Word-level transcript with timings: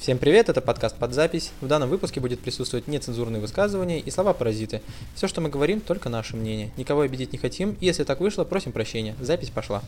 Всем 0.00 0.16
привет, 0.16 0.48
это 0.48 0.62
подкаст 0.62 0.96
под 0.96 1.12
запись. 1.12 1.52
В 1.60 1.66
данном 1.66 1.90
выпуске 1.90 2.20
будет 2.20 2.40
присутствовать 2.40 2.88
нецензурные 2.88 3.38
высказывания 3.38 4.00
и 4.00 4.10
слова-паразиты. 4.10 4.80
Все, 5.14 5.28
что 5.28 5.42
мы 5.42 5.50
говорим, 5.50 5.82
только 5.82 6.08
наше 6.08 6.36
мнение. 6.36 6.70
Никого 6.78 7.02
обидеть 7.02 7.34
не 7.34 7.38
хотим, 7.38 7.76
и 7.80 7.84
если 7.84 8.04
так 8.04 8.18
вышло, 8.20 8.44
просим 8.44 8.72
прощения. 8.72 9.14
Запись 9.20 9.50
пошла. 9.50 9.82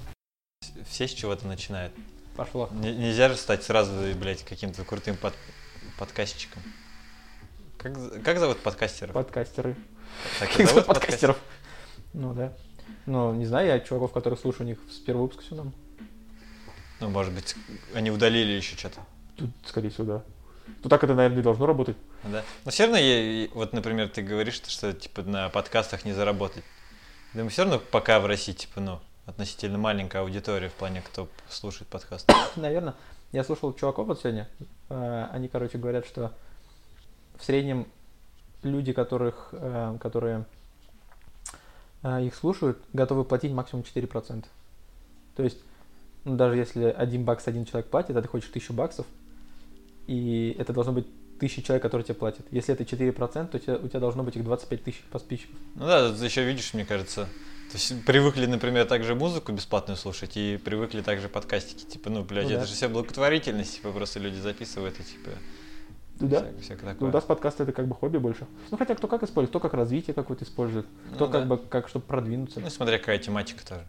Все 0.86 1.08
с 1.08 1.12
чего-то 1.12 1.46
начинают. 1.46 1.94
Пошло. 2.36 2.68
Н- 2.72 3.00
нельзя 3.00 3.30
же 3.30 3.36
стать 3.36 3.62
сразу, 3.62 3.90
блядь, 4.20 4.44
каким-то 4.44 4.84
крутым 4.84 5.16
под... 5.16 5.32
подкастчиком. 5.98 6.62
Как, 7.78 8.22
как 8.22 8.38
зовут 8.38 8.58
подкастеров? 8.58 9.14
Подкастеры. 9.14 9.76
Так 10.40 10.50
Как 10.50 10.56
зовут 10.58 10.70
зовут 10.72 10.86
подкастеров? 10.88 11.38
Ну 12.12 12.34
да. 12.34 12.52
Ну, 13.06 13.32
не 13.32 13.46
знаю, 13.46 13.66
я 13.66 13.80
чуваков, 13.80 14.12
которых 14.12 14.38
слушаю, 14.40 14.66
у 14.66 14.68
них 14.68 14.78
с 14.90 14.98
первого 14.98 15.22
выпуска 15.22 15.42
все 15.42 15.54
нам. 15.54 15.72
Ну, 17.00 17.08
может 17.08 17.32
быть, 17.32 17.56
они 17.94 18.10
удалили 18.10 18.52
еще 18.52 18.76
что-то. 18.76 19.00
Тут, 19.36 19.50
скорее 19.66 19.90
всего, 19.90 20.04
да. 20.04 20.22
Ну 20.82 20.88
так 20.88 21.02
это, 21.04 21.14
наверное, 21.14 21.40
и 21.40 21.42
должно 21.42 21.66
работать. 21.66 21.96
Да. 22.24 22.42
Но 22.64 22.70
все 22.70 22.84
равно, 22.84 22.98
я, 22.98 23.48
вот, 23.54 23.72
например, 23.72 24.08
ты 24.08 24.22
говоришь, 24.22 24.54
что, 24.54 24.70
что 24.70 24.92
типа 24.92 25.22
на 25.22 25.48
подкастах 25.48 26.04
не 26.04 26.12
заработать. 26.12 26.64
Думаю, 27.34 27.50
все 27.50 27.62
равно 27.64 27.80
пока 27.90 28.20
в 28.20 28.26
России, 28.26 28.52
типа, 28.52 28.80
ну, 28.80 29.00
относительно 29.26 29.78
маленькая 29.78 30.22
аудитория 30.22 30.68
в 30.68 30.74
плане, 30.74 31.02
кто 31.02 31.28
слушает 31.48 31.88
подкаст. 31.88 32.30
Наверное. 32.56 32.94
Я 33.32 33.44
слушал 33.44 33.72
чуваков 33.72 34.06
вот 34.08 34.20
сегодня. 34.20 34.48
э, 34.90 35.28
Они, 35.32 35.48
короче, 35.48 35.78
говорят, 35.78 36.06
что 36.06 36.32
в 37.36 37.44
среднем 37.44 37.86
люди, 38.62 38.92
которых, 38.92 39.48
э, 39.52 39.96
которые 40.00 40.44
э, 42.02 42.24
их 42.24 42.34
слушают, 42.34 42.78
готовы 42.92 43.24
платить 43.24 43.52
максимум 43.52 43.84
4%. 43.84 44.44
То 45.34 45.42
есть, 45.42 45.58
ну, 46.24 46.36
даже 46.36 46.56
если 46.58 46.84
один 46.84 47.24
бакс 47.24 47.48
один 47.48 47.64
человек 47.64 47.88
платит, 47.90 48.14
а 48.16 48.22
ты 48.22 48.28
хочешь 48.28 48.50
1000 48.50 48.72
баксов, 48.74 49.06
и 50.06 50.54
это 50.58 50.72
должно 50.72 50.92
быть 50.92 51.06
тысяча 51.38 51.62
человек, 51.62 51.82
которые 51.82 52.04
тебе 52.04 52.14
платят. 52.14 52.46
Если 52.50 52.72
это 52.74 52.84
4%, 52.84 53.48
то 53.48 53.56
у 53.56 53.60
тебя, 53.60 53.76
у 53.76 53.88
тебя 53.88 54.00
должно 54.00 54.22
быть 54.22 54.36
их 54.36 54.44
25 54.44 54.84
тысяч 54.84 55.00
подписчиков. 55.10 55.56
Ну 55.74 55.86
да, 55.86 56.10
тут 56.10 56.20
еще 56.22 56.44
видишь, 56.44 56.72
мне 56.74 56.84
кажется, 56.84 57.24
то 57.24 57.78
есть 57.78 58.04
привыкли, 58.04 58.46
например, 58.46 58.86
также 58.86 59.14
музыку 59.14 59.50
бесплатную 59.52 59.96
слушать 59.96 60.36
и 60.36 60.58
привыкли 60.62 61.00
также 61.00 61.28
подкастики. 61.28 61.84
Типа, 61.84 62.10
ну, 62.10 62.22
блядь, 62.22 62.44
Ну 62.44 62.50
это 62.50 62.60
да. 62.60 62.66
же 62.66 62.74
все 62.74 62.88
благотворительность, 62.88 63.76
типа, 63.76 63.90
просто 63.92 64.20
люди 64.20 64.36
записывают 64.36 65.00
и 65.00 65.02
типа 65.02 65.30
Ну 66.20 66.28
да. 66.28 66.36
всякое, 66.42 66.60
всякое 66.60 66.84
Ну, 66.86 66.92
такое. 66.92 67.08
у 67.08 67.12
нас 67.12 67.24
подкаст 67.24 67.60
это 67.60 67.72
как 67.72 67.88
бы 67.88 67.94
хобби 67.94 68.18
больше. 68.18 68.46
Ну 68.70 68.76
хотя 68.76 68.94
кто 68.94 69.08
как 69.08 69.22
использует, 69.22 69.50
кто 69.50 69.58
как 69.60 69.74
развитие 69.74 70.14
какое-то 70.14 70.44
использует, 70.44 70.86
кто 71.14 71.26
Ну 71.26 71.32
как 71.32 71.48
да. 71.48 71.56
бы 71.56 71.58
как 71.58 71.88
чтобы 71.88 72.04
продвинуться. 72.04 72.60
Ну, 72.60 72.70
смотря 72.70 72.98
какая 72.98 73.18
тематика 73.18 73.66
тоже. 73.66 73.84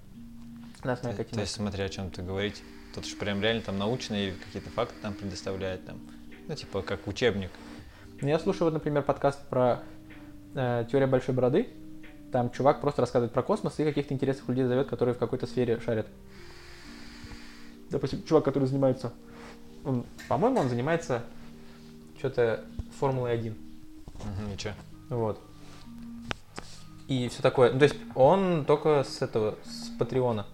Нас 0.84 1.00
То, 1.00 1.14
то 1.14 1.40
есть, 1.40 1.54
смотря 1.54 1.86
о 1.86 1.90
чем-то 1.90 2.22
говорить. 2.24 2.62
Тут 2.94 3.06
же 3.06 3.16
прям 3.16 3.42
реально 3.42 3.62
там 3.62 3.78
научные 3.78 4.34
какие-то 4.34 4.70
факты 4.70 4.96
там 5.02 5.14
предоставляет 5.14 5.86
там. 5.86 6.00
Ну, 6.48 6.56
типа, 6.56 6.82
как 6.82 7.08
учебник. 7.08 7.50
Ну, 8.22 8.28
я 8.28 8.38
слушаю, 8.38 8.66
вот, 8.66 8.74
например, 8.74 9.02
подкаст 9.04 9.40
про 9.50 9.82
э, 10.54 10.86
теория 10.92 11.08
большой 11.08 11.34
бороды. 11.34 11.70
Там 12.32 12.52
чувак 12.52 12.82
просто 12.82 13.02
рассказывает 13.02 13.34
про 13.34 13.42
космос 13.42 13.80
и 13.80 13.84
каких-то 13.84 14.14
интересных 14.14 14.48
людей 14.50 14.66
зовет, 14.66 14.88
которые 14.88 15.16
в 15.16 15.18
какой-то 15.18 15.48
сфере 15.48 15.80
шарят. 15.80 16.08
Допустим, 17.90 18.24
чувак, 18.24 18.46
который 18.46 18.68
занимается. 18.68 19.14
Он, 19.86 20.06
по-моему, 20.28 20.60
он 20.60 20.70
занимается 20.70 21.24
что-то 22.18 22.64
Формулой 23.00 23.34
1. 23.34 23.54
Мгм, 23.54 24.52
ничего. 24.52 24.74
Вот. 25.10 25.40
И 27.08 27.28
все 27.30 27.42
такое. 27.42 27.72
Ну, 27.72 27.80
то 27.80 27.86
есть 27.86 27.96
он 28.16 28.66
только 28.66 29.04
с 29.04 29.22
этого, 29.22 29.58
с 29.64 29.90
Патреона. 29.98 30.46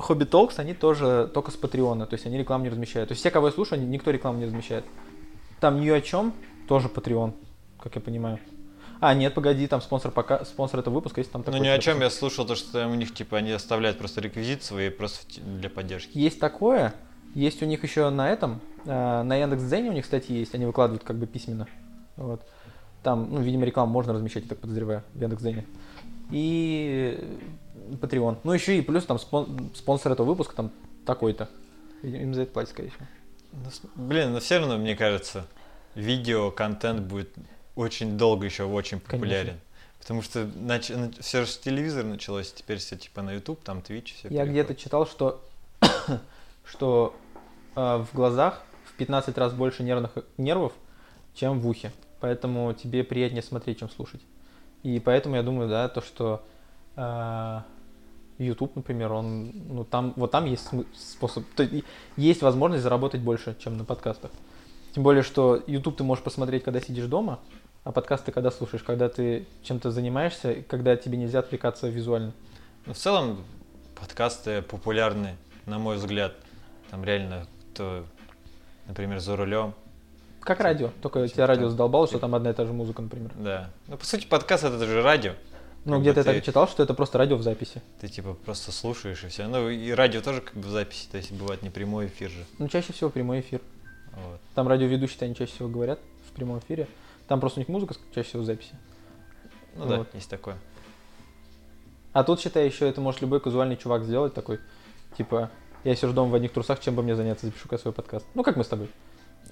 Хобби 0.00 0.24
Толкс, 0.24 0.58
они 0.58 0.74
тоже 0.74 1.30
только 1.32 1.50
с 1.50 1.56
Патреона, 1.56 2.06
то 2.06 2.14
есть 2.14 2.26
они 2.26 2.38
рекламу 2.38 2.64
не 2.64 2.70
размещают. 2.70 3.08
То 3.08 3.12
есть 3.12 3.20
все, 3.20 3.30
кого 3.30 3.46
я 3.48 3.52
слушаю, 3.52 3.86
никто 3.86 4.10
рекламу 4.10 4.38
не 4.38 4.46
размещает. 4.46 4.84
Там 5.60 5.80
ни 5.80 5.88
о 5.88 6.00
чем, 6.00 6.32
тоже 6.68 6.88
Patreon, 6.88 7.34
как 7.78 7.94
я 7.94 8.00
понимаю. 8.00 8.38
А, 9.00 9.14
нет, 9.14 9.32
погоди, 9.34 9.66
там 9.66 9.80
спонсор 9.80 10.10
пока 10.10 10.44
спонсор 10.44 10.80
этого 10.80 10.94
выпуска, 10.94 11.20
есть 11.20 11.32
там 11.32 11.40
Ну, 11.40 11.52
такой. 11.52 11.60
ни 11.60 11.68
о 11.68 11.78
чем 11.78 12.00
я 12.00 12.10
слушал, 12.10 12.44
то, 12.46 12.54
что 12.54 12.86
у 12.86 12.94
них, 12.94 13.14
типа, 13.14 13.38
они 13.38 13.50
оставляют 13.52 13.98
просто 13.98 14.20
реквизит 14.20 14.62
свои 14.62 14.90
просто 14.90 15.40
для 15.40 15.70
поддержки. 15.70 16.16
Есть 16.18 16.38
такое. 16.38 16.94
Есть 17.34 17.62
у 17.62 17.66
них 17.66 17.82
еще 17.82 18.10
на 18.10 18.28
этом, 18.30 18.60
э, 18.84 19.22
на 19.22 19.36
Яндекс.Дзене 19.36 19.90
у 19.90 19.92
них 19.92 20.04
статьи 20.04 20.38
есть, 20.38 20.54
они 20.54 20.66
выкладывают 20.66 21.02
как 21.04 21.16
бы 21.16 21.26
письменно. 21.26 21.66
Вот. 22.16 22.42
Там, 23.02 23.28
ну, 23.32 23.40
видимо, 23.40 23.64
рекламу 23.64 23.90
можно 23.92 24.12
размещать, 24.12 24.42
я 24.42 24.48
так 24.50 24.58
подозреваю, 24.58 25.02
в 25.14 25.20
Яндекс.Дзене. 25.22 25.64
И 26.30 27.18
э, 27.20 27.94
Patreon. 27.94 28.38
Ну, 28.44 28.52
еще 28.52 28.78
и 28.78 28.82
плюс 28.82 29.04
там 29.04 29.18
спон- 29.18 29.74
спонсор 29.74 30.12
этого 30.12 30.26
выпуска 30.26 30.54
там 30.54 30.70
такой-то. 31.04 31.48
Им 32.02 32.34
за 32.34 32.42
это 32.42 32.52
платят, 32.52 32.70
скорее 32.70 32.90
всего. 32.90 33.06
Ну, 33.52 34.06
блин, 34.06 34.32
но 34.32 34.40
все 34.40 34.58
равно, 34.58 34.78
мне 34.78 34.94
кажется, 34.96 35.46
видео, 35.94 36.50
контент 36.50 37.00
будет 37.02 37.30
очень 37.74 38.16
долго 38.16 38.44
еще 38.46 38.64
очень 38.64 39.00
популярен. 39.00 39.58
Потому 39.98 40.22
что 40.22 40.50
все 41.20 41.44
же 41.44 41.46
с 41.46 41.58
телевизора 41.58 42.06
началось, 42.06 42.52
теперь 42.52 42.78
все 42.78 42.96
типа 42.96 43.20
на 43.20 43.34
YouTube, 43.34 43.62
там 43.62 43.78
Twitch, 43.78 44.14
все 44.14 44.28
Я 44.28 44.46
где-то 44.46 44.74
читал, 44.74 45.06
что, 45.06 45.44
что 46.64 47.14
э, 47.76 47.96
в 47.98 48.08
глазах 48.14 48.62
в 48.84 48.94
15 48.94 49.36
раз 49.36 49.52
больше 49.52 49.82
нервных, 49.82 50.12
нервов, 50.38 50.72
чем 51.34 51.60
в 51.60 51.68
ухе. 51.68 51.92
Поэтому 52.20 52.72
тебе 52.72 53.04
приятнее 53.04 53.42
смотреть, 53.42 53.80
чем 53.80 53.90
слушать. 53.90 54.22
И 54.82 54.98
поэтому 55.00 55.36
я 55.36 55.42
думаю, 55.42 55.68
да, 55.68 55.88
то, 55.88 56.00
что 56.00 56.42
э, 56.96 57.60
YouTube, 58.38 58.76
например, 58.76 59.12
он, 59.12 59.52
ну 59.68 59.84
там, 59.84 60.14
вот 60.16 60.30
там 60.30 60.46
есть 60.46 60.68
способ, 60.96 61.44
то 61.54 61.68
есть 62.16 62.42
возможность 62.42 62.82
заработать 62.82 63.20
больше, 63.20 63.56
чем 63.58 63.76
на 63.76 63.84
подкастах. 63.84 64.30
Тем 64.94 65.02
более, 65.02 65.22
что 65.22 65.62
YouTube 65.66 65.98
ты 65.98 66.04
можешь 66.04 66.24
посмотреть, 66.24 66.64
когда 66.64 66.80
сидишь 66.80 67.06
дома, 67.06 67.38
а 67.84 67.92
подкаст 67.92 68.24
ты 68.24 68.32
когда 68.32 68.50
слушаешь, 68.50 68.82
когда 68.82 69.08
ты 69.08 69.46
чем-то 69.62 69.90
занимаешься, 69.90 70.64
когда 70.68 70.96
тебе 70.96 71.18
нельзя 71.18 71.40
отвлекаться 71.40 71.88
визуально. 71.88 72.32
Ну, 72.86 72.94
в 72.94 72.96
целом, 72.96 73.44
подкасты 73.98 74.62
популярны, 74.62 75.36
на 75.66 75.78
мой 75.78 75.96
взгляд. 75.96 76.34
Там 76.90 77.04
реально, 77.04 77.46
кто, 77.72 78.04
например, 78.86 79.20
за 79.20 79.36
рулем. 79.36 79.74
Как 80.40 80.60
радио, 80.60 80.90
только 81.02 81.26
тебя 81.28 81.46
радио 81.46 81.68
задолбало, 81.68 82.06
что 82.06 82.18
там 82.18 82.34
одна 82.34 82.50
и 82.50 82.52
та 82.54 82.64
же 82.64 82.72
музыка, 82.72 83.02
например. 83.02 83.30
Да. 83.36 83.70
Ну, 83.88 83.96
по 83.96 84.04
сути, 84.04 84.26
подкаст 84.26 84.64
это 84.64 84.84
же 84.86 85.02
радио. 85.02 85.32
Ну, 85.84 85.92
Как 85.92 86.00
где-то 86.02 86.20
бы 86.20 86.20
я 86.20 86.32
ты- 86.32 86.38
так 86.40 86.44
читал, 86.44 86.68
что 86.68 86.82
это 86.82 86.92
просто 86.94 87.18
радио 87.18 87.36
в 87.36 87.42
записи. 87.42 87.82
Ты 88.00 88.08
типа 88.08 88.34
просто 88.34 88.70
слушаешь 88.72 89.22
и 89.24 89.28
все. 89.28 89.46
Ну, 89.46 89.68
и 89.70 89.90
радио 89.92 90.20
тоже 90.20 90.40
как 90.42 90.54
бы 90.54 90.62
в 90.62 90.70
записи, 90.70 91.08
то 91.10 91.16
есть 91.16 91.32
бывает 91.32 91.62
не 91.62 91.70
прямой 91.70 92.06
эфир 92.06 92.30
же. 92.30 92.44
Ну, 92.58 92.68
чаще 92.68 92.92
всего 92.92 93.08
прямой 93.10 93.40
эфир. 93.40 93.60
Вот. 94.12 94.40
Там 94.54 94.68
радиоведущие 94.68 95.18
они 95.22 95.34
чаще 95.34 95.52
всего 95.52 95.68
говорят 95.68 95.98
в 96.28 96.32
прямом 96.32 96.58
эфире. 96.58 96.86
Там 97.28 97.40
просто 97.40 97.60
у 97.60 97.62
них 97.62 97.68
музыка 97.68 97.94
чаще 98.14 98.28
всего 98.28 98.42
в 98.42 98.46
записи. 98.46 98.72
Ну 99.76 99.86
да, 99.86 99.98
Вот. 99.98 100.14
есть 100.14 100.28
такое. 100.28 100.56
А 102.12 102.24
тут, 102.24 102.40
считай, 102.40 102.66
еще 102.66 102.88
это 102.88 103.00
может 103.00 103.20
любой 103.22 103.40
казуальный 103.40 103.76
чувак 103.76 104.04
сделать 104.04 104.34
такой, 104.34 104.58
типа, 105.16 105.48
я 105.84 105.94
сижу 105.94 106.12
дома 106.12 106.32
в 106.32 106.34
одних 106.34 106.52
трусах, 106.52 106.80
чем 106.80 106.94
бы 106.96 107.02
мне 107.02 107.14
заняться, 107.14 107.46
запишу-ка 107.46 107.78
свой 107.78 107.94
подкаст. 107.94 108.26
Ну, 108.34 108.42
как 108.42 108.56
мы 108.56 108.64
с 108.64 108.68
тобой. 108.68 108.90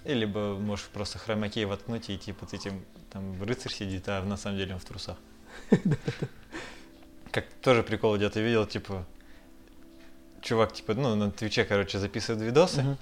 И 0.09 0.15
либо 0.15 0.57
можешь 0.59 0.87
просто 0.87 1.19
хромакей 1.19 1.67
воткнуть 1.67 2.09
и 2.09 2.17
типа 2.17 2.47
ты 2.47 2.57
этим 2.57 2.83
там 3.13 3.43
рыцарь 3.43 3.71
сидит, 3.71 4.09
а 4.09 4.23
на 4.23 4.39
самом 4.39 4.57
деле 4.57 4.73
он 4.73 4.81
в 4.81 4.85
трусах. 4.87 5.19
Как 7.31 7.45
тоже 7.61 7.83
прикол 7.83 8.17
где-то 8.17 8.41
видел, 8.41 8.65
типа, 8.65 9.05
чувак, 10.41 10.73
типа, 10.73 10.95
ну, 10.95 11.15
на 11.15 11.31
Твиче, 11.31 11.67
короче, 11.67 11.99
записывает 11.99 12.43
видосы, 12.43 12.97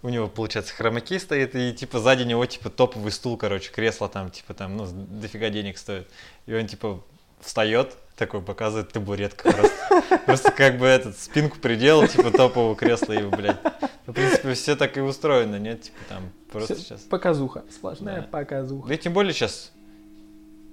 у 0.00 0.08
него, 0.08 0.26
получается, 0.26 0.72
хромакей 0.72 1.20
стоит, 1.20 1.54
и, 1.54 1.74
типа, 1.74 1.98
сзади 1.98 2.22
него, 2.22 2.46
типа, 2.46 2.70
топовый 2.70 3.12
стул, 3.12 3.36
короче, 3.36 3.70
кресло 3.70 4.08
там, 4.08 4.30
типа, 4.30 4.54
там, 4.54 4.78
ну, 4.78 4.86
дофига 4.90 5.50
денег 5.50 5.76
стоит. 5.76 6.08
И 6.46 6.54
он, 6.54 6.66
типа, 6.66 7.04
встает, 7.40 7.94
такой 8.16 8.40
показывает 8.40 8.90
табуретку 8.90 9.52
просто. 9.52 10.18
Просто 10.24 10.50
как 10.50 10.78
бы 10.78 10.86
этот, 10.86 11.18
спинку 11.18 11.58
приделал, 11.58 12.08
типа, 12.08 12.30
топового 12.30 12.74
кресла, 12.74 13.12
и, 13.12 13.22
блядь. 13.22 13.60
Ну, 14.06 14.12
В 14.12 14.16
принципе, 14.16 14.54
все 14.54 14.76
так 14.76 14.96
и 14.96 15.00
устроено, 15.00 15.56
нет? 15.58 15.82
Типа, 15.82 15.98
там, 16.08 16.22
просто 16.50 16.74
Всё, 16.74 16.82
сейчас. 16.84 17.00
Показуха. 17.02 17.64
Сплошная 17.70 18.22
Да. 18.22 18.26
показуха. 18.28 18.88
Да 18.88 18.94
и 18.94 18.98
тем 18.98 19.12
более 19.12 19.32
сейчас 19.32 19.70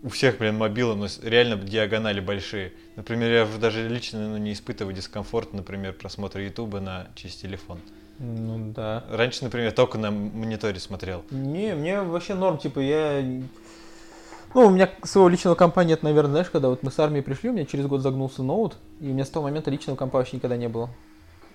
у 0.01 0.09
всех, 0.09 0.37
блин, 0.39 0.57
мобилы, 0.57 0.95
но 0.95 1.07
с- 1.07 1.19
реально 1.21 1.55
диагонали 1.57 2.19
большие. 2.21 2.73
Например, 2.95 3.31
я 3.31 3.43
уже 3.43 3.57
даже 3.57 3.87
лично 3.87 4.29
ну, 4.29 4.37
не 4.37 4.53
испытываю 4.53 4.95
дискомфорт, 4.95 5.53
например, 5.53 5.93
просмотра 5.93 6.41
Ютуба 6.43 6.79
на 6.79 7.07
через 7.15 7.35
телефон. 7.35 7.79
Ну, 8.17 8.73
да. 8.73 9.05
Раньше, 9.09 9.43
например, 9.43 9.71
только 9.73 9.97
на 9.97 10.11
мониторе 10.11 10.79
смотрел. 10.79 11.23
Не, 11.31 11.73
мне 11.75 12.01
вообще 12.01 12.33
норм, 12.35 12.57
типа, 12.57 12.79
я... 12.79 13.21
Ну, 14.55 14.65
у 14.65 14.69
меня 14.71 14.89
своего 15.03 15.29
личного 15.29 15.53
компа 15.55 15.81
нет, 15.81 16.01
наверное, 16.01 16.31
знаешь, 16.31 16.49
когда 16.49 16.69
вот 16.69 16.81
мы 16.81 16.91
с 16.91 16.97
армии 16.99 17.21
пришли, 17.21 17.49
у 17.49 17.53
меня 17.53 17.65
через 17.65 17.85
год 17.85 18.01
загнулся 18.01 18.41
ноут, 18.41 18.77
и 18.99 19.05
у 19.09 19.13
меня 19.13 19.23
с 19.23 19.29
того 19.29 19.45
момента 19.45 19.69
личного 19.69 19.95
компа 19.95 20.17
вообще 20.17 20.37
никогда 20.37 20.57
не 20.57 20.67
было. 20.67 20.89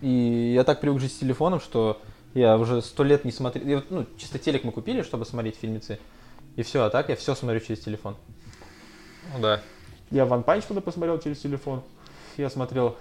И 0.04 0.52
я 0.52 0.64
так 0.64 0.82
привык 0.82 1.00
жить 1.00 1.12
с 1.12 1.18
телефоном, 1.18 1.60
что 1.60 1.98
я 2.34 2.58
уже 2.58 2.82
сто 2.82 3.04
лет 3.04 3.24
не 3.24 3.32
смотрел... 3.32 3.82
Ну, 3.88 4.04
чисто 4.18 4.38
телек 4.38 4.62
мы 4.62 4.70
купили, 4.70 5.00
чтобы 5.00 5.24
смотреть 5.24 5.56
фильмецы, 5.56 5.98
и 6.56 6.62
все, 6.62 6.82
а 6.82 6.90
так 6.90 7.08
я 7.08 7.16
все 7.16 7.34
смотрю 7.34 7.58
через 7.60 7.80
телефон. 7.80 8.14
Ну 9.32 9.40
да. 9.40 9.62
Я 10.10 10.26
Ван 10.26 10.42
Панч 10.42 10.64
туда 10.64 10.82
посмотрел 10.82 11.18
через 11.20 11.38
телефон. 11.38 11.82
Я 12.36 12.50
смотрел 12.50 12.98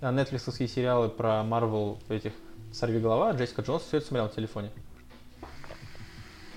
а, 0.00 0.12
нетфликсовские 0.12 0.68
сериалы 0.68 1.08
про 1.08 1.42
Марвел 1.42 1.98
этих 2.08 2.30
Сорви 2.72 3.00
голова, 3.00 3.30
а 3.30 3.32
Джессика 3.32 3.62
Джонс 3.62 3.82
все 3.82 3.96
это 3.96 4.06
смотрел 4.06 4.26
на 4.26 4.32
телефоне. 4.32 4.70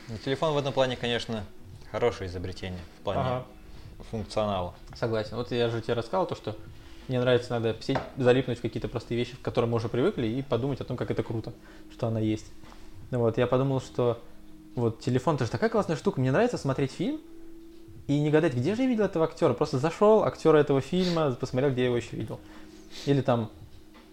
Ну, 0.07 0.17
телефон 0.23 0.53
в 0.53 0.57
этом 0.59 0.71
плане, 0.71 0.97
конечно, 0.97 1.43
хорошее 1.91 2.29
изобретение 2.29 2.81
в 2.99 3.03
плане 3.05 3.21
Ага. 3.21 3.45
функционала. 4.11 4.75
Согласен. 4.95 5.35
Вот 5.35 5.51
я 5.51 5.67
же 5.69 5.81
тебе 5.81 5.95
рассказал 5.95 6.27
то, 6.27 6.35
что 6.35 6.55
мне 7.09 7.19
нравится 7.19 7.49
иногда 7.51 7.73
посидеть, 7.73 7.99
залипнуть 8.17 8.59
в 8.59 8.61
какие-то 8.61 8.87
простые 8.87 9.17
вещи, 9.17 9.35
к 9.35 9.41
которым 9.41 9.71
мы 9.71 9.77
уже 9.77 9.89
привыкли, 9.89 10.27
и 10.27 10.41
подумать 10.41 10.79
о 10.79 10.83
том, 10.83 10.95
как 10.95 11.11
это 11.11 11.23
круто, 11.23 11.53
что 11.91 12.07
она 12.07 12.19
есть. 12.19 12.45
Ну 13.11 13.19
вот, 13.19 13.37
я 13.37 13.47
подумал, 13.47 13.81
что 13.81 14.21
вот 14.75 14.99
телефон 14.99 15.37
тоже 15.37 15.51
такая 15.51 15.69
классная 15.69 15.95
штука. 15.95 16.21
Мне 16.21 16.31
нравится 16.31 16.57
смотреть 16.57 16.91
фильм 16.91 17.19
и 18.07 18.19
не 18.19 18.29
гадать, 18.29 18.53
где 18.53 18.75
же 18.75 18.83
я 18.83 18.87
видел 18.87 19.05
этого 19.05 19.25
актера. 19.25 19.53
Просто 19.53 19.79
зашел, 19.79 20.23
актера 20.23 20.57
этого 20.57 20.81
фильма, 20.81 21.31
посмотрел, 21.31 21.71
где 21.71 21.81
я 21.81 21.87
его 21.87 21.97
еще 21.97 22.15
видел. 22.15 22.39
Или 23.05 23.21
там, 23.21 23.51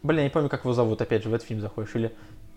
блин, 0.02 0.19
я 0.20 0.25
не 0.25 0.31
помню, 0.31 0.48
как 0.48 0.64
его 0.64 0.72
зовут, 0.72 1.00
опять 1.00 1.22
же, 1.22 1.28
в 1.28 1.34
этот 1.34 1.46
фильм 1.46 1.60
заходишь. 1.60 1.94
Или 1.94 2.12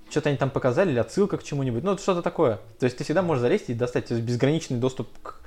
что-то 0.10 0.30
они 0.30 0.38
там 0.38 0.50
показали, 0.50 0.92
или 0.92 1.00
отсылка 1.00 1.38
к 1.38 1.44
чему-нибудь. 1.44 1.84
Ну, 1.84 1.98
что-то 1.98 2.22
такое. 2.22 2.60
То 2.80 2.86
есть 2.86 2.98
ты 2.98 3.04
всегда 3.04 3.22
можешь 3.22 3.42
залезть 3.42 3.70
и 3.70 3.74
достать. 3.74 4.12
Безграничный 4.12 4.78
доступ 4.78 5.10
к, 5.22 5.39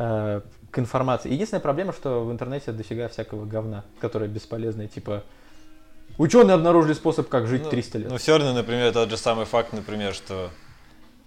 э, 0.00 0.40
к 0.70 0.78
информации. 0.78 1.30
Единственная 1.30 1.60
проблема, 1.60 1.92
что 1.92 2.24
в 2.24 2.32
интернете 2.32 2.72
дофига 2.72 3.08
всякого 3.08 3.44
говна, 3.44 3.84
которое 4.00 4.28
бесполезное. 4.28 4.88
Типа, 4.88 5.24
ученые 6.16 6.54
обнаружили 6.54 6.94
способ, 6.94 7.28
как 7.28 7.46
жить 7.46 7.64
Ну, 7.64 7.70
300 7.70 7.98
лет. 7.98 8.10
Ну, 8.10 8.16
все 8.16 8.38
равно, 8.38 8.54
например, 8.54 8.92
тот 8.92 9.10
же 9.10 9.16
самый 9.16 9.44
факт, 9.44 9.72
например, 9.72 10.14
что, 10.14 10.50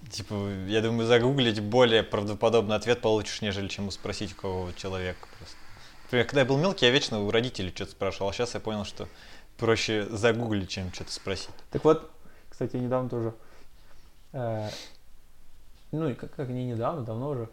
типа, 0.10 0.34
я 0.68 0.82
думаю, 0.82 1.08
загуглить 1.08 1.60
более 1.62 2.04
правдоподобный 2.04 2.76
ответ 2.76 3.02
получишь, 3.02 3.42
нежели 3.42 3.68
чем 3.68 3.92
спросить 3.92 4.34
у 4.34 4.42
кого 4.42 4.72
человека 4.76 5.28
просто. 5.38 5.58
Например, 6.06 6.26
когда 6.26 6.42
я 6.42 6.48
был 6.48 6.58
мелкий, 6.58 6.86
я 6.86 6.92
вечно 6.92 7.22
у 7.22 7.32
родителей 7.32 7.72
что-то 7.74 7.92
спрашивал, 7.92 8.30
а 8.30 8.34
сейчас 8.34 8.54
я 8.54 8.60
понял, 8.60 8.86
что 8.86 9.08
проще 9.58 10.08
загуглить, 10.10 10.70
чем 10.70 10.92
что-то 10.94 11.12
спросить. 11.12 11.50
Так 11.72 11.84
вот, 11.84 12.12
кстати, 12.50 12.76
недавно 12.76 13.10
тоже, 13.10 13.34
э, 14.32 14.70
ну, 15.92 16.14
как, 16.16 16.36
как 16.36 16.50
не 16.50 16.66
недавно, 16.66 17.04
давно 17.04 17.30
уже, 17.30 17.50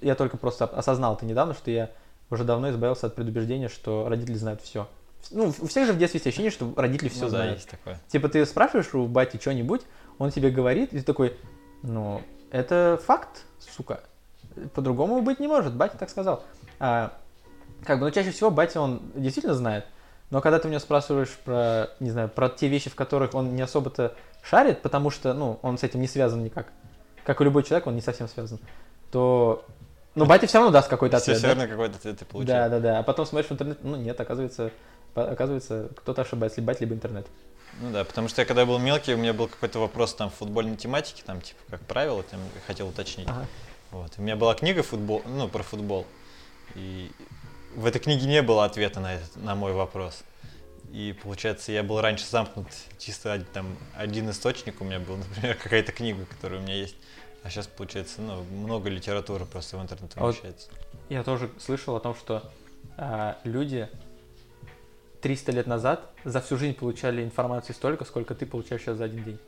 я 0.00 0.14
только 0.14 0.36
просто 0.36 0.64
осознал 0.66 1.14
это 1.14 1.24
недавно, 1.24 1.54
что 1.54 1.70
я 1.70 1.90
уже 2.30 2.44
давно 2.44 2.70
избавился 2.70 3.06
от 3.06 3.14
предубеждения, 3.14 3.68
что 3.68 4.08
родители 4.08 4.34
знают 4.34 4.60
все. 4.62 4.88
Ну, 5.30 5.52
у 5.60 5.66
всех 5.66 5.86
же 5.86 5.92
в 5.92 5.98
детстве 5.98 6.18
есть 6.18 6.26
ощущение, 6.26 6.50
что 6.50 6.72
родители 6.76 7.08
все 7.08 7.24
Ну 7.24 7.30
да, 7.30 7.36
знают. 7.36 7.56
есть 7.56 7.68
такое. 7.68 8.00
Типа 8.08 8.28
ты 8.28 8.44
спрашиваешь 8.46 8.92
у 8.94 9.06
бати 9.06 9.38
что-нибудь, 9.40 9.82
он 10.18 10.30
тебе 10.30 10.50
говорит, 10.50 10.92
и 10.92 10.98
ты 10.98 11.04
такой, 11.04 11.36
ну, 11.82 12.22
это 12.50 13.00
факт, 13.04 13.44
сука. 13.58 14.00
По-другому 14.74 15.22
быть 15.22 15.40
не 15.40 15.46
может, 15.46 15.74
батя 15.74 15.96
так 15.96 16.10
сказал. 16.10 16.44
А, 16.78 17.16
как 17.84 17.98
бы, 18.00 18.06
ну, 18.06 18.10
чаще 18.10 18.30
всего 18.30 18.50
батя, 18.50 18.80
он 18.80 19.00
действительно 19.14 19.54
знает, 19.54 19.86
но 20.30 20.40
когда 20.40 20.58
ты 20.58 20.68
у 20.68 20.70
него 20.70 20.80
спрашиваешь 20.80 21.30
про, 21.44 21.90
не 22.00 22.10
знаю, 22.10 22.28
про 22.28 22.48
те 22.48 22.68
вещи, 22.68 22.90
в 22.90 22.94
которых 22.94 23.34
он 23.34 23.54
не 23.54 23.62
особо-то 23.62 24.14
шарит, 24.42 24.82
потому 24.82 25.10
что, 25.10 25.34
ну, 25.34 25.58
он 25.62 25.78
с 25.78 25.82
этим 25.82 26.00
не 26.00 26.08
связан 26.08 26.42
никак, 26.42 26.72
как 27.24 27.40
и 27.40 27.44
любой 27.44 27.62
человек, 27.62 27.86
он 27.86 27.94
не 27.94 28.00
совсем 28.00 28.28
связан, 28.28 28.58
то, 29.12 29.64
ну, 30.16 30.24
батя 30.24 30.46
все 30.46 30.58
равно 30.58 30.72
даст 30.72 30.88
какой-то 30.88 31.18
ответ, 31.18 31.36
все 31.36 31.46
да? 31.46 31.54
равно 31.54 31.68
какой-то 31.70 31.96
ответ 31.96 32.18
ты 32.18 32.24
получил. 32.24 32.48
Да, 32.48 32.68
да, 32.68 32.80
да. 32.80 32.98
А 32.98 33.02
потом 33.02 33.26
смотришь 33.26 33.50
в 33.50 33.52
интернет, 33.52 33.84
ну 33.84 33.96
нет, 33.96 34.20
оказывается, 34.20 34.72
оказывается, 35.14 35.90
кто-то 35.94 36.22
ошибается, 36.22 36.60
либо 36.60 36.72
бать, 36.72 36.80
либо 36.80 36.94
интернет. 36.94 37.26
Ну 37.80 37.92
да, 37.92 38.04
потому 38.04 38.28
что 38.28 38.42
я 38.42 38.46
когда 38.46 38.66
был 38.66 38.78
мелкий, 38.78 39.14
у 39.14 39.18
меня 39.18 39.32
был 39.32 39.48
какой-то 39.48 39.78
вопрос 39.78 40.14
там 40.14 40.30
в 40.30 40.34
футбольной 40.34 40.76
тематике, 40.76 41.22
там 41.24 41.40
типа 41.40 41.60
как 41.70 41.80
правило, 41.82 42.22
там 42.22 42.40
хотел 42.66 42.88
уточнить. 42.88 43.28
Ага. 43.28 43.46
Вот. 43.90 44.12
У 44.16 44.22
меня 44.22 44.36
была 44.36 44.54
книга 44.54 44.82
футбол, 44.82 45.22
ну, 45.26 45.48
про 45.48 45.62
футбол. 45.62 46.06
И 46.74 47.10
в 47.74 47.84
этой 47.86 47.98
книге 47.98 48.26
не 48.26 48.42
было 48.42 48.64
ответа 48.64 49.00
на, 49.00 49.14
этот, 49.14 49.36
на 49.36 49.54
мой 49.54 49.72
вопрос. 49.72 50.24
И 50.90 51.14
получается, 51.22 51.72
я 51.72 51.82
был 51.82 52.00
раньше 52.00 52.26
замкнут 52.26 52.66
чисто 52.98 53.32
один- 53.32 53.46
там 53.52 53.76
один 53.94 54.30
источник 54.30 54.80
у 54.80 54.84
меня 54.84 54.98
был, 54.98 55.16
например, 55.34 55.56
какая-то 55.56 55.92
книга, 55.92 56.24
которая 56.26 56.60
у 56.60 56.62
меня 56.62 56.74
есть. 56.74 56.96
А 57.44 57.50
сейчас, 57.50 57.66
получается, 57.66 58.20
ну, 58.20 58.42
много 58.44 58.88
литературы 58.88 59.44
просто 59.44 59.76
в 59.76 59.82
интернет 59.82 60.12
А 60.14 60.22
вот. 60.22 60.70
Я 61.08 61.24
тоже 61.24 61.50
слышал 61.58 61.96
о 61.96 62.00
том, 62.00 62.14
что 62.14 62.50
а, 62.96 63.38
люди 63.44 63.88
300 65.22 65.52
лет 65.52 65.66
назад 65.66 66.10
за 66.24 66.40
всю 66.40 66.56
жизнь 66.56 66.76
получали 66.76 67.22
информации 67.22 67.72
столько, 67.72 68.04
сколько 68.04 68.34
ты 68.34 68.46
получаешь 68.46 68.82
сейчас 68.82 68.98
за 68.98 69.04
один 69.04 69.24
день. 69.24 69.38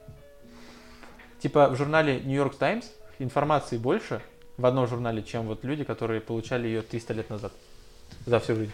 Типа 1.41 1.69
в 1.69 1.77
журнале 1.77 2.21
New 2.21 2.37
York 2.37 2.57
Times 2.57 2.91
информации 3.19 3.77
больше 3.77 4.23
в 4.57 4.67
одном 4.67 4.87
журнале, 4.87 5.23
чем 5.23 5.47
вот 5.47 5.65
люди, 5.65 5.85
которые 5.85 6.21
получали 6.21 6.67
ее 6.67 6.83
300 6.83 7.15
лет 7.15 7.31
назад 7.31 7.53
за 8.27 8.41
всю 8.41 8.55
жизнь. 8.57 8.73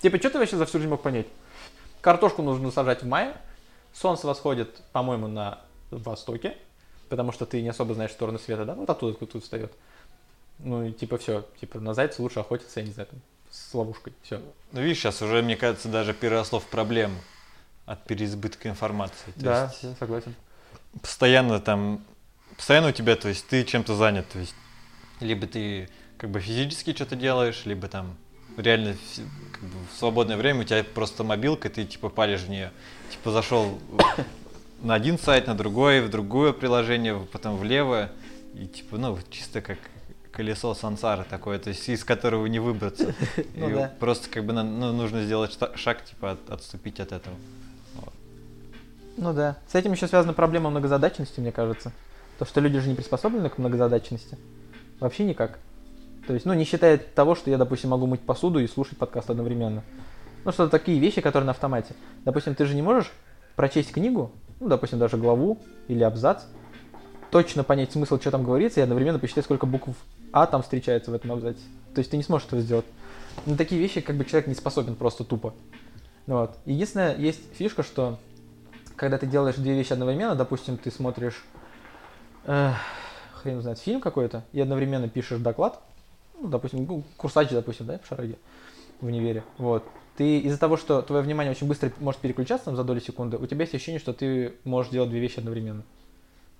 Типа, 0.00 0.18
что 0.18 0.30
ты 0.30 0.38
вообще 0.38 0.56
за 0.56 0.66
всю 0.66 0.78
жизнь 0.78 0.90
мог 0.90 1.02
понять? 1.02 1.26
Картошку 2.00 2.42
нужно 2.42 2.70
сажать 2.70 3.02
в 3.02 3.06
мае, 3.06 3.34
солнце 3.92 4.26
восходит, 4.26 4.82
по-моему, 4.92 5.28
на 5.28 5.60
востоке, 5.90 6.56
потому 7.14 7.30
что 7.30 7.46
ты 7.46 7.62
не 7.62 7.68
особо 7.68 7.94
знаешь 7.94 8.10
стороны 8.10 8.40
света, 8.40 8.64
да? 8.64 8.74
Вот 8.74 8.90
оттуда, 8.90 9.14
тут 9.24 9.44
встает. 9.44 9.72
Ну 10.58 10.84
и 10.84 10.92
типа 10.92 11.16
все, 11.18 11.46
типа 11.60 11.78
на 11.78 11.94
зайца 11.94 12.20
лучше 12.22 12.40
охотиться, 12.40 12.80
я 12.80 12.86
не 12.86 12.92
знаю, 12.92 13.08
там, 13.08 13.20
с 13.52 13.72
ловушкой, 13.72 14.12
все. 14.22 14.40
Ну, 14.72 14.80
видишь, 14.80 14.98
сейчас 14.98 15.22
уже, 15.22 15.42
мне 15.42 15.56
кажется, 15.56 15.88
даже 15.88 16.12
переросло 16.12 16.58
в 16.58 16.66
проблему 16.66 17.14
от 17.86 18.04
переизбытка 18.04 18.68
информации. 18.68 19.30
То 19.36 19.40
Да, 19.44 19.64
есть 19.70 19.82
я 19.84 19.94
согласен. 19.94 20.34
постоянно 21.02 21.60
там, 21.60 22.04
постоянно 22.56 22.88
у 22.88 22.92
тебя, 22.92 23.14
то 23.14 23.28
есть 23.28 23.46
ты 23.46 23.62
чем-то 23.62 23.94
занят, 23.94 24.26
то 24.32 24.40
есть 24.40 24.56
либо 25.20 25.46
ты 25.46 25.88
как 26.18 26.30
бы 26.30 26.40
физически 26.40 26.92
что-то 26.94 27.14
делаешь, 27.14 27.62
либо 27.64 27.86
там 27.86 28.16
реально 28.56 28.96
как 29.52 29.62
бы 29.62 29.76
в 29.92 29.96
свободное 29.98 30.36
время 30.36 30.62
у 30.62 30.64
тебя 30.64 30.82
просто 30.82 31.22
мобилка, 31.22 31.70
ты 31.70 31.84
типа 31.84 32.08
палишь 32.08 32.40
в 32.42 32.48
нее, 32.50 32.72
типа 33.12 33.30
зашел 33.30 33.78
на 34.84 34.94
один 34.94 35.18
сайт, 35.18 35.46
на 35.46 35.56
другой, 35.56 36.02
в 36.02 36.10
другое 36.10 36.52
приложение, 36.52 37.18
потом 37.32 37.56
влево, 37.56 38.10
и 38.54 38.66
типа, 38.66 38.98
ну, 38.98 39.18
чисто 39.30 39.60
как 39.60 39.78
колесо 40.30 40.74
сансары 40.74 41.24
такое, 41.28 41.58
то 41.58 41.70
есть 41.70 41.88
из 41.88 42.04
которого 42.04 42.46
не 42.46 42.58
выбраться. 42.58 43.14
Ну 43.56 43.70
И 43.70 43.72
да. 43.72 43.92
Просто 43.98 44.28
как 44.28 44.44
бы 44.44 44.52
ну, 44.52 44.92
нужно 44.92 45.22
сделать 45.24 45.56
шаг, 45.76 46.04
типа, 46.04 46.32
от- 46.32 46.50
отступить 46.50 47.00
от 47.00 47.12
этого. 47.12 47.34
Ну 49.16 49.32
да. 49.32 49.56
С 49.68 49.74
этим 49.76 49.92
еще 49.92 50.08
связана 50.08 50.32
проблема 50.32 50.70
многозадачности, 50.70 51.40
мне 51.40 51.52
кажется. 51.52 51.92
То, 52.38 52.44
что 52.44 52.60
люди 52.60 52.80
же 52.80 52.88
не 52.88 52.96
приспособлены 52.96 53.48
к 53.48 53.58
многозадачности. 53.58 54.36
Вообще 54.98 55.24
никак. 55.24 55.60
То 56.26 56.34
есть, 56.34 56.46
ну, 56.46 56.52
не 56.52 56.64
считая 56.64 56.98
того, 56.98 57.36
что 57.36 57.48
я, 57.48 57.56
допустим, 57.56 57.90
могу 57.90 58.06
мыть 58.06 58.22
посуду 58.22 58.58
и 58.58 58.66
слушать 58.66 58.98
подкаст 58.98 59.30
одновременно. 59.30 59.84
Ну, 60.44 60.50
что 60.50 60.68
такие 60.68 60.98
вещи, 60.98 61.20
которые 61.20 61.46
на 61.46 61.52
автомате. 61.52 61.94
Допустим, 62.24 62.56
ты 62.56 62.66
же 62.66 62.74
не 62.74 62.82
можешь 62.82 63.12
прочесть 63.54 63.92
книгу, 63.92 64.32
ну, 64.64 64.70
допустим, 64.70 64.98
даже 64.98 65.18
главу 65.18 65.58
или 65.88 66.02
абзац, 66.02 66.44
точно 67.30 67.64
понять 67.64 67.92
смысл, 67.92 68.18
что 68.18 68.30
там 68.30 68.44
говорится, 68.44 68.80
и 68.80 68.82
одновременно 68.82 69.18
посчитать, 69.18 69.44
сколько 69.44 69.66
букв 69.66 69.90
А 70.32 70.46
там 70.46 70.62
встречается 70.62 71.10
в 71.10 71.14
этом 71.14 71.32
абзаце. 71.32 71.60
То 71.94 71.98
есть 71.98 72.10
ты 72.10 72.16
не 72.16 72.22
сможешь 72.22 72.46
этого 72.46 72.62
сделать. 72.62 72.86
На 73.44 73.58
такие 73.58 73.78
вещи 73.78 74.00
как 74.00 74.16
бы 74.16 74.24
человек 74.24 74.46
не 74.46 74.54
способен 74.54 74.96
просто 74.96 75.22
тупо. 75.22 75.52
Вот. 76.26 76.56
Единственное, 76.64 77.14
есть 77.14 77.42
фишка, 77.52 77.82
что 77.82 78.18
когда 78.96 79.18
ты 79.18 79.26
делаешь 79.26 79.56
две 79.56 79.74
вещи 79.74 79.92
одновременно, 79.92 80.34
допустим, 80.34 80.78
ты 80.78 80.90
смотришь, 80.90 81.44
э, 82.46 82.72
хрен 83.34 83.60
знает, 83.60 83.78
фильм 83.78 84.00
какой-то, 84.00 84.44
и 84.54 84.62
одновременно 84.62 85.10
пишешь 85.10 85.40
доклад, 85.40 85.78
ну, 86.40 86.48
допустим, 86.48 87.04
курсач, 87.18 87.50
допустим, 87.50 87.84
да, 87.84 88.00
в 88.02 88.08
шараге, 88.08 88.38
в 89.02 89.06
универе, 89.06 89.44
вот, 89.58 89.84
ты 90.16 90.38
из-за 90.40 90.58
того, 90.58 90.76
что 90.76 91.02
твое 91.02 91.22
внимание 91.22 91.50
очень 91.50 91.66
быстро 91.66 91.92
может 92.00 92.20
переключаться 92.20 92.66
там, 92.66 92.76
за 92.76 92.84
долю 92.84 93.00
секунды, 93.00 93.36
у 93.36 93.46
тебя 93.46 93.62
есть 93.62 93.74
ощущение, 93.74 93.98
что 93.98 94.12
ты 94.12 94.54
можешь 94.64 94.92
делать 94.92 95.10
две 95.10 95.20
вещи 95.20 95.38
одновременно. 95.38 95.82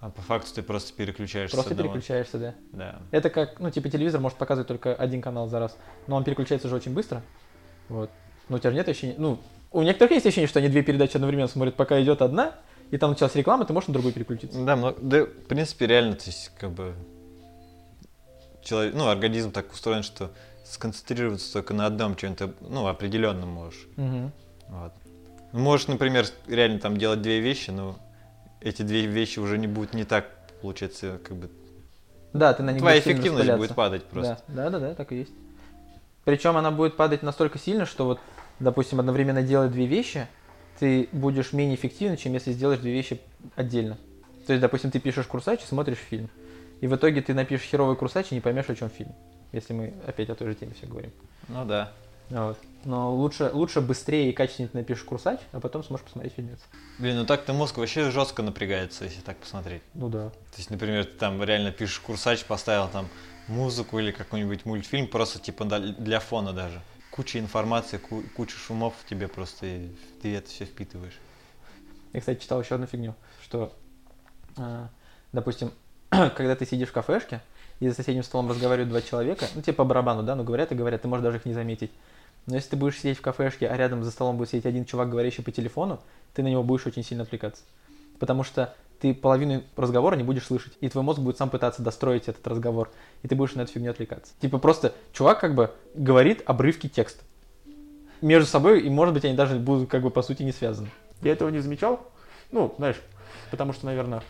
А 0.01 0.11
по 0.11 0.21
факту 0.23 0.55
ты 0.55 0.63
просто 0.63 0.93
переключаешься. 0.93 1.57
Просто 1.57 1.73
одного- 1.73 1.91
переключаешься, 1.93 2.39
да. 2.39 2.55
Да. 2.73 2.99
Это 3.11 3.31
как, 3.31 3.61
ну, 3.61 3.71
типа 3.71 3.89
телевизор 3.89 4.21
может 4.21 4.37
показывать 4.37 4.69
только 4.69 4.95
один 4.95 5.23
канал 5.23 5.49
за 5.49 5.61
раз, 5.61 5.79
но 6.07 6.17
он 6.17 6.25
переключается 6.25 6.69
же 6.69 6.75
очень 6.75 6.93
быстро. 6.93 7.23
Вот. 7.89 8.11
Но 8.49 8.57
у 8.57 8.59
тебя 8.59 8.71
же 8.71 8.77
нет 8.77 8.89
ощущения, 8.89 9.15
ну, 9.17 9.39
у 9.73 9.83
некоторых 9.83 10.13
есть 10.13 10.27
ощущение, 10.27 10.49
что 10.49 10.59
они 10.59 10.69
две 10.69 10.83
передачи 10.83 11.17
одновременно 11.17 11.49
смотрят, 11.49 11.75
пока 11.75 12.01
идет 12.03 12.23
одна, 12.23 12.55
и 12.91 12.99
там 12.99 13.11
началась 13.11 13.35
реклама, 13.35 13.65
ты 13.65 13.73
можешь 13.73 13.89
на 13.89 13.95
другую 13.95 14.13
переключиться. 14.13 14.63
Да, 14.65 14.77
но, 14.77 14.95
да, 15.01 15.25
в 15.25 15.47
принципе, 15.49 15.87
реально, 15.87 16.17
то 16.17 16.27
есть, 16.27 16.51
как 16.59 16.71
бы, 16.71 16.95
человек, 18.63 18.95
ну, 18.95 19.09
организм 19.09 19.53
так 19.53 19.73
устроен, 19.73 20.03
что 20.03 20.31
сконцентрироваться 20.75 21.53
только 21.53 21.75
на 21.75 21.87
одном 21.87 22.17
чем-то, 22.17 22.53
ну, 22.61 22.87
определенном 22.87 23.49
можешь. 23.49 23.87
Мгм. 23.97 24.33
Вот. 24.69 24.93
Ну, 25.53 25.61
Можешь, 25.61 25.87
например, 25.87 26.27
реально 26.47 26.81
там 26.81 26.97
делать 26.97 27.23
две 27.23 27.41
вещи, 27.41 27.71
но 27.71 27.97
эти 28.61 28.83
две 28.83 29.07
вещи 29.07 29.39
уже 29.39 29.57
не 29.57 29.67
будут 29.67 29.95
не 29.95 30.05
так, 30.05 30.31
получается, 30.61 31.21
как 31.27 31.37
бы, 31.37 31.51
Да, 32.33 32.53
ты 32.53 32.63
на 32.63 32.71
них 32.71 32.81
твоя 32.81 32.99
эффективность 32.99 33.53
будет 33.53 33.75
падать 33.75 34.05
просто. 34.05 34.39
Да, 34.49 34.71
да, 34.71 34.79
да, 34.79 34.89
да, 34.89 34.95
так 34.95 35.13
и 35.13 35.17
есть. 35.17 35.33
Причем 36.25 36.57
она 36.57 36.71
будет 36.71 36.97
падать 36.97 37.23
настолько 37.23 37.59
сильно, 37.59 37.87
что 37.87 38.07
вот, 38.07 38.21
допустим, 38.59 38.99
одновременно 38.99 39.43
делая 39.43 39.69
две 39.69 39.87
вещи, 39.87 40.27
ты 40.79 41.09
будешь 41.13 41.53
менее 41.53 41.77
эффективен, 41.77 42.17
чем 42.17 42.33
если 42.33 42.53
сделаешь 42.53 42.81
две 42.81 42.93
вещи 42.93 43.21
отдельно. 43.55 43.99
То 44.47 44.53
есть, 44.53 44.61
допустим, 44.61 44.91
ты 44.91 44.99
пишешь 44.99 45.27
курсач 45.27 45.63
и 45.63 45.67
смотришь 45.67 45.99
фильм. 45.99 46.29
И 46.81 46.87
в 46.87 46.97
итоге 46.97 47.21
ты 47.23 47.35
напишешь 47.35 47.67
херовый 47.67 47.97
курсач 47.97 48.27
и 48.31 48.35
не 48.35 48.41
поймешь, 48.41 48.69
о 48.69 48.75
чем 48.75 48.91
фильм. 48.91 49.13
Если 49.55 49.73
мы 49.73 49.95
опять 50.07 50.29
о 50.31 50.35
той 50.35 50.49
же 50.49 50.55
теме 50.57 50.75
все 50.75 50.87
говорим. 50.87 51.13
Ну 51.49 51.65
да. 51.65 51.93
Вот. 52.31 52.59
Но 52.85 53.15
лучше, 53.15 53.51
лучше 53.53 53.81
быстрее 53.81 54.31
и 54.31 54.33
качественнее 54.33 54.71
ты 54.71 54.79
напишешь 54.79 55.05
курсач, 55.05 55.39
а 55.53 55.61
потом 55.61 55.85
сможешь 55.85 56.05
посмотреть 56.05 56.33
фильмец. 56.35 56.59
Блин, 56.99 57.17
ну 57.19 57.27
так-то 57.27 57.53
мозг 57.53 57.77
вообще 57.77 58.11
жестко 58.11 58.43
напрягается, 58.43 59.05
если 59.05 59.21
так 59.21 59.37
посмотреть. 59.37 59.83
Ну 59.95 60.09
да. 60.09 60.31
То 60.31 60.57
есть, 60.57 60.71
например, 60.71 61.05
ты 61.05 61.13
там 61.13 61.43
реально 61.43 61.71
пишешь 61.71 62.01
курсач, 62.01 62.45
поставил 62.45 62.89
там 62.89 63.09
музыку 63.47 63.99
или 63.99 64.11
какой-нибудь 64.11 64.65
мультфильм, 64.65 65.07
просто 65.07 65.39
типа 65.39 65.65
для 65.67 66.19
фона 66.19 66.53
даже. 66.53 66.81
Куча 67.11 67.39
информации, 67.39 67.99
ку- 67.99 68.25
куча 68.37 68.57
шумов 68.57 68.95
в 69.01 69.09
тебе 69.09 69.29
просто, 69.29 69.67
и 69.67 69.89
ты 70.21 70.35
это 70.35 70.49
все 70.49 70.65
впитываешь. 70.65 71.17
Я, 72.13 72.21
кстати, 72.21 72.41
читал 72.41 72.61
еще 72.61 72.75
одну 72.75 72.87
фигню, 72.87 73.15
что, 73.43 73.73
а, 74.57 74.89
допустим, 75.33 75.71
когда 76.37 76.55
ты 76.55 76.67
сидишь 76.67 76.89
в 76.89 76.93
кафешке, 76.93 77.41
и 77.81 77.89
за 77.89 77.95
соседним 77.95 78.23
столом 78.23 78.49
разговаривают 78.49 78.91
два 78.91 79.03
человека, 79.03 79.47
ну, 79.55 79.63
тебе 79.63 79.73
по 79.73 79.85
барабану, 79.85 80.23
да, 80.23 80.37
но 80.37 80.45
говорят 80.45 80.73
и 80.73 80.75
говорят, 80.75 81.03
ты 81.03 81.09
можешь 81.09 81.25
даже 81.25 81.39
их 81.39 81.45
не 81.45 81.55
заметить. 81.55 81.91
Но 82.47 82.55
если 82.57 82.71
ты 82.71 82.77
будешь 82.77 82.99
сидеть 82.99 83.19
в 83.19 83.23
кафешке, 83.23 83.67
а 83.69 83.77
рядом 83.77 84.05
за 84.05 84.11
столом 84.11 84.37
будет 84.37 84.51
сидеть 84.51 84.67
один 84.67 84.85
чувак, 84.85 85.11
говорящий 85.11 85.43
по 85.43 85.51
телефону, 85.51 86.01
ты 86.35 86.43
на 86.43 86.49
него 86.49 86.63
будешь 86.63 86.87
очень 86.87 87.03
сильно 87.03 87.25
отвлекаться. 87.25 87.63
Потому 88.19 88.45
что 88.45 88.75
ты 89.01 89.13
половину 89.13 89.63
разговора 89.77 90.15
не 90.15 90.23
будешь 90.23 90.47
слышать, 90.47 90.75
и 90.81 90.89
твой 90.89 91.03
мозг 91.03 91.21
будет 91.21 91.37
сам 91.37 91.51
пытаться 91.51 91.83
достроить 91.83 92.29
этот 92.29 92.47
разговор, 92.47 92.91
и 93.23 93.29
ты 93.29 93.35
будешь 93.35 93.55
на 93.55 93.63
эту 93.63 93.73
фигню 93.73 93.91
отвлекаться. 93.91 94.35
Типа 94.41 94.59
просто 94.59 94.93
чувак 95.13 95.41
как 95.41 95.55
бы 95.55 95.73
говорит 95.95 96.43
обрывки 96.47 96.89
текста 96.89 97.23
между 98.21 98.49
собой, 98.49 98.83
и 98.83 98.91
может 98.91 99.15
быть 99.15 99.25
они 99.25 99.35
даже 99.35 99.57
будут 99.57 99.91
как 99.91 100.03
бы 100.03 100.11
по 100.11 100.23
сути 100.23 100.43
не 100.43 100.53
связаны. 100.53 100.91
Я 101.23 101.33
этого 101.33 101.49
не 101.49 101.59
замечал. 101.59 102.01
Ну, 102.53 102.75
знаешь, 102.79 103.01
потому 103.51 103.73
что, 103.73 103.87
наверное, 103.87 104.23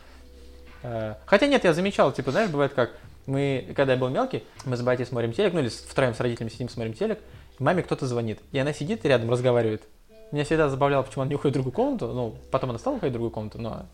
Хотя 1.26 1.46
нет, 1.46 1.64
я 1.64 1.72
замечал, 1.72 2.12
типа, 2.12 2.30
знаешь, 2.30 2.50
бывает 2.50 2.74
как, 2.74 2.90
мы, 3.26 3.72
когда 3.74 3.94
я 3.94 3.98
был 3.98 4.08
мелкий, 4.08 4.44
мы 4.66 4.76
с 4.76 4.82
батей 4.82 5.06
смотрим 5.06 5.32
телек, 5.32 5.54
ну 5.54 5.60
или 5.60 5.68
втроем 5.68 6.14
с 6.14 6.20
родителями 6.20 6.50
сидим, 6.50 6.68
смотрим 6.68 6.92
телек, 6.92 7.20
маме 7.58 7.82
кто-то 7.82 8.06
звонит, 8.06 8.40
и 8.52 8.58
она 8.58 8.72
сидит 8.72 9.04
рядом 9.04 9.30
разговаривает. 9.30 9.82
Меня 10.30 10.44
всегда 10.44 10.68
забавляло, 10.68 11.02
почему 11.02 11.22
она 11.22 11.30
не 11.30 11.36
уходит 11.36 11.52
в 11.52 11.54
другую 11.54 11.72
комнату, 11.72 12.08
ну, 12.08 12.36
потом 12.50 12.70
она 12.70 12.78
стала 12.78 12.96
уходить 12.96 13.12
в 13.12 13.14
другую 13.14 13.30
комнату, 13.30 13.60
но 13.60 13.86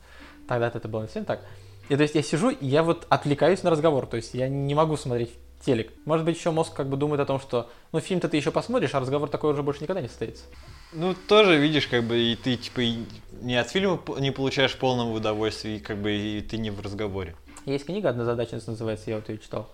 тогда 0.48 0.68
это 0.68 0.88
было 0.88 1.02
не 1.02 1.06
совсем 1.06 1.24
так. 1.24 1.42
И 1.88 1.96
то 1.96 2.02
есть 2.02 2.14
я 2.14 2.22
сижу, 2.22 2.50
и 2.50 2.66
я 2.66 2.82
вот 2.82 3.06
отвлекаюсь 3.08 3.62
на 3.62 3.70
разговор, 3.70 4.06
то 4.06 4.16
есть 4.16 4.34
я 4.34 4.48
не 4.48 4.74
могу 4.74 4.96
смотреть 4.96 5.30
телек. 5.64 5.92
Может 6.06 6.24
быть, 6.24 6.36
еще 6.36 6.50
мозг 6.50 6.74
как 6.74 6.88
бы 6.88 6.96
думает 6.96 7.20
о 7.20 7.26
том, 7.26 7.40
что, 7.40 7.68
ну, 7.92 8.00
фильм-то 8.00 8.28
ты 8.28 8.36
еще 8.36 8.50
посмотришь, 8.50 8.94
а 8.94 9.00
разговор 9.00 9.28
такой 9.28 9.52
уже 9.52 9.62
больше 9.62 9.82
никогда 9.82 10.00
не 10.00 10.08
состоится. 10.08 10.44
Ну, 10.92 11.14
тоже 11.28 11.56
видишь, 11.56 11.86
как 11.86 12.04
бы, 12.04 12.18
и 12.18 12.36
ты, 12.36 12.56
типа, 12.56 12.80
и 12.80 13.04
не 13.42 13.56
от 13.56 13.68
фильма 13.68 14.00
не 14.18 14.32
получаешь 14.32 14.76
полного 14.76 15.12
удовольствия, 15.12 15.76
и 15.76 15.80
как 15.80 15.98
бы, 15.98 16.12
и 16.12 16.40
ты 16.40 16.58
не 16.58 16.70
в 16.70 16.80
разговоре. 16.80 17.36
Есть 17.64 17.86
книга 17.86 18.08
одна 18.10 18.24
задачница 18.24 18.70
называется, 18.70 19.10
я 19.10 19.16
вот 19.16 19.28
ее 19.28 19.38
читал. 19.38 19.68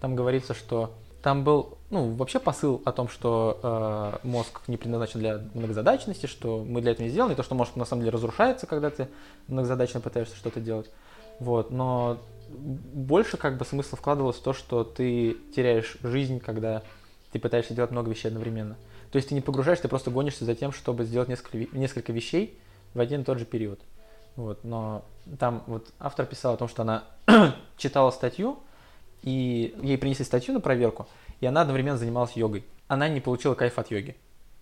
Там 0.00 0.14
говорится, 0.14 0.54
что 0.54 0.92
там 1.22 1.44
был, 1.44 1.78
ну, 1.90 2.12
вообще 2.14 2.40
посыл 2.40 2.82
о 2.84 2.92
том, 2.92 3.08
что 3.08 4.20
э, 4.22 4.26
мозг 4.26 4.62
не 4.66 4.76
предназначен 4.76 5.20
для 5.20 5.40
многозадачности, 5.54 6.26
что 6.26 6.64
мы 6.64 6.80
для 6.80 6.92
этого 6.92 7.04
не 7.04 7.10
сделаны, 7.10 7.32
и 7.32 7.36
то, 7.36 7.42
что 7.42 7.54
мозг 7.54 7.76
на 7.76 7.84
самом 7.84 8.02
деле 8.02 8.12
разрушается, 8.12 8.66
когда 8.66 8.90
ты 8.90 9.08
многозадачно 9.46 10.00
пытаешься 10.00 10.36
что-то 10.36 10.60
делать. 10.60 10.90
Вот, 11.38 11.70
но 11.70 12.18
больше 12.48 13.36
как 13.36 13.58
бы 13.58 13.64
смысла 13.64 13.96
вкладывалось 13.96 14.36
в 14.36 14.42
то, 14.42 14.52
что 14.52 14.84
ты 14.84 15.36
теряешь 15.54 15.96
жизнь, 16.02 16.40
когда 16.40 16.82
ты 17.32 17.38
пытаешься 17.38 17.74
делать 17.74 17.90
много 17.90 18.10
вещей 18.10 18.28
одновременно. 18.28 18.76
То 19.10 19.16
есть 19.16 19.28
ты 19.28 19.34
не 19.34 19.40
погружаешься, 19.40 19.82
ты 19.82 19.88
просто 19.88 20.10
гонишься 20.10 20.44
за 20.44 20.54
тем, 20.54 20.72
чтобы 20.72 21.04
сделать 21.04 21.28
несколько, 21.28 21.58
несколько 21.76 22.12
вещей 22.12 22.58
в 22.94 23.00
один 23.00 23.22
и 23.22 23.24
тот 23.24 23.38
же 23.38 23.44
период. 23.44 23.80
Вот, 24.36 24.62
но 24.64 25.04
там 25.38 25.64
вот 25.66 25.92
автор 25.98 26.26
писал 26.26 26.54
о 26.54 26.56
том, 26.56 26.68
что 26.68 26.82
она 26.82 27.04
читала 27.76 28.10
статью, 28.10 28.58
и 29.22 29.74
ей 29.82 29.98
принесли 29.98 30.24
статью 30.24 30.54
на 30.54 30.60
проверку, 30.60 31.08
и 31.40 31.46
она 31.46 31.62
одновременно 31.62 31.98
занималась 31.98 32.32
йогой. 32.36 32.64
Она 32.88 33.08
не 33.08 33.20
получила 33.20 33.54
кайф 33.54 33.78
от 33.78 33.90
йоги, 33.90 34.16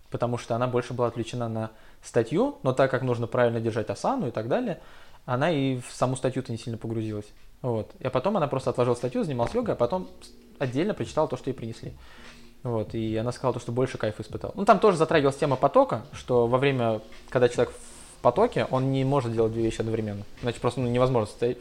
потому 0.09 0.37
что 0.37 0.55
она 0.55 0.67
больше 0.67 0.93
была 0.93 1.07
отвлечена 1.07 1.47
на 1.47 1.71
статью, 2.03 2.57
но 2.63 2.73
так 2.73 2.91
как 2.91 3.03
нужно 3.03 3.27
правильно 3.27 3.59
держать 3.59 3.89
осану 3.89 4.27
и 4.27 4.31
так 4.31 4.47
далее, 4.47 4.79
она 5.25 5.51
и 5.51 5.79
в 5.79 5.91
саму 5.91 6.15
статью-то 6.15 6.51
не 6.51 6.57
сильно 6.57 6.77
погрузилась. 6.77 7.27
Вот. 7.61 7.91
И 7.99 8.09
потом 8.09 8.37
она 8.37 8.47
просто 8.47 8.71
отложила 8.71 8.95
статью, 8.95 9.23
занималась 9.23 9.53
йогой, 9.53 9.75
а 9.75 9.77
потом 9.77 10.07
отдельно 10.57 10.93
прочитала 10.93 11.27
то, 11.27 11.37
что 11.37 11.49
ей 11.49 11.55
принесли. 11.55 11.93
Вот, 12.63 12.93
и 12.93 13.15
она 13.15 13.31
сказала, 13.31 13.53
то, 13.53 13.59
что 13.59 13.71
больше 13.71 13.97
кайфа 13.97 14.21
испытал. 14.21 14.51
Ну, 14.55 14.65
там 14.65 14.79
тоже 14.79 14.97
затрагивалась 14.97 15.37
тема 15.37 15.55
потока, 15.55 16.05
что 16.11 16.45
во 16.45 16.57
время, 16.57 17.01
когда 17.29 17.47
человек 17.47 17.73
в 17.73 18.21
потоке, 18.21 18.67
он 18.69 18.91
не 18.91 19.05
может 19.05 19.31
делать 19.31 19.53
две 19.53 19.63
вещи 19.63 19.79
одновременно. 19.79 20.25
Значит, 20.41 20.59
просто 20.59 20.81
ну, 20.81 20.87
невозможно 20.87 21.27
состоять- 21.27 21.57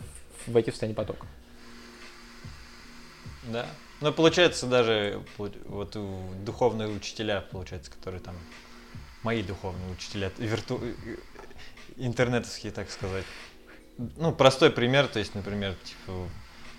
войти 0.47 0.71
в 0.71 0.75
состояние 0.75 0.97
потока. 0.97 1.27
Да. 3.45 3.67
Ну, 4.01 4.13
получается, 4.13 4.67
даже 4.67 5.23
вот 5.37 5.97
духовные 6.45 6.89
учителя, 6.89 7.45
получается, 7.51 7.91
которые 7.91 8.21
там, 8.21 8.35
мои 9.23 9.43
духовные 9.43 9.93
учителя, 9.93 10.33
вирту... 10.39 10.81
интернетовские, 11.97 12.73
так 12.73 12.91
сказать. 12.91 13.25
Ну, 14.17 14.33
простой 14.33 14.71
пример, 14.71 15.09
то 15.09 15.19
есть, 15.19 15.35
например, 15.35 15.75
типа, 15.85 16.29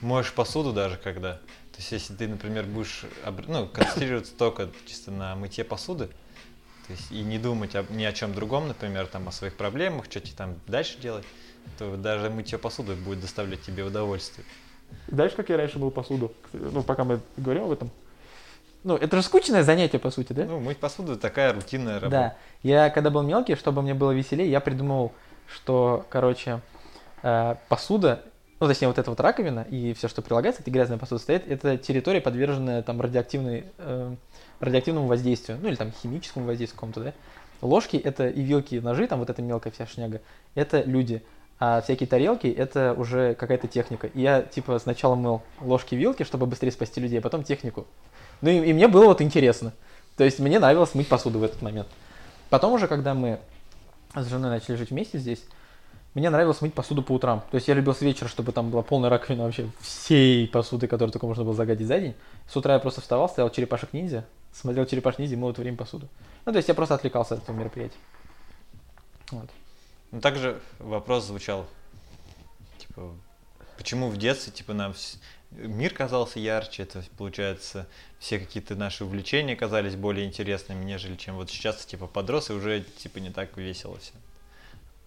моешь 0.01 0.31
посуду 0.33 0.71
даже 0.73 0.97
когда. 0.97 1.39
То 1.79 1.81
есть, 1.81 1.91
если 1.93 2.13
ты, 2.13 2.27
например, 2.27 2.65
будешь 2.65 3.05
ну, 3.47 3.65
концентрироваться 3.65 4.33
только 4.35 4.69
чисто 4.85 5.11
на 5.11 5.37
мытье 5.37 5.63
посуды, 5.63 6.07
то 6.07 6.91
есть, 6.91 7.09
и 7.09 7.21
не 7.21 7.39
думать 7.39 7.73
об- 7.73 7.89
ни 7.89 8.03
о 8.03 8.11
чем 8.11 8.33
другом, 8.33 8.67
например, 8.67 9.07
там, 9.07 9.29
о 9.29 9.31
своих 9.31 9.55
проблемах, 9.55 10.03
что 10.09 10.19
тебе 10.19 10.33
там 10.35 10.55
дальше 10.67 10.99
делать, 10.99 11.23
то 11.77 11.95
даже 11.95 12.29
мытье 12.29 12.57
посуды 12.57 12.95
будет 12.95 13.21
доставлять 13.21 13.61
тебе 13.61 13.85
удовольствие. 13.85 14.45
знаешь, 15.07 15.31
как 15.31 15.47
я 15.47 15.55
раньше 15.55 15.79
мыл 15.79 15.89
посуду? 15.89 16.33
Ну, 16.51 16.83
пока 16.83 17.05
мы 17.05 17.21
говорим 17.37 17.63
об 17.63 17.71
этом. 17.71 17.91
Ну, 18.83 18.97
это 18.97 19.15
же 19.15 19.23
скучное 19.23 19.63
занятие, 19.63 19.99
по 19.99 20.11
сути, 20.11 20.33
да? 20.33 20.43
Ну, 20.43 20.59
мыть 20.59 20.79
посуду 20.79 21.15
такая 21.17 21.53
рутинная 21.53 22.01
работа. 22.01 22.09
Да. 22.09 22.35
Я, 22.61 22.89
когда 22.89 23.09
был 23.09 23.21
мелкий, 23.21 23.55
чтобы 23.55 23.81
мне 23.83 23.93
было 23.93 24.11
веселее, 24.11 24.51
я 24.51 24.59
придумал, 24.59 25.13
что, 25.47 26.05
короче, 26.09 26.59
э, 27.23 27.55
посуда, 27.69 28.21
ну, 28.59 28.67
точнее, 28.67 28.87
вот 28.87 28.97
эта 28.97 29.09
вот 29.09 29.19
раковина 29.19 29.65
и 29.69 29.93
все, 29.93 30.07
что 30.07 30.21
прилагается, 30.21 30.61
эта 30.61 30.71
грязная 30.71 30.97
посуда 30.97 31.21
стоит, 31.21 31.49
это 31.49 31.77
территория, 31.77 32.19
подверженная 32.19 32.81
там 32.81 32.99
радиоактивной, 32.99 33.65
э, 33.77 34.15
радиоактивному 34.59 35.07
воздействию, 35.07 35.59
ну, 35.61 35.69
или 35.69 35.75
там 35.75 35.91
химическому 35.91 36.45
воздействию 36.45 36.75
какому-то, 36.75 37.03
да. 37.03 37.13
Ложки 37.61 37.97
это 37.97 38.27
и 38.27 38.41
вилки, 38.41 38.75
и 38.75 38.79
ножи, 38.79 39.07
там 39.07 39.19
вот 39.19 39.29
эта 39.29 39.41
мелкая 39.41 39.71
вся 39.71 39.85
шняга, 39.85 40.21
это 40.55 40.81
люди. 40.81 41.21
А 41.61 41.81
всякие 41.81 42.07
тарелки 42.07 42.47
это 42.47 42.93
уже 42.97 43.33
какая-то 43.33 43.67
техника. 43.67 44.07
И 44.07 44.21
я, 44.21 44.41
типа, 44.41 44.79
сначала 44.79 45.15
мыл 45.15 45.41
ложки 45.59 45.93
вилки, 45.93 46.23
чтобы 46.23 46.45
быстрее 46.45 46.71
спасти 46.71 47.01
людей, 47.01 47.19
а 47.19 47.21
потом 47.21 47.43
технику. 47.43 47.85
Ну 48.39 48.49
и, 48.49 48.69
и 48.69 48.73
мне 48.73 48.87
было 48.87 49.05
вот 49.05 49.21
интересно. 49.21 49.73
То 50.15 50.23
есть 50.23 50.39
мне 50.39 50.57
нравилось 50.59 50.95
мыть 50.95 51.09
посуду 51.09 51.39
в 51.39 51.43
этот 51.43 51.61
момент. 51.61 51.87
Потом 52.49 52.73
уже, 52.73 52.87
когда 52.87 53.13
мы 53.13 53.39
с 54.15 54.25
женой 54.27 54.49
начали 54.51 54.75
жить 54.75 54.91
вместе 54.91 55.17
здесь, 55.17 55.43
мне 56.15 56.29
нравилось 56.29 56.61
мыть 56.61 56.73
посуду 56.73 57.03
по 57.03 57.13
утрам. 57.13 57.41
То 57.51 57.55
есть 57.55 57.67
я 57.67 57.75
любил 57.75 57.93
с 57.93 58.01
вечера, 58.01 58.27
чтобы 58.27 58.51
там 58.51 58.71
была 58.71 58.81
полная 58.81 59.09
раковина 59.09 59.43
вообще 59.43 59.69
всей 59.79 60.47
посуды, 60.47 60.87
которую 60.87 61.11
только 61.11 61.27
можно 61.27 61.43
было 61.43 61.53
загадить 61.53 61.87
за 61.87 61.99
день. 61.99 62.15
С 62.47 62.55
утра 62.55 62.73
я 62.73 62.79
просто 62.79 63.01
вставал, 63.01 63.29
стоял 63.29 63.49
черепашек 63.51 63.93
ниндзя, 63.93 64.25
смотрел 64.51 64.85
черепашек 64.85 65.19
ниндзя 65.19 65.35
и 65.35 65.37
мыл 65.37 65.51
это 65.51 65.61
время 65.61 65.77
посуду. 65.77 66.07
Ну, 66.45 66.51
то 66.51 66.57
есть 66.57 66.67
я 66.67 66.73
просто 66.73 66.95
отвлекался 66.95 67.35
от 67.35 67.43
этого 67.43 67.55
мероприятия. 67.55 67.97
Вот. 69.31 69.49
Ну, 70.11 70.21
также 70.21 70.59
вопрос 70.79 71.25
звучал, 71.25 71.67
типа, 72.79 73.13
почему 73.77 74.09
в 74.09 74.17
детстве, 74.17 74.51
типа, 74.51 74.73
нам 74.73 74.95
мир 75.51 75.93
казался 75.93 76.39
ярче, 76.39 76.83
это, 76.83 77.03
получается, 77.17 77.87
все 78.17 78.39
какие-то 78.39 78.75
наши 78.75 79.05
увлечения 79.05 79.55
казались 79.55 79.95
более 79.95 80.25
интересными, 80.25 80.83
нежели 80.83 81.15
чем 81.15 81.35
вот 81.35 81.51
сейчас, 81.51 81.85
типа, 81.85 82.07
подрос, 82.07 82.49
и 82.49 82.53
уже, 82.53 82.81
типа, 82.81 83.19
не 83.19 83.29
так 83.29 83.55
весело 83.57 83.99
все. 83.99 84.13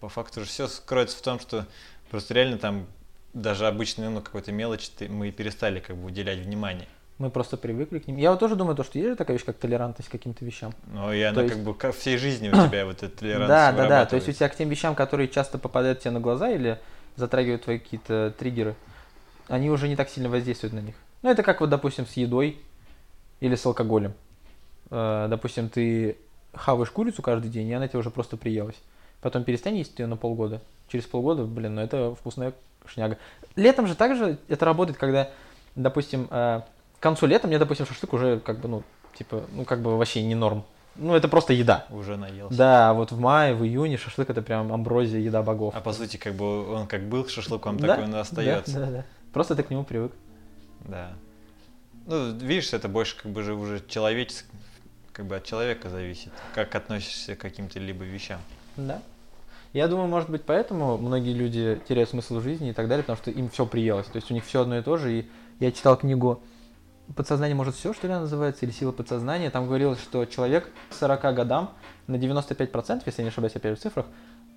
По 0.03 0.09
факту 0.09 0.41
же 0.41 0.45
все 0.47 0.67
скроется 0.67 1.15
в 1.17 1.21
том, 1.21 1.39
что 1.39 1.65
просто 2.11 2.33
реально 2.33 2.57
там 2.57 2.87
даже 3.33 3.65
обычно, 3.67 4.09
ну, 4.09 4.19
какой-то 4.19 4.51
мелочи 4.51 4.89
ты- 4.93 5.07
мы 5.07 5.31
перестали, 5.31 5.79
как 5.79 5.95
бы, 5.95 6.07
уделять 6.07 6.39
внимание. 6.39 6.89
Мы 7.19 7.29
просто 7.29 7.55
привыкли 7.55 7.99
к 7.99 8.07
ним. 8.07 8.17
Я 8.17 8.31
вот 8.31 8.41
тоже 8.41 8.57
думаю, 8.57 8.75
то, 8.75 8.83
что 8.83 8.97
есть 8.99 9.11
же 9.11 9.15
такая 9.15 9.37
вещь, 9.37 9.45
как 9.45 9.55
толерантность 9.57 10.09
к 10.09 10.11
каким-то 10.11 10.43
вещам. 10.43 10.73
Но 10.87 11.13
и 11.13 11.21
она, 11.21 11.43
есть- 11.43 11.53
как 11.55 11.63
бы, 11.63 11.73
как 11.73 11.95
всей 11.95 12.17
жизни 12.17 12.49
у 12.49 12.51
тебя 12.67 12.85
вот 12.85 13.01
эта 13.01 13.17
толерантность 13.17 13.47
Да, 13.47 13.71
да, 13.71 13.87
да. 13.87 14.05
То 14.05 14.17
есть 14.17 14.27
у 14.27 14.33
тебя 14.33 14.49
к 14.49 14.57
тем 14.57 14.67
вещам, 14.67 14.93
которые 14.93 15.29
часто 15.29 15.57
попадают 15.57 16.01
тебе 16.01 16.11
на 16.11 16.19
глаза 16.19 16.49
или 16.49 16.81
затрагивают 17.15 17.63
твои 17.63 17.79
какие-то 17.79 18.35
триггеры, 18.37 18.75
они 19.47 19.69
уже 19.71 19.87
не 19.87 19.95
так 19.95 20.09
сильно 20.09 20.27
воздействуют 20.27 20.73
на 20.73 20.79
них. 20.79 20.95
Ну, 21.21 21.29
это 21.29 21.43
как 21.43 21.61
вот, 21.61 21.69
допустим, 21.69 22.05
с 22.05 22.17
едой 22.17 22.59
или 23.39 23.55
с 23.55 23.65
алкоголем. 23.65 24.15
Э, 24.91 25.27
Допустим, 25.29 25.69
ты 25.69 26.17
хаваешь 26.53 26.91
курицу 26.91 27.21
каждый 27.21 27.49
день, 27.49 27.69
и 27.69 27.73
она 27.73 27.87
тебе 27.87 27.99
уже 27.99 28.09
просто 28.09 28.35
приелась. 28.35 28.75
Потом 29.23 29.45
перестань 29.45 29.77
есть 29.77 29.97
ее 29.97 30.05
на 30.05 30.17
полгода. 30.17 30.61
Через 30.89 31.05
полгода, 31.05 31.45
блин, 31.45 31.75
ну 31.75 31.81
это 31.81 32.13
вкусная 32.13 32.53
шняга. 32.85 33.17
Летом 33.55 33.87
же 33.87 33.95
также 33.95 34.37
это 34.49 34.65
работает, 34.65 34.99
когда, 34.99 35.29
допустим, 35.75 36.27
э, 36.29 36.61
к 36.99 37.01
концу 37.01 37.25
лета 37.25 37.47
мне, 37.47 37.57
допустим, 37.57 37.85
шашлык 37.85 38.13
уже 38.13 38.39
как 38.41 38.59
бы, 38.59 38.67
ну, 38.67 38.83
типа, 39.15 39.45
ну, 39.53 39.63
как 39.63 39.81
бы 39.81 39.97
вообще 39.97 40.23
не 40.23 40.35
норм. 40.35 40.65
Ну, 40.95 41.15
это 41.15 41.29
просто 41.29 41.53
еда. 41.53 41.85
Уже 41.89 42.17
наелся. 42.17 42.55
Да, 42.55 42.93
вот 42.93 43.13
в 43.13 43.19
мае, 43.19 43.55
в 43.55 43.63
июне 43.63 43.97
шашлык 43.97 44.29
это 44.29 44.41
прям 44.41 44.71
амброзия, 44.73 45.21
еда 45.21 45.41
богов. 45.41 45.73
А 45.75 45.79
по 45.79 45.93
сути, 45.93 46.17
как 46.17 46.35
бы 46.35 46.69
он 46.69 46.85
как 46.85 47.03
был 47.03 47.25
шашлыком, 47.27 47.77
Да, 47.77 47.87
так 47.87 47.99
он 47.99 48.09
и 48.09 48.11
да, 48.11 48.21
остается. 48.21 48.79
Да, 48.79 48.85
да, 48.87 49.05
Просто 49.31 49.55
ты 49.55 49.63
к 49.63 49.69
нему 49.69 49.85
привык. 49.85 50.11
Да. 50.81 51.13
Ну, 52.05 52.31
видишь, 52.33 52.73
это 52.73 52.89
больше 52.89 53.15
как 53.15 53.31
бы 53.31 53.41
же 53.41 53.53
уже 53.53 53.81
человеческое, 53.87 54.51
как 55.13 55.25
бы 55.25 55.37
от 55.37 55.45
человека 55.45 55.89
зависит, 55.89 56.33
как 56.53 56.75
относишься 56.75 57.37
к 57.37 57.39
каким-то 57.39 57.79
либо 57.79 58.03
вещам. 58.03 58.41
Да. 58.75 59.01
Я 59.73 59.87
думаю, 59.87 60.07
может 60.07 60.29
быть, 60.29 60.43
поэтому 60.43 60.97
многие 60.99 61.33
люди 61.33 61.81
теряют 61.87 62.11
смысл 62.11 62.39
жизни 62.39 62.69
и 62.69 62.73
так 62.73 62.87
далее, 62.87 63.03
потому 63.03 63.17
что 63.17 63.31
им 63.31 63.49
все 63.49 63.65
приелось. 63.65 64.05
То 64.05 64.17
есть 64.17 64.29
у 64.29 64.33
них 64.35 64.45
все 64.45 64.61
одно 64.61 64.77
и 64.77 64.83
то 64.83 64.97
же. 64.97 65.11
И 65.11 65.29
я 65.59 65.71
читал 65.71 65.97
книгу 65.97 66.41
«Подсознание 67.15 67.55
может 67.55 67.75
все», 67.75 67.91
что 67.91 68.05
ли, 68.05 68.13
она 68.13 68.21
называется, 68.21 68.65
или 68.65 68.71
«Сила 68.71 68.91
подсознания». 68.91 69.49
Там 69.49 69.65
говорилось, 69.65 69.99
что 69.99 70.25
человек 70.25 70.69
к 70.91 70.93
40 70.93 71.21
годам 71.33 71.71
на 72.05 72.17
95%, 72.17 73.01
если 73.05 73.21
я 73.21 73.23
не 73.23 73.29
ошибаюсь 73.29 73.55
опять 73.55 73.79
в 73.79 73.81
цифрах, 73.81 74.05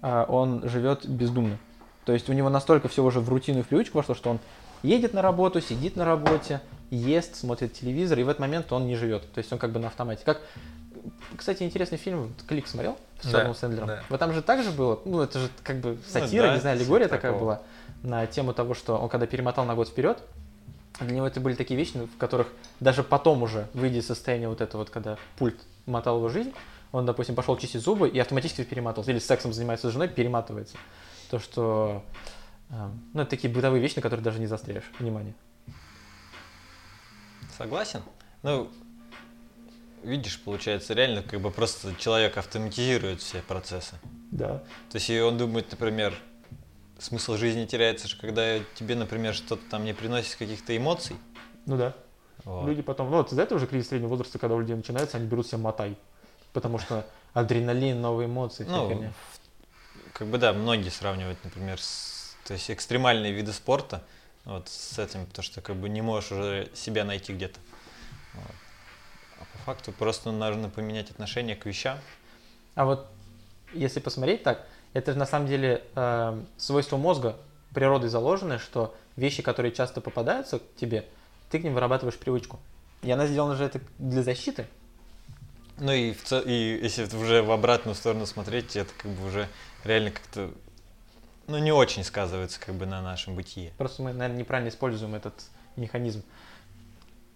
а, 0.03 0.25
он 0.29 0.69
живет 0.69 1.09
бездумно. 1.09 1.59
То 2.05 2.13
есть 2.13 2.29
у 2.29 2.35
него 2.35 2.51
настолько 2.51 2.89
все 2.89 3.03
уже 3.03 3.21
в 3.21 3.29
рутину 3.31 3.61
и 3.61 3.63
в 3.63 3.69
привычку 3.69 3.97
вошло, 3.97 4.15
что 4.15 4.31
он 4.31 4.39
едет 4.83 5.15
на 5.15 5.23
работу, 5.23 5.63
сидит 5.63 5.97
на 5.97 6.05
работе, 6.05 6.61
ест, 6.91 7.37
смотрит 7.37 7.73
телевизор, 7.73 8.19
и 8.19 8.23
в 8.23 8.29
этот 8.29 8.41
момент 8.41 8.71
он 8.71 8.87
не 8.87 8.97
живет. 8.97 9.23
То 9.33 9.39
есть 9.39 9.51
он 9.53 9.59
как 9.59 9.73
бы 9.73 9.81
на 9.81 9.89
автомате. 9.89 10.23
Как, 10.25 10.43
кстати, 11.37 11.63
интересный 11.63 11.99
фильм, 11.99 12.35
Клик 12.49 12.67
смотрел 12.67 12.97
с 13.21 13.31
Да, 13.31 13.39
Адамом 13.39 13.55
Сэндлером? 13.57 13.87
да. 13.89 14.03
Вот 14.09 14.19
там 14.21 14.33
же 14.33 14.43
так 14.43 14.63
же 14.63 14.71
было, 14.71 15.01
ну 15.05 15.21
это 15.23 15.39
же 15.39 15.49
как 15.63 15.79
бы 15.81 15.99
сатира, 16.09 16.49
да, 16.49 16.55
не 16.55 16.61
знаю, 16.61 16.77
аллегория 16.77 17.09
такая 17.09 17.33
такого. 17.33 17.45
была 17.45 17.63
на 18.03 18.27
тему 18.27 18.53
того, 18.53 18.75
что 18.75 18.97
он 18.99 19.09
когда 19.09 19.27
перемотал 19.27 19.65
на 19.65 19.75
год 19.75 19.89
вперед, 19.89 20.23
для 21.01 21.15
него 21.17 21.27
это 21.27 21.41
были 21.41 21.55
такие 21.55 21.77
вещи, 21.77 21.97
в 21.99 22.17
которых 22.19 22.49
даже 22.81 23.03
потом 23.03 23.43
уже, 23.43 23.69
выйдя 23.75 23.99
из 23.99 24.07
состояния 24.07 24.49
вот 24.49 24.61
этого 24.61 24.81
вот, 24.83 24.91
когда 24.91 25.19
пульт 25.39 25.57
мотал 25.87 26.19
его 26.19 26.29
жизнь, 26.29 26.53
он, 26.93 27.05
допустим, 27.05 27.35
пошел 27.35 27.57
чистить 27.59 27.83
зубы 27.83 28.09
и 28.09 28.19
автоматически 28.19 28.65
перематывался. 28.65 29.11
Или 29.11 29.19
сексом 29.19 29.53
занимается 29.53 29.91
с 29.91 29.93
женой, 29.93 30.09
перематывается. 30.09 30.77
То, 31.31 31.39
что... 31.39 32.03
э, 32.71 32.89
Ну, 33.13 33.21
это 33.21 33.29
такие 33.31 33.53
бытовые 33.53 33.83
вещи, 33.83 33.97
на 33.97 34.03
которые 34.03 34.23
даже 34.25 34.39
не 34.39 34.47
застряешь. 34.47 34.85
Внимание. 34.99 35.35
Согласен? 37.59 38.03
Ну, 38.43 38.71
видишь, 40.07 40.41
получается, 40.41 40.95
реально 40.95 41.23
как 41.23 41.41
бы 41.41 41.51
просто 41.51 41.95
человек 41.97 42.39
автоматизирует 42.39 43.21
все 43.21 43.43
процессы. 43.43 43.97
Да. 44.31 44.59
То 44.91 44.97
есть 44.97 45.11
и 45.11 45.21
он 45.21 45.37
думает, 45.37 45.71
например, 45.71 46.15
смысл 46.99 47.37
жизни 47.37 47.67
теряется, 47.67 48.09
же, 48.09 48.17
когда 48.17 48.59
тебе, 48.75 48.95
например, 48.95 49.35
что-то 49.35 49.63
там 49.71 49.85
не 49.85 49.93
приносит 49.93 50.37
каких-то 50.37 50.77
эмоций. 50.77 51.17
Ну 51.67 51.77
да. 51.77 51.95
Вот. 52.45 52.67
Люди 52.67 52.83
потом, 52.83 53.11
ну 53.11 53.17
вот 53.19 53.33
из-за 53.33 53.43
этого 53.43 53.59
уже 53.59 53.67
кризис 53.67 53.89
среднего 53.89 54.11
возраста, 54.11 54.39
когда 54.39 54.55
у 54.55 54.61
людей 54.61 54.77
начинается, 54.77 55.17
они 55.17 55.27
берут 55.27 55.47
себе 55.47 55.59
мотай. 55.59 55.97
Потому 56.53 56.79
что 56.79 57.07
Адреналин, 57.35 58.01
новые 58.01 58.29
эмоции, 58.29 58.65
Ну, 58.65 59.13
как 60.13 60.29
бы 60.29 60.39
да, 60.39 60.55
многие 60.55 60.89
сравнивают, 60.89 61.39
например, 61.45 61.79
с, 61.79 62.35
то 62.45 62.55
есть 62.55 62.71
экстремальные 62.71 63.33
виды 63.33 63.53
спорта 63.53 64.03
вот 64.47 64.69
с 64.69 64.99
этим, 64.99 65.27
то 65.27 65.43
что 65.43 65.61
как 65.61 65.77
бы 65.77 65.91
не 65.91 66.01
можешь 66.01 66.33
уже 66.33 66.71
себя 66.73 67.05
найти 67.05 67.35
где-то. 67.35 67.59
Вот. 68.35 68.55
Факту 69.67 69.91
просто 69.91 70.31
нужно 70.31 70.69
поменять 70.69 71.11
отношение 71.11 71.57
к 71.57 71.67
вещам. 71.67 71.99
А 72.77 72.85
вот 72.85 73.09
если 73.75 73.99
посмотреть 73.99 74.45
так, 74.45 74.65
это 74.93 75.13
же 75.13 75.19
на 75.19 75.27
самом 75.27 75.49
деле 75.49 75.83
э, 75.97 76.41
свойство 76.57 76.97
мозга 76.97 77.37
природой 77.75 78.09
заложенное, 78.09 78.59
что 78.59 78.95
вещи, 79.17 79.43
которые 79.43 79.73
часто 79.73 80.01
попадаются 80.01 80.61
к 80.61 80.63
тебе, 80.77 81.05
ты 81.51 81.59
к 81.59 81.65
ним 81.65 81.75
вырабатываешь 81.75 82.17
привычку. 82.17 82.61
И 83.03 83.11
она 83.11 83.27
сделана 83.27 83.57
же 83.57 83.65
это 83.65 83.81
для 83.99 84.23
защиты. 84.23 84.67
Ну 85.79 85.91
и, 85.91 86.13
в 86.13 86.23
ц- 86.23 86.45
и 86.45 86.79
если 86.81 87.05
уже 87.17 87.43
в 87.43 87.51
обратную 87.51 87.97
сторону 87.97 88.25
смотреть, 88.27 88.77
это 88.77 88.93
как 88.97 89.11
бы 89.11 89.27
уже 89.27 89.49
реально 89.83 90.13
как-то 90.13 90.53
ну, 91.49 91.59
не 91.59 91.73
очень 91.73 92.05
сказывается 92.05 92.61
как 92.61 92.77
бы 92.77 92.87
на 92.87 93.03
нашем 93.03 93.35
бытие. 93.35 93.73
Просто 93.79 94.03
мы, 94.03 94.13
наверное, 94.13 94.39
неправильно 94.39 94.69
используем 94.69 95.17
этот 95.17 95.35
механизм. 95.75 96.23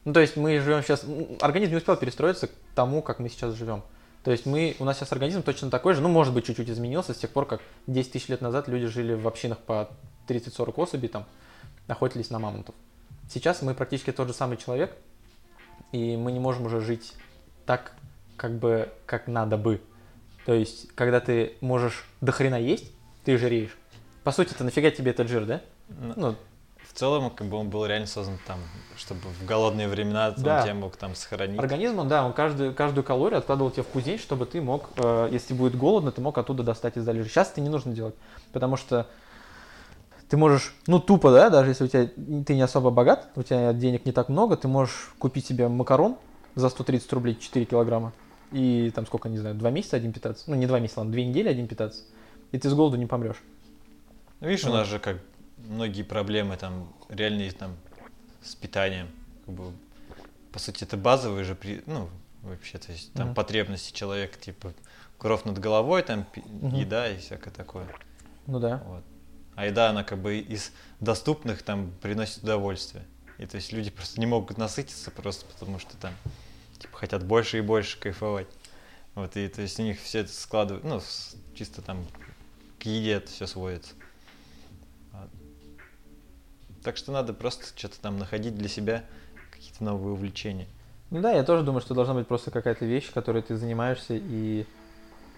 Ну, 0.05 0.13
то 0.13 0.21
есть 0.21 0.37
мы 0.37 0.59
живем 0.61 0.83
сейчас... 0.83 1.05
Организм 1.41 1.73
не 1.73 1.77
успел 1.79 1.97
перестроиться 1.97 2.47
к 2.47 2.51
тому, 2.75 3.03
как 3.03 3.19
мы 3.19 3.29
сейчас 3.29 3.55
живем. 3.55 3.83
То 4.25 4.31
есть 4.31 4.47
мы, 4.47 4.77
у 4.79 4.85
нас 4.85 4.99
сейчас 4.99 5.13
организм 5.13 5.43
точно 5.43 5.71
такой 5.71 5.95
же, 5.95 6.03
ну, 6.03 6.09
может 6.09 6.35
быть, 6.35 6.45
чуть-чуть 6.47 6.69
изменился 6.69 7.15
с 7.15 7.19
тех 7.19 7.31
пор, 7.31 7.47
как 7.47 7.63
10 7.87 8.13
тысяч 8.13 8.29
лет 8.29 8.41
назад 8.41 8.69
люди 8.69 8.87
жили 8.87 9.15
в 9.15 9.27
общинах 9.27 9.59
по 9.59 9.91
30-40 10.29 10.75
особей, 10.77 11.09
там, 11.09 11.25
охотились 11.87 12.31
на 12.31 12.39
мамонтов. 12.39 12.75
Сейчас 13.31 13.63
мы 13.63 13.75
практически 13.75 14.13
тот 14.13 14.29
же 14.29 14.35
самый 14.35 14.57
человек, 14.57 14.95
и 15.93 16.17
мы 16.17 16.33
не 16.33 16.41
можем 16.41 16.67
уже 16.67 16.81
жить 16.81 17.15
так, 17.65 17.93
как 18.37 18.59
бы, 18.59 18.91
как 19.07 19.27
надо 19.27 19.57
бы. 19.57 19.81
То 20.45 20.53
есть, 20.53 20.93
когда 20.95 21.21
ты 21.21 21.57
можешь 21.61 22.05
до 22.21 22.33
хрена 22.33 22.61
есть, 22.61 22.93
ты 23.25 23.39
жиреешь. 23.39 23.77
По 24.25 24.33
сути, 24.33 24.53
это 24.53 24.65
нафига 24.65 24.91
тебе 24.91 25.13
этот 25.13 25.29
жир, 25.29 25.47
да? 25.47 25.61
Ну, 25.89 26.37
В 26.93 26.99
целом, 26.99 27.31
как 27.31 27.47
бы 27.47 27.57
он 27.57 27.69
был 27.71 27.87
реально 27.87 28.09
создан 28.09 28.37
там, 28.47 28.59
чтобы 28.97 29.21
в 29.29 29.45
голодные 29.47 29.87
времена 29.87 30.35
он 30.37 30.43
Да. 30.43 30.63
тебя 30.63 30.75
мог 30.75 30.97
там 30.97 31.15
сохранить. 31.15 31.59
Организм, 31.61 32.01
он, 32.01 32.09
да, 32.09 32.27
он 32.27 32.33
каждую, 32.33 32.75
каждую 32.75 33.05
калорию 33.05 33.39
откладывал 33.39 33.71
тебе 33.71 33.85
в 33.85 33.87
кузень, 33.87 34.19
чтобы 34.19 34.45
ты 34.45 34.61
мог, 34.61 34.91
э, 34.97 35.29
если 35.31 35.55
будет 35.55 35.77
голодно, 35.77 36.11
ты 36.11 36.21
мог 36.21 36.37
оттуда 36.37 36.65
достать 36.65 36.97
из 36.97 37.05
залежи. 37.05 37.29
Сейчас 37.29 37.53
это 37.53 37.61
не 37.61 37.69
нужно 37.69 37.93
делать, 37.93 38.17
потому 38.53 38.77
что 38.77 39.07
ты 40.29 40.37
можешь, 40.37 40.75
ну 40.89 40.99
тупо, 40.99 41.31
да, 41.31 41.49
даже 41.49 41.71
если 41.71 41.85
у 41.85 41.87
тебя 41.87 42.09
ты 42.45 42.55
не 42.57 42.63
особо 42.63 42.91
богат, 42.91 43.29
у 43.37 43.45
тебя 43.45 43.73
денег 43.73 44.05
не 44.05 44.11
так 44.13 44.29
много, 44.29 44.57
ты 44.57 44.67
можешь 44.67 45.13
купить 45.21 45.47
себе 45.47 45.69
макарон 45.69 46.17
за 46.57 46.69
130 46.71 47.13
рублей 47.13 47.39
4 47.39 47.67
килограмма 47.67 48.13
и 48.51 48.91
там 48.93 49.07
сколько, 49.07 49.29
не 49.29 49.39
знаю, 49.39 49.55
два 49.55 49.71
месяца 49.71 49.97
один 49.97 50.13
питаться, 50.13 50.45
ну 50.49 50.57
не 50.57 50.67
два 50.67 50.81
месяца, 50.81 50.99
ладно, 51.01 51.13
две 51.13 51.25
недели 51.25 51.47
один 51.49 51.69
питаться, 51.69 52.03
и 52.51 52.59
ты 52.59 52.69
с 52.69 52.75
голоду 52.75 52.97
не 52.97 53.07
помрешь. 53.07 53.41
Ну, 54.41 54.49
видишь, 54.49 54.65
у 54.65 54.71
Вот. 54.71 54.79
нас 54.79 54.89
же 54.89 54.99
как 54.99 55.19
многие 55.69 56.03
проблемы 56.03 56.57
там 56.57 56.93
реальные 57.09 57.53
там 57.53 57.77
с 58.43 58.55
питанием. 58.55 59.09
Как 59.47 59.55
бы, 59.55 59.73
по 60.53 60.59
сути, 60.59 60.85
это 60.85 60.97
базовые 60.97 61.45
же, 61.45 61.55
при, 61.55 61.83
ну, 61.87 62.09
вообще, 62.43 62.79
то 62.79 62.93
есть 62.93 63.13
там 63.13 63.27
Мгм. 63.29 63.35
потребности 63.35 63.93
человека, 63.93 64.39
типа 64.39 64.73
кров 65.19 65.45
над 65.45 65.59
головой, 65.59 66.03
там 66.03 66.27
Мгм. 66.37 66.77
еда 66.77 67.09
и 67.09 67.19
всякое 67.19 67.51
такое. 67.51 67.87
Ну 68.47 68.59
да. 68.59 68.83
Вот. 68.87 69.05
А 69.55 69.67
еда, 69.67 69.91
она 69.91 70.05
как 70.05 70.19
бы 70.19 70.39
из 70.39 70.73
доступных 71.01 71.63
там 71.63 71.93
приносит 72.01 72.43
удовольствие. 72.43 73.05
И 73.39 73.47
то 73.47 73.57
есть 73.57 73.73
люди 73.73 73.91
просто 73.91 74.21
не 74.21 74.27
могут 74.27 74.59
насытиться 74.59 75.11
просто 75.11 75.47
потому, 75.47 75.79
что 75.79 75.97
там 75.97 76.15
типа 76.79 76.97
хотят 76.97 77.25
больше 77.25 77.59
и 77.59 77.61
больше 77.61 77.99
кайфовать. 77.99 78.49
Вот, 79.15 79.37
и 79.37 79.49
то 79.49 79.61
есть 79.61 79.79
у 79.81 79.83
них 79.83 80.01
все 80.01 80.21
это 80.21 80.33
складывает, 80.33 80.85
ну, 80.85 81.01
чисто 81.55 81.83
там 81.83 82.07
к 82.79 82.87
еде 82.87 83.13
это 83.13 83.31
все 83.31 83.47
сводится. 83.47 83.93
Так 86.83 86.97
что 86.97 87.13
надо 87.13 87.33
просто 87.35 87.67
что-то 87.77 88.01
там 88.01 88.19
находить 88.19 88.57
для 88.57 88.69
себя, 88.69 89.05
какие-то 89.51 89.85
новые 89.85 90.15
увлечения. 90.15 90.67
Ну 91.11 91.21
да, 91.21 91.33
я 91.33 91.43
тоже 91.43 91.65
думаю, 91.65 91.81
что 91.81 91.95
должна 91.95 92.15
быть 92.15 92.27
просто 92.27 92.51
какая-то 92.51 92.87
вещь, 92.87 93.13
которой 93.13 93.43
ты 93.43 93.57
занимаешься, 93.57 94.15
и, 94.15 94.65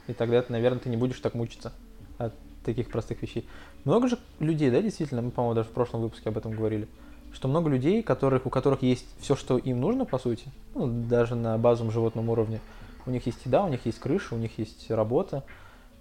и 0.07 0.13
тогда, 0.13 0.45
наверное, 0.49 0.81
ты 0.81 0.89
не 0.89 0.97
будешь 0.97 1.19
так 1.19 1.35
мучиться 1.35 1.73
от 2.19 2.35
таких 2.65 2.91
простых 2.91 3.23
вещей. 3.23 3.49
Много 3.85 4.09
же 4.09 4.19
людей, 4.39 4.71
да, 4.71 4.81
действительно, 4.81 5.23
мы, 5.23 5.31
по-моему, 5.31 5.55
даже 5.55 5.69
в 5.69 5.73
прошлом 5.73 6.03
выпуске 6.03 6.29
об 6.29 6.39
этом 6.39 6.53
говорили, 6.53 6.87
что 7.33 7.49
много 7.49 7.71
людей, 7.71 8.03
которых, 8.03 8.47
у 8.47 8.51
которых 8.51 8.83
есть 8.83 9.07
все, 9.19 9.35
что 9.35 9.57
им 9.59 9.81
нужно, 9.81 10.05
по 10.05 10.19
сути, 10.19 10.53
ну, 10.75 10.87
даже 10.87 11.35
на 11.35 11.57
базовом 11.59 11.91
животном 11.91 12.29
уровне. 12.29 12.61
У 13.07 13.11
них 13.11 13.27
есть 13.27 13.45
еда, 13.47 13.65
у 13.65 13.69
них 13.69 13.85
есть 13.87 13.99
крыша, 13.99 14.35
у 14.35 14.39
них 14.39 14.59
есть 14.59 14.91
работа, 14.91 15.43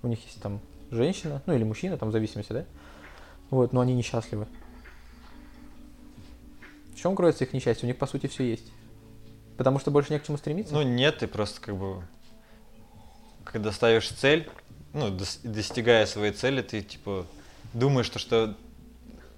у 0.03 0.07
них 0.07 0.23
есть 0.25 0.41
там 0.41 0.59
женщина, 0.91 1.41
ну 1.45 1.53
или 1.53 1.63
мужчина, 1.63 1.97
там 1.97 2.09
в 2.09 2.11
зависимости, 2.11 2.53
да? 2.53 2.65
Вот, 3.49 3.73
но 3.73 3.79
они 3.79 3.95
несчастливы. 3.95 4.47
В 6.93 6.99
чем 6.99 7.15
кроется 7.15 7.43
их 7.43 7.53
несчастье? 7.53 7.85
У 7.85 7.87
них, 7.87 7.97
по 7.97 8.05
сути, 8.05 8.27
все 8.27 8.43
есть. 8.43 8.71
Потому 9.57 9.79
что 9.79 9.91
больше 9.91 10.13
не 10.13 10.19
к 10.19 10.25
чему 10.25 10.37
стремиться? 10.37 10.73
Ну 10.73 10.81
нет, 10.81 11.19
ты 11.19 11.27
просто 11.27 11.61
как 11.61 11.77
бы, 11.77 12.03
когда 13.43 13.71
ставишь 13.71 14.09
цель, 14.09 14.49
ну, 14.93 15.09
дос- 15.09 15.39
достигая 15.43 16.05
своей 16.05 16.33
цели, 16.33 16.61
ты 16.61 16.81
типа 16.81 17.25
думаешь, 17.73 18.07
что, 18.07 18.19
что 18.19 18.55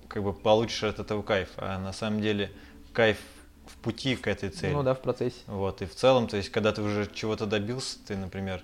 как 0.08 0.24
бы 0.24 0.34
получишь 0.34 0.84
от 0.84 1.00
этого 1.00 1.22
кайф, 1.24 1.50
а 1.58 1.80
на 1.80 1.94
самом 1.94 2.22
деле 2.22 2.52
кайф 2.94 3.18
в 3.66 3.78
пути 3.78 4.16
к 4.16 4.28
этой 4.28 4.50
цели. 4.50 4.74
Ну 4.74 4.84
да, 4.84 4.94
в 4.94 5.02
процессе. 5.02 5.38
Вот, 5.48 5.82
и 5.82 5.86
в 5.86 5.96
целом, 5.96 6.28
то 6.28 6.38
есть, 6.38 6.50
когда 6.50 6.72
ты 6.72 6.82
уже 6.82 7.10
чего-то 7.14 7.46
добился, 7.46 7.98
ты, 8.06 8.16
например, 8.16 8.62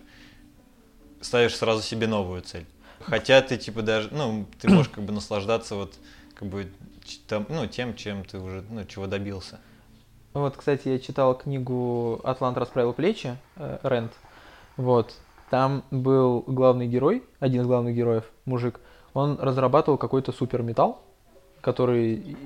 ставишь 1.21 1.55
сразу 1.55 1.81
себе 1.81 2.07
новую 2.07 2.41
цель. 2.41 2.65
Хотя 3.01 3.41
ты, 3.41 3.57
типа, 3.57 3.81
даже, 3.81 4.09
ну, 4.11 4.45
ты 4.59 4.69
можешь 4.69 4.89
как 4.89 5.03
бы 5.03 5.13
наслаждаться 5.13 5.75
вот, 5.75 5.95
как 6.35 6.47
бы, 6.49 6.69
там, 7.27 7.45
ну, 7.49 7.67
тем, 7.67 7.95
чем 7.95 8.23
ты 8.23 8.39
уже, 8.39 8.63
ну, 8.69 8.85
чего 8.85 9.07
добился. 9.07 9.59
Вот, 10.33 10.55
кстати, 10.55 10.89
я 10.89 10.99
читал 10.99 11.35
книгу 11.35 12.21
«Атлант 12.23 12.57
расправил 12.57 12.93
плечи», 12.93 13.35
э, 13.55 13.79
Рент. 13.83 14.11
Вот. 14.77 15.15
Там 15.49 15.83
был 15.89 16.43
главный 16.45 16.87
герой, 16.87 17.23
один 17.39 17.63
из 17.63 17.67
главных 17.67 17.95
героев, 17.95 18.23
мужик. 18.45 18.79
Он 19.13 19.39
разрабатывал 19.39 19.97
какой-то 19.97 20.31
суперметалл, 20.31 21.01
который 21.61 22.37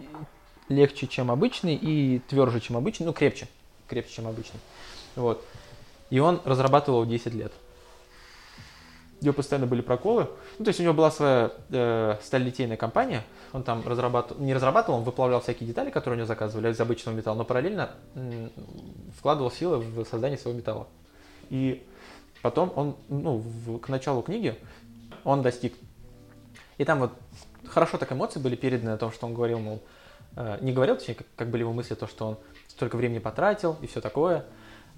легче, 0.69 1.07
чем 1.07 1.29
обычный, 1.29 1.75
и 1.75 2.19
тверже, 2.29 2.61
чем 2.61 2.77
обычный, 2.77 3.05
ну, 3.05 3.13
крепче. 3.13 3.47
Крепче, 3.87 4.15
чем 4.15 4.27
обычный. 4.27 4.59
Вот. 5.15 5.43
И 6.09 6.19
он 6.19 6.39
разрабатывал 6.45 7.03
его 7.03 7.11
10 7.11 7.33
лет. 7.33 7.51
У 9.23 9.25
него 9.27 9.33
постоянно 9.35 9.67
были 9.67 9.79
проколы. 9.79 10.27
Ну, 10.59 10.65
то 10.65 10.69
есть 10.69 10.81
у 10.81 10.83
него 10.83 10.93
была 10.93 11.09
своя 11.09 11.51
э, 11.69 12.17
сталелитейная 12.21 12.75
компания. 12.75 13.23
Он 13.53 13.63
там 13.63 13.81
разрабатывал, 13.87 14.43
не 14.43 14.53
разрабатывал, 14.53 14.97
он 14.97 15.05
выплавлял 15.05 15.39
всякие 15.39 15.65
детали, 15.65 15.91
которые 15.91 16.17
у 16.17 16.19
него 16.19 16.27
заказывали 16.27 16.69
из 16.73 16.81
обычного 16.81 17.15
металла, 17.15 17.37
но 17.37 17.45
параллельно 17.45 17.91
м, 18.15 18.51
вкладывал 19.17 19.49
силы 19.49 19.77
в 19.77 20.03
создание 20.03 20.37
своего 20.37 20.59
металла. 20.59 20.87
И 21.49 21.85
потом 22.41 22.73
он, 22.75 22.97
ну, 23.07 23.37
в- 23.37 23.77
к 23.79 23.87
началу 23.87 24.23
книги 24.23 24.55
он 25.23 25.41
достиг. 25.41 25.73
И 26.77 26.83
там 26.83 26.99
вот 26.99 27.13
хорошо 27.65 27.97
так 27.97 28.11
эмоции 28.11 28.41
были 28.41 28.57
переданы 28.57 28.89
о 28.89 28.97
том, 28.97 29.13
что 29.13 29.25
он 29.25 29.33
говорил, 29.33 29.59
мол, 29.59 29.81
э, 30.35 30.57
не 30.59 30.73
говорил, 30.73 30.97
точнее, 30.97 31.15
как, 31.15 31.27
как 31.37 31.49
были 31.49 31.61
его 31.61 31.71
мысли, 31.71 31.95
то, 31.95 32.07
что 32.07 32.27
он 32.27 32.37
столько 32.67 32.97
времени 32.97 33.19
потратил 33.19 33.77
и 33.81 33.87
все 33.87 34.01
такое, 34.01 34.43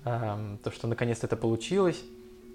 эм, 0.04 0.58
то, 0.64 0.72
что 0.72 0.88
наконец-то 0.88 1.28
это 1.28 1.36
получилось, 1.38 2.02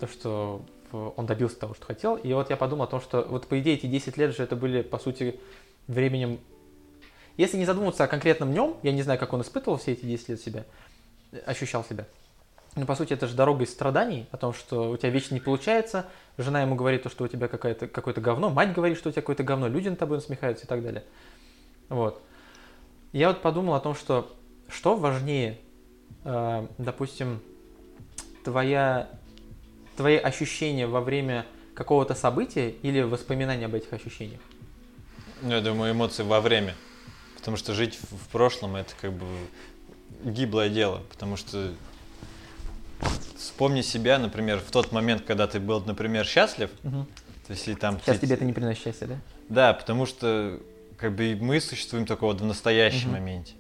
то, 0.01 0.09
что 0.09 0.63
он 0.93 1.27
добился 1.27 1.59
того, 1.59 1.75
что 1.75 1.87
хотел. 1.87 2.17
И 2.17 2.33
вот 2.33 2.51
я 2.51 2.57
подумал 2.57 2.85
о 2.85 2.89
том, 2.89 3.01
что 3.01 3.23
вот 3.29 3.47
по 3.47 3.59
идее 3.61 3.75
эти 3.75 3.87
10 3.87 4.17
лет 4.17 4.35
же 4.35 4.43
это 4.43 4.57
были, 4.57 4.83
по 4.83 4.99
сути, 4.99 5.41
временем... 5.87 6.39
Если 7.37 7.57
не 7.57 7.65
задумываться 7.65 8.05
о 8.05 8.09
конкретном 8.09 8.53
нем, 8.53 8.77
я 8.83 8.93
не 8.93 9.03
знаю, 9.03 9.19
как 9.19 9.33
он 9.33 9.43
испытывал 9.43 9.79
все 9.79 9.93
эти 9.93 10.05
10 10.05 10.29
лет 10.31 10.41
себя, 10.41 10.65
э, 11.33 11.39
ощущал 11.47 11.85
себя. 11.85 12.07
Но 12.77 12.87
по 12.87 12.95
сути 12.95 13.15
это 13.15 13.27
же 13.27 13.35
дорога 13.35 13.65
из 13.65 13.71
страданий, 13.71 14.27
о 14.31 14.37
том, 14.37 14.53
что 14.53 14.91
у 14.91 14.97
тебя 14.97 15.11
вечно 15.11 15.35
не 15.35 15.41
получается, 15.41 16.07
жена 16.39 16.63
ему 16.63 16.75
говорит, 16.77 17.03
то, 17.03 17.09
что 17.09 17.25
у 17.25 17.29
тебя 17.29 17.49
какая-то, 17.49 17.89
какое-то 17.89 18.21
говно, 18.21 18.51
мать 18.51 18.73
говорит, 18.73 18.99
что 18.99 19.09
у 19.09 19.13
тебя 19.13 19.23
какое-то 19.23 19.43
говно, 19.43 19.69
люди 19.69 19.89
над 19.89 19.99
тобой 19.99 20.19
насмехаются 20.19 20.67
и 20.67 20.69
так 20.69 20.83
далее. 20.83 21.05
Вот. 21.89 22.23
Я 23.13 23.29
вот 23.29 23.43
подумал 23.43 23.75
о 23.75 23.81
том, 23.81 23.95
что 23.95 24.31
что 24.69 24.97
важнее, 24.97 25.59
э, 26.25 26.67
допустим, 26.79 27.41
твоя, 28.45 29.11
твои 29.97 30.17
ощущения 30.17 30.87
во 30.87 31.01
время 31.01 31.47
какого-то 31.75 32.15
события 32.15 32.71
или 32.71 33.01
воспоминания 33.03 33.67
об 33.67 33.75
этих 33.75 33.93
ощущениях? 33.93 34.41
Ну, 35.43 35.53
я 35.55 35.61
думаю, 35.61 35.93
эмоции 35.93 36.23
во 36.23 36.41
время. 36.41 36.75
Потому 37.37 37.57
что 37.57 37.73
жить 37.73 37.99
в, 38.11 38.29
прошлом 38.29 38.77
это 38.77 38.93
как 39.01 39.13
бы 39.13 39.25
гиблое 40.25 40.69
дело. 40.69 41.03
Потому 41.11 41.37
что 41.37 41.73
вспомни 43.37 43.81
себя, 43.81 44.19
например, 44.19 44.59
в 44.61 44.71
тот 44.71 44.93
момент, 44.93 45.23
когда 45.27 45.47
ты 45.47 45.59
был, 45.59 45.81
например, 45.81 46.27
счастлив. 46.27 46.71
То 46.83 47.07
есть 47.55 47.67
и 47.69 47.75
там 47.75 47.99
Сейчас 48.01 48.19
те- 48.19 48.27
тебе 48.27 48.37
это 48.37 48.45
не 48.45 48.53
приносит 48.53 48.83
счастья, 48.85 49.07
да? 49.07 49.17
Да, 49.49 49.73
потому 49.73 50.07
что 50.07 50.61
как 50.99 51.15
бы 51.17 51.37
мы 51.41 51.61
существуем 51.61 52.05
только 52.07 52.25
вот 52.25 52.41
в 52.41 52.45
настоящем 52.45 53.09
Мгм. 53.11 53.13
моменте. 53.19 53.55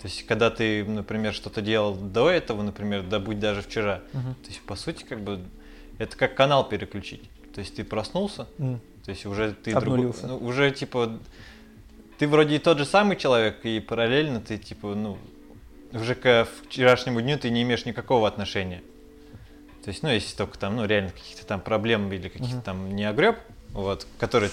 То 0.00 0.06
есть, 0.08 0.24
когда 0.26 0.50
ты, 0.50 0.84
например, 0.84 1.34
что-то 1.34 1.60
делал 1.60 1.94
до 1.94 2.30
этого, 2.30 2.62
например, 2.62 3.02
да 3.02 3.18
будь 3.18 3.40
даже 3.40 3.62
вчера, 3.62 4.02
то 4.12 4.48
есть, 4.48 4.60
по 4.62 4.76
сути, 4.76 5.02
как 5.02 5.20
бы 5.22 5.40
это 5.98 6.16
как 6.16 6.34
канал 6.34 6.68
переключить. 6.68 7.22
То 7.54 7.60
есть 7.60 7.76
ты 7.76 7.84
проснулся, 7.84 8.46
М. 8.58 8.80
то 9.04 9.10
есть 9.10 9.26
уже 9.26 9.52
ты 9.52 9.78
другой- 9.78 10.12
ну, 10.22 10.36
уже 10.38 10.70
типа 10.70 11.18
ты 12.18 12.26
вроде 12.28 12.56
и 12.56 12.58
тот 12.58 12.78
же 12.78 12.84
самый 12.84 13.16
человек, 13.16 13.64
и 13.64 13.80
параллельно 13.80 14.40
ты 14.40 14.56
типа, 14.58 14.94
ну, 14.94 15.18
уже 15.92 16.14
к 16.14 16.46
вчерашнему 16.68 17.20
дню 17.20 17.38
ты 17.38 17.50
не 17.50 17.62
имеешь 17.62 17.84
никакого 17.86 18.26
отношения. 18.26 18.82
То 19.84 19.90
есть, 19.90 20.02
ну, 20.02 20.08
если 20.08 20.34
только 20.36 20.58
там, 20.58 20.76
ну, 20.76 20.86
реально 20.86 21.10
каких-то 21.10 21.44
там 21.46 21.60
проблем 21.60 22.10
или 22.12 22.28
каких-то 22.28 22.54
Мгм. 22.56 22.62
там 22.62 22.96
не 22.96 23.04
огреб, 23.04 23.36
вот, 23.72 24.06
которые, 24.18 24.50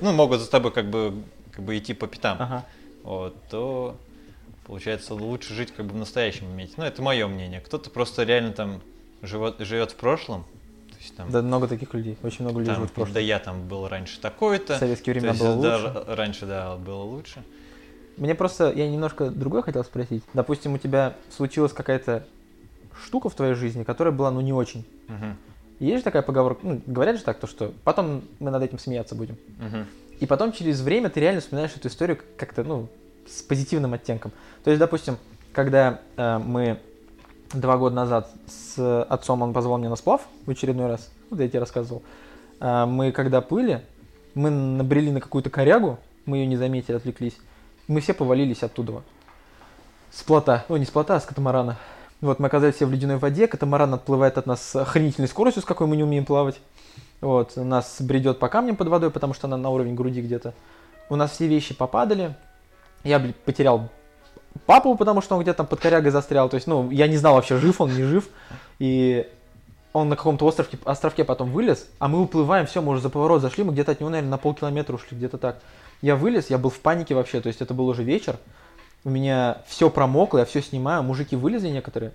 ну, 0.00 0.12
могут 0.12 0.40
за 0.40 0.50
тобой 0.50 0.70
как 0.70 0.88
бы, 0.88 1.14
как 1.50 1.64
бы 1.64 1.76
идти 1.76 1.94
по 1.94 2.06
пятам, 2.06 2.36
Ага. 2.40 2.66
вот, 3.02 3.34
то 3.50 3.96
получается 4.66 5.14
лучше 5.14 5.54
жить 5.54 5.72
как 5.72 5.86
бы 5.86 5.94
в 5.94 5.96
настоящем 5.96 6.46
моменте. 6.48 6.74
Ну, 6.76 6.84
это 6.84 7.02
мое 7.02 7.26
мнение. 7.26 7.60
Кто-то 7.60 7.90
просто 7.90 8.22
реально 8.22 8.52
там 8.52 8.80
живет, 9.22 9.56
живет 9.60 9.90
в 9.92 9.96
прошлом, 9.96 10.44
есть 11.00 11.14
там, 11.16 11.30
Да, 11.30 11.42
много 11.42 11.68
таких 11.68 11.92
людей, 11.94 12.16
очень 12.22 12.44
много 12.44 12.58
людей 12.60 12.68
там, 12.74 12.76
живут 12.76 12.90
в 12.90 12.94
прошлом. 12.94 13.14
да 13.14 13.20
я 13.20 13.38
там 13.38 13.66
был 13.68 13.88
раньше 13.88 14.20
такой-то, 14.20 14.74
В 14.74 14.78
советские 14.78 15.14
времена 15.14 15.32
есть, 15.32 15.42
было 15.44 15.62
да, 15.62 15.76
лучше. 15.76 15.86
р- 15.98 16.16
раньше, 16.16 16.46
да, 16.46 16.76
было 16.76 17.02
лучше. 17.02 17.42
Мне 18.16 18.34
просто, 18.34 18.72
я 18.74 18.88
немножко 18.88 19.30
другое 19.30 19.62
хотел 19.62 19.84
спросить. 19.84 20.22
Допустим, 20.34 20.74
у 20.74 20.78
тебя 20.78 21.14
случилась 21.30 21.72
какая-то 21.72 22.26
штука 23.04 23.28
в 23.28 23.34
твоей 23.34 23.54
жизни, 23.54 23.84
которая 23.84 24.12
была, 24.12 24.30
ну, 24.32 24.40
не 24.40 24.52
очень. 24.52 24.84
Мгм, 25.06 25.36
Есть 25.78 25.98
же 25.98 26.02
такая 26.04 26.22
поговорка, 26.22 26.66
ну, 26.66 26.80
говорят 26.86 27.16
же 27.16 27.22
так, 27.22 27.38
то 27.38 27.46
что 27.46 27.72
потом 27.84 28.22
мы 28.40 28.50
над 28.50 28.62
этим 28.64 28.78
смеяться 28.80 29.14
будем. 29.14 29.36
мгм. 29.58 29.86
И 30.18 30.26
потом 30.26 30.50
через 30.50 30.80
время 30.80 31.10
ты 31.10 31.20
реально 31.20 31.40
вспоминаешь 31.40 31.76
эту 31.76 31.86
историю 31.86 32.18
как-то, 32.36 32.64
ну, 32.64 32.88
с 33.28 33.40
позитивным 33.42 33.94
оттенком. 33.94 34.32
То 34.64 34.70
есть, 34.70 34.80
допустим, 34.80 35.16
когда 35.52 36.00
э, 36.16 36.38
мы 36.38 36.80
два 37.52 37.76
года 37.76 37.94
назад 37.94 38.30
с 38.46 39.02
отцом, 39.02 39.42
он 39.42 39.52
позвал 39.52 39.78
меня 39.78 39.90
на 39.90 39.96
сплав 39.96 40.22
в 40.46 40.50
очередной 40.50 40.86
раз, 40.86 41.10
вот 41.30 41.40
я 41.40 41.48
тебе 41.48 41.60
рассказывал, 41.60 42.02
э, 42.60 42.84
мы 42.86 43.12
когда 43.12 43.40
плыли, 43.40 43.82
мы 44.34 44.50
набрели 44.50 45.10
на 45.10 45.20
какую-то 45.20 45.50
корягу, 45.50 45.98
мы 46.26 46.38
ее 46.38 46.46
не 46.46 46.56
заметили, 46.56 46.96
отвлеклись, 46.96 47.36
мы 47.86 48.00
все 48.00 48.14
повалились 48.14 48.62
оттуда. 48.62 49.02
С 50.10 50.22
плота, 50.22 50.64
ну 50.68 50.76
не 50.76 50.84
с 50.84 50.90
плота, 50.90 51.16
а 51.16 51.20
с 51.20 51.24
катамарана. 51.24 51.76
Вот, 52.20 52.40
мы 52.40 52.46
оказались 52.46 52.74
все 52.76 52.86
в 52.86 52.90
ледяной 52.90 53.18
воде, 53.18 53.46
катамаран 53.46 53.94
отплывает 53.94 54.38
от 54.38 54.46
нас 54.46 54.62
с 54.62 54.76
охренительной 54.76 55.28
скоростью, 55.28 55.62
с 55.62 55.66
какой 55.66 55.86
мы 55.86 55.96
не 55.96 56.02
умеем 56.02 56.24
плавать. 56.24 56.60
Вот, 57.20 57.56
нас 57.56 57.96
бредет 58.00 58.38
по 58.38 58.48
камням 58.48 58.76
под 58.76 58.88
водой, 58.88 59.10
потому 59.10 59.34
что 59.34 59.46
она 59.46 59.56
на 59.56 59.70
уровень 59.70 59.94
груди 59.94 60.20
где-то. 60.20 60.54
У 61.10 61.16
нас 61.16 61.32
все 61.32 61.46
вещи 61.46 61.74
попадали. 61.74 62.34
Я, 63.04 63.20
потерял 63.44 63.88
папу, 64.66 64.94
потому 64.96 65.20
что 65.20 65.36
он 65.36 65.42
где-то 65.42 65.58
там 65.58 65.66
под 65.66 65.80
корягой 65.80 66.10
застрял. 66.10 66.48
То 66.48 66.56
есть, 66.56 66.66
ну, 66.66 66.90
я 66.90 67.06
не 67.06 67.16
знал 67.16 67.34
вообще, 67.34 67.56
жив 67.56 67.80
он, 67.80 67.94
не 67.94 68.02
жив. 68.02 68.28
И 68.78 69.26
он 69.92 70.08
на 70.08 70.16
каком-то 70.16 70.46
островке, 70.46 70.78
островке 70.84 71.24
потом 71.24 71.50
вылез, 71.50 71.88
а 71.98 72.08
мы 72.08 72.20
уплываем, 72.20 72.66
все, 72.66 72.82
мы 72.82 72.92
уже 72.92 73.02
за 73.02 73.10
поворот 73.10 73.40
зашли, 73.40 73.64
мы 73.64 73.72
где-то 73.72 73.92
от 73.92 74.00
него, 74.00 74.10
наверное, 74.10 74.30
на 74.30 74.38
полкилометра 74.38 74.94
ушли, 74.94 75.16
где-то 75.16 75.38
так. 75.38 75.60
Я 76.02 76.14
вылез, 76.16 76.50
я 76.50 76.58
был 76.58 76.70
в 76.70 76.78
панике 76.78 77.14
вообще, 77.14 77.40
то 77.40 77.48
есть 77.48 77.60
это 77.60 77.74
был 77.74 77.88
уже 77.88 78.04
вечер. 78.04 78.36
У 79.04 79.10
меня 79.10 79.58
все 79.66 79.90
промокло, 79.90 80.38
я 80.38 80.44
все 80.44 80.62
снимаю, 80.62 81.02
мужики 81.02 81.36
вылезли 81.36 81.68
некоторые. 81.68 82.12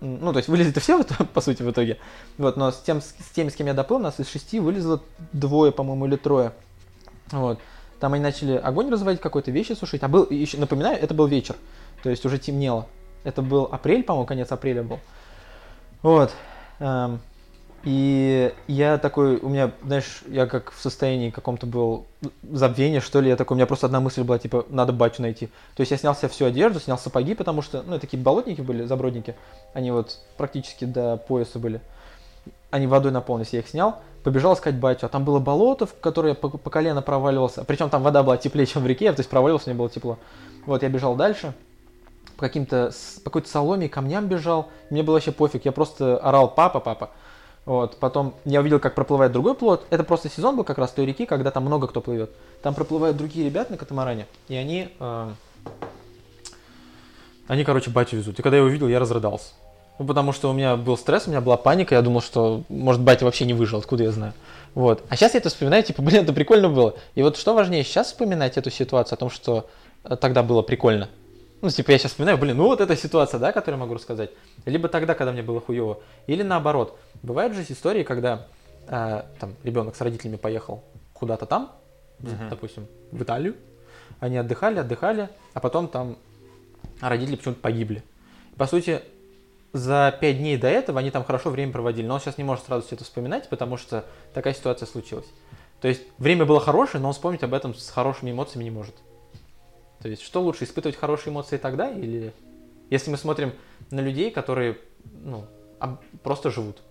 Ну, 0.00 0.32
то 0.32 0.38
есть 0.38 0.48
вылезли-то 0.48 0.80
все, 0.80 0.98
в 1.02 1.02
итоге, 1.02 1.24
по 1.24 1.40
сути, 1.40 1.62
в 1.62 1.70
итоге. 1.70 1.98
Вот, 2.36 2.56
но 2.56 2.70
с, 2.70 2.80
тем, 2.80 3.00
с 3.00 3.14
теми, 3.34 3.48
с 3.48 3.54
кем 3.54 3.66
я 3.66 3.74
доплыл, 3.74 3.98
нас 3.98 4.20
из 4.20 4.28
шести 4.28 4.60
вылезло 4.60 5.00
двое, 5.32 5.72
по-моему, 5.72 6.06
или 6.06 6.16
трое. 6.16 6.52
Вот. 7.30 7.58
Там 8.00 8.14
они 8.14 8.22
начали 8.22 8.56
огонь 8.56 8.90
разводить, 8.90 9.20
какой-то 9.20 9.50
вещи 9.50 9.72
сушить. 9.72 10.02
А 10.02 10.08
был, 10.08 10.26
еще, 10.30 10.58
напоминаю, 10.58 10.98
это 11.00 11.14
был 11.14 11.26
вечер. 11.26 11.56
То 12.02 12.10
есть 12.10 12.24
уже 12.24 12.38
темнело. 12.38 12.86
Это 13.24 13.42
был 13.42 13.68
апрель, 13.70 14.04
по-моему, 14.04 14.26
конец 14.26 14.52
апреля 14.52 14.82
был. 14.82 15.00
Вот. 16.02 16.32
Эм, 16.78 17.20
и 17.84 18.52
я 18.66 18.98
такой, 18.98 19.38
у 19.38 19.48
меня, 19.48 19.70
знаешь, 19.84 20.22
я 20.26 20.46
как 20.46 20.72
в 20.72 20.80
состоянии 20.80 21.30
каком-то 21.30 21.66
был 21.66 22.06
забвения, 22.42 23.00
что 23.00 23.20
ли, 23.20 23.28
я 23.28 23.36
такой, 23.36 23.54
у 23.54 23.56
меня 23.56 23.66
просто 23.66 23.86
одна 23.86 24.00
мысль 24.00 24.22
была, 24.22 24.38
типа, 24.38 24.66
надо 24.68 24.92
батю 24.92 25.22
найти. 25.22 25.46
То 25.74 25.80
есть 25.80 25.90
я 25.90 25.96
снял 25.96 26.14
себе 26.14 26.28
всю 26.28 26.44
одежду, 26.44 26.80
снял 26.80 26.98
сапоги, 26.98 27.34
потому 27.34 27.62
что, 27.62 27.82
ну, 27.82 27.98
такие 27.98 28.20
болотники 28.20 28.60
были, 28.60 28.84
забродники, 28.84 29.36
они 29.74 29.90
вот 29.90 30.18
практически 30.36 30.84
до 30.84 31.16
пояса 31.16 31.58
были. 31.58 31.80
Они 32.70 32.86
водой 32.86 33.12
наполнились, 33.12 33.52
я 33.52 33.60
их 33.60 33.68
снял, 33.68 34.00
побежал 34.22 34.54
искать 34.54 34.74
батю, 34.74 35.06
а 35.06 35.08
там 35.08 35.24
было 35.24 35.38
болото, 35.38 35.86
в 35.86 35.94
которое 36.00 36.34
по, 36.34 36.50
по 36.50 36.70
колено 36.70 37.00
проваливался, 37.00 37.64
причем 37.64 37.88
там 37.88 38.02
вода 38.02 38.22
была 38.22 38.36
теплее, 38.36 38.66
чем 38.66 38.82
в 38.82 38.86
реке, 38.86 39.12
то 39.12 39.20
есть 39.20 39.30
проваливался, 39.30 39.70
мне 39.70 39.78
было 39.78 39.88
тепло. 39.88 40.18
Вот, 40.66 40.82
я 40.82 40.88
бежал 40.88 41.16
дальше, 41.16 41.54
по 42.36 42.42
каким-то, 42.42 42.92
по 43.24 43.30
какой-то 43.30 43.48
соломе 43.48 43.86
и 43.86 43.88
камням 43.88 44.26
бежал, 44.26 44.68
мне 44.90 45.02
было 45.02 45.14
вообще 45.14 45.32
пофиг, 45.32 45.64
я 45.64 45.72
просто 45.72 46.18
орал 46.18 46.54
«папа, 46.54 46.80
папа». 46.80 47.10
Вот, 47.64 47.98
потом 47.98 48.34
я 48.46 48.60
увидел, 48.60 48.80
как 48.80 48.94
проплывает 48.94 49.30
другой 49.30 49.54
плот. 49.54 49.84
Это 49.90 50.02
просто 50.02 50.30
сезон 50.30 50.56
был 50.56 50.64
как 50.64 50.78
раз 50.78 50.90
той 50.90 51.04
реки, 51.04 51.26
когда 51.26 51.50
там 51.50 51.64
много 51.64 51.86
кто 51.86 52.00
плывет. 52.00 52.30
Там 52.62 52.74
проплывают 52.74 53.18
другие 53.18 53.44
ребята 53.44 53.72
на 53.72 53.76
катамаране, 53.76 54.26
и 54.48 54.54
они, 54.54 54.88
э, 54.98 55.30
они, 57.46 57.64
короче, 57.64 57.90
батю 57.90 58.16
везут. 58.16 58.38
И 58.38 58.42
когда 58.42 58.56
я 58.56 58.60
его 58.60 58.70
увидел, 58.70 58.88
я 58.88 58.98
разрыдался. 58.98 59.52
Ну, 59.98 60.06
потому 60.06 60.32
что 60.32 60.50
у 60.50 60.52
меня 60.52 60.76
был 60.76 60.96
стресс, 60.96 61.26
у 61.26 61.30
меня 61.30 61.40
была 61.40 61.56
паника, 61.56 61.94
я 61.94 62.02
думал, 62.02 62.20
что, 62.20 62.62
может, 62.68 63.00
батя 63.02 63.24
вообще 63.24 63.44
не 63.44 63.54
выжил, 63.54 63.78
откуда 63.78 64.04
я 64.04 64.10
знаю. 64.12 64.32
Вот. 64.74 65.02
А 65.08 65.16
сейчас 65.16 65.34
я 65.34 65.40
это 65.40 65.48
вспоминаю, 65.48 65.82
типа, 65.82 66.02
блин, 66.08 66.22
это 66.22 66.32
прикольно 66.32 66.68
было. 66.68 66.94
И 67.14 67.22
вот 67.22 67.36
что 67.36 67.54
важнее, 67.54 67.82
сейчас 67.84 68.08
вспоминать 68.08 68.56
эту 68.56 68.70
ситуацию 68.70 69.16
о 69.16 69.18
том, 69.18 69.30
что 69.30 69.68
э, 70.04 70.16
тогда 70.16 70.42
было 70.42 70.62
прикольно. 70.62 71.08
Ну, 71.60 71.70
типа, 71.70 71.90
я 71.90 71.98
сейчас 71.98 72.12
вспоминаю, 72.12 72.38
блин, 72.38 72.56
ну 72.56 72.66
вот 72.66 72.80
эта 72.80 72.94
ситуация, 72.96 73.40
да, 73.40 73.50
которую 73.50 73.78
я 73.80 73.84
могу 73.84 73.94
рассказать. 73.94 74.30
Либо 74.64 74.88
тогда, 74.88 75.14
когда 75.14 75.32
мне 75.32 75.42
было 75.42 75.60
хуево. 75.60 75.98
Или 76.28 76.44
наоборот. 76.44 76.96
Бывают 77.22 77.54
же 77.54 77.64
истории, 77.68 78.04
когда 78.04 78.46
э, 78.86 79.22
там 79.40 79.56
ребенок 79.64 79.96
с 79.96 80.00
родителями 80.00 80.36
поехал 80.36 80.84
куда-то 81.12 81.46
там, 81.46 81.72
Мгм. 82.20 82.48
допустим, 82.50 82.86
в 83.10 83.20
Италию. 83.22 83.56
Они 84.20 84.36
отдыхали, 84.36 84.78
отдыхали, 84.78 85.28
а 85.54 85.60
потом 85.60 85.88
там 85.88 86.16
родители 87.00 87.34
почему-то 87.36 87.60
погибли. 87.60 88.04
По 88.56 88.66
сути, 88.66 89.02
за 89.72 90.16
пять 90.20 90.38
дней 90.38 90.56
до 90.56 90.68
этого 90.68 91.00
они 91.00 91.10
там 91.10 91.24
хорошо 91.24 91.50
время 91.50 91.72
проводили, 91.72 92.06
но 92.06 92.14
он 92.14 92.20
сейчас 92.20 92.38
не 92.38 92.44
может 92.44 92.64
сразу 92.64 92.86
все 92.86 92.94
это 92.96 93.04
вспоминать, 93.04 93.48
потому 93.48 93.76
что 93.76 94.04
такая 94.34 94.54
ситуация 94.54 94.86
случилась. 94.86 95.26
То 95.80 95.88
есть 95.88 96.02
время 96.18 96.44
было 96.44 96.60
хорошее, 96.60 97.00
но 97.00 97.08
он 97.08 97.14
вспомнить 97.14 97.42
об 97.42 97.54
этом 97.54 97.74
с 97.74 97.90
хорошими 97.90 98.30
эмоциями 98.30 98.64
не 98.64 98.70
может. 98.70 98.94
То 100.00 100.08
есть 100.08 100.22
что 100.22 100.40
лучше, 100.40 100.64
испытывать 100.64 100.96
хорошие 100.96 101.32
эмоции 101.32 101.56
тогда 101.56 101.90
или... 101.90 102.32
Если 102.90 103.10
мы 103.10 103.18
смотрим 103.18 103.52
на 103.90 104.00
людей, 104.00 104.30
которые 104.30 104.78
ну, 105.04 105.44
просто 106.22 106.50
живут, 106.50 106.82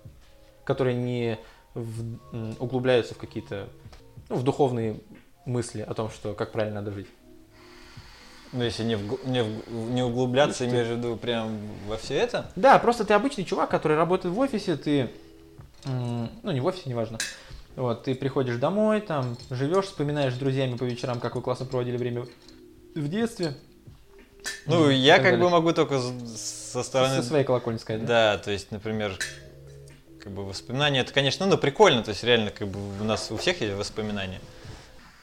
которые 0.64 0.96
не 0.96 1.40
в- 1.74 2.18
углубляются 2.60 3.16
в 3.16 3.18
какие-то, 3.18 3.70
ну, 4.30 4.36
в 4.36 4.44
духовные 4.44 5.00
мысли 5.46 5.82
о 5.82 5.94
том, 5.96 6.12
что 6.12 6.34
как 6.34 6.52
правильно 6.52 6.82
надо 6.82 6.92
жить. 6.92 7.08
Ну, 8.54 8.64
если 8.64 8.84
не, 8.84 8.96
вгу- 8.96 9.20
не, 9.26 9.40
вгу- 9.40 9.92
не 9.92 10.04
углубляться, 10.04 10.66
имеешь 10.66 10.88
в 10.88 10.92
виду 10.92 11.18
прям 11.18 11.58
во 11.88 11.98
все 11.98 12.16
это? 12.16 12.50
Да, 12.56 12.80
просто 12.80 13.04
ты 13.04 13.14
обычный 13.14 13.44
чувак, 13.44 13.70
который 13.70 13.98
работает 13.98 14.34
в 14.34 14.40
офисе, 14.40 14.78
ты, 14.78 15.12
ну 15.86 16.52
не 16.52 16.62
в 16.62 16.66
офисе, 16.66 16.90
неважно. 16.90 17.18
Вот, 17.76 18.04
ты 18.06 18.16
приходишь 18.16 18.56
домой, 18.56 19.02
там, 19.02 19.38
живешь, 19.52 19.86
вспоминаешь 19.86 20.34
с 20.34 20.38
друзьями 20.38 20.78
по 20.78 20.84
вечерам, 20.84 21.20
как 21.20 21.36
вы 21.36 21.42
классно 21.42 21.66
проводили 21.66 21.98
время 21.98 22.26
в 22.96 23.08
детстве. 23.08 23.56
Ну, 24.66 24.90
и 24.90 24.96
я 24.96 25.16
как 25.16 25.26
далее. 25.26 25.42
бы 25.42 25.50
могу 25.50 25.74
только 25.74 26.00
со 26.00 26.82
стороны... 26.84 27.22
Со 27.22 27.24
своей 27.24 27.44
колокольни 27.44 27.78
сказать. 27.78 28.02
да? 28.06 28.36
Да, 28.36 28.44
то 28.44 28.52
есть, 28.52 28.72
например, 28.72 29.18
как 30.24 30.32
бы 30.32 30.46
воспоминания, 30.46 31.02
это, 31.02 31.14
конечно, 31.14 31.46
ну, 31.46 31.58
прикольно, 31.58 32.02
то 32.02 32.10
есть 32.10 32.24
реально 32.24 32.52
как 32.52 32.68
бы 32.68 32.80
у 33.00 33.04
нас 33.04 33.30
у 33.30 33.38
всех 33.38 33.62
есть 33.62 33.76
воспоминания. 33.76 34.40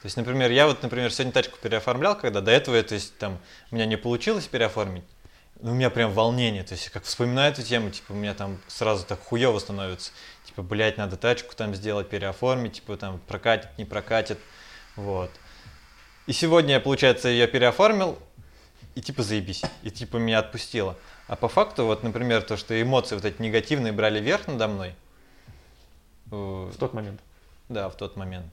То 0.05 0.07
есть, 0.07 0.17
например, 0.17 0.51
я 0.51 0.67
вот, 0.67 0.83
например, 0.83 1.11
сегодня 1.11 1.33
тачку 1.33 1.57
переоформлял, 1.57 2.15
когда 2.15 2.39
до 2.39 2.51
этого, 2.51 2.79
то 2.83 2.93
есть, 2.93 3.17
там, 3.17 3.39
у 3.71 3.75
меня 3.75 3.87
не 3.87 3.97
получилось 3.97 4.45
переоформить, 4.45 5.03
ну, 5.59 5.71
у 5.71 5.73
меня 5.73 5.89
прям 5.89 6.11
волнение, 6.11 6.61
то 6.63 6.75
есть, 6.75 6.89
как 6.89 7.05
вспоминаю 7.05 7.51
эту 7.51 7.63
тему, 7.63 7.89
типа, 7.89 8.11
у 8.11 8.15
меня 8.15 8.35
там 8.35 8.59
сразу 8.67 9.03
так 9.03 9.19
хуево 9.19 9.57
становится, 9.57 10.11
типа, 10.43 10.61
блядь, 10.61 10.97
надо 10.97 11.17
тачку 11.17 11.55
там 11.55 11.73
сделать, 11.73 12.07
переоформить, 12.07 12.73
типа, 12.73 12.97
там, 12.97 13.19
прокатит, 13.27 13.75
не 13.79 13.85
прокатит, 13.85 14.37
вот. 14.95 15.31
И 16.27 16.33
сегодня 16.33 16.75
я, 16.75 16.79
получается, 16.79 17.29
ее 17.29 17.47
переоформил, 17.47 18.19
и 18.93 19.01
типа 19.01 19.23
заебись, 19.23 19.63
и 19.81 19.89
типа 19.89 20.17
меня 20.17 20.37
отпустило. 20.37 20.95
А 21.27 21.35
по 21.35 21.47
факту, 21.47 21.85
вот, 21.85 22.03
например, 22.03 22.43
то, 22.43 22.57
что 22.57 22.79
эмоции 22.79 23.15
вот 23.15 23.25
эти 23.25 23.41
негативные 23.41 23.91
брали 23.91 24.19
верх 24.19 24.45
надо 24.45 24.67
мной, 24.67 24.93
э, 26.31 26.35
В 26.35 26.77
тот 26.77 26.93
момент. 26.93 27.19
да, 27.69 27.89
в 27.89 27.95
тот 27.97 28.15
момент. 28.17 28.45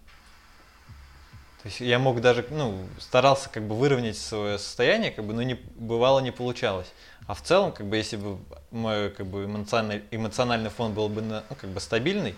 То 1.62 1.68
есть 1.68 1.80
я 1.80 1.98
мог 2.00 2.20
даже, 2.20 2.44
ну, 2.50 2.86
старался 2.98 3.48
как 3.48 3.62
бы 3.62 3.76
выровнять 3.76 4.18
свое 4.18 4.58
состояние, 4.58 5.12
как 5.12 5.24
бы, 5.24 5.32
но 5.32 5.42
не 5.42 5.54
бывало 5.54 6.18
не 6.18 6.32
получалось. 6.32 6.88
А 7.28 7.34
в 7.34 7.42
целом, 7.42 7.70
как 7.72 7.86
бы, 7.86 7.96
если 7.96 8.16
бы 8.16 8.38
мой 8.72 9.10
как 9.10 9.26
бы 9.26 9.44
эмоциональный, 9.44 10.04
эмоциональный 10.10 10.70
фон 10.70 10.92
был 10.92 11.08
бы 11.08 11.22
ну, 11.22 11.40
как 11.60 11.70
бы 11.70 11.78
стабильный, 11.78 12.34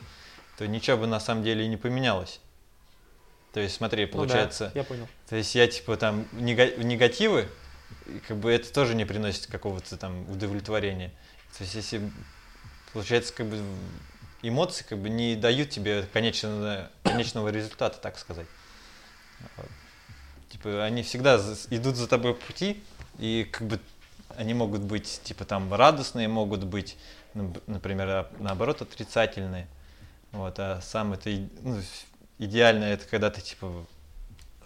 то 0.58 0.66
ничего 0.66 0.98
бы 0.98 1.06
на 1.06 1.20
самом 1.20 1.42
деле 1.42 1.64
и 1.64 1.68
не 1.68 1.78
поменялось. 1.78 2.38
То 3.54 3.60
есть, 3.60 3.76
смотри, 3.76 4.04
Ну 4.04 4.10
да, 4.10 4.16
получается, 4.18 4.72
я 4.74 4.84
понял. 4.84 5.08
то 5.28 5.36
есть 5.36 5.54
я 5.54 5.66
типа 5.68 5.96
там 5.96 6.26
нега- 6.32 6.76
негативы, 6.82 7.48
как 8.28 8.36
бы 8.36 8.52
это 8.52 8.70
тоже 8.72 8.94
не 8.94 9.06
приносит 9.06 9.46
какого-то 9.46 9.96
там 9.96 10.28
удовлетворения. 10.30 11.10
То 11.56 11.64
есть 11.64 11.74
если 11.76 12.10
получается 12.92 13.32
как 13.32 13.46
бы 13.46 13.62
эмоции 14.42 14.84
как 14.86 14.98
бы 14.98 15.08
не 15.08 15.34
дают 15.34 15.70
тебе 15.70 16.02
конечного, 16.12 16.90
конечного 17.04 17.48
результата, 17.48 17.96
так 17.98 18.18
сказать. 18.18 18.46
Типа 20.50 20.84
они 20.84 21.02
всегда 21.02 21.36
идут 21.70 21.96
за 21.96 22.06
тобой 22.06 22.34
пути, 22.34 22.82
и 23.18 23.48
как 23.50 23.66
бы 23.66 23.80
они 24.36 24.54
могут 24.54 24.82
быть 24.82 25.20
типа 25.24 25.44
там 25.44 25.72
радостные, 25.72 26.28
могут 26.28 26.64
быть, 26.64 26.96
например, 27.34 28.08
а- 28.08 28.30
наоборот 28.38 28.82
отрицательные. 28.82 29.66
Вот, 30.32 30.58
а 30.58 30.80
самое 30.80 31.18
это 31.18 31.30
ну, 31.62 31.80
идеальное 32.38 32.94
это 32.94 33.06
когда 33.06 33.30
ты 33.30 33.40
типа 33.40 33.84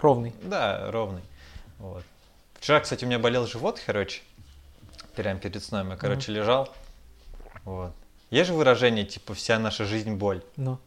Ровный. 0.00 0.32
да, 0.42 0.90
ровный. 0.90 1.22
Вот. 1.78 2.04
Вчера, 2.54 2.80
кстати, 2.80 3.04
у 3.04 3.08
меня 3.08 3.18
болел 3.18 3.46
живот, 3.46 3.80
короче. 3.84 4.22
Прям 5.14 5.38
перед 5.38 5.62
сном 5.62 5.90
я, 5.90 5.96
короче, 5.96 6.32
лежал. 6.32 6.72
Вот. 7.64 7.92
Есть 8.30 8.48
же 8.48 8.54
выражение, 8.54 9.04
типа, 9.04 9.34
вся 9.34 9.58
наша 9.58 9.84
жизнь 9.84 10.14
боль. 10.14 10.42
Ну. 10.56 10.78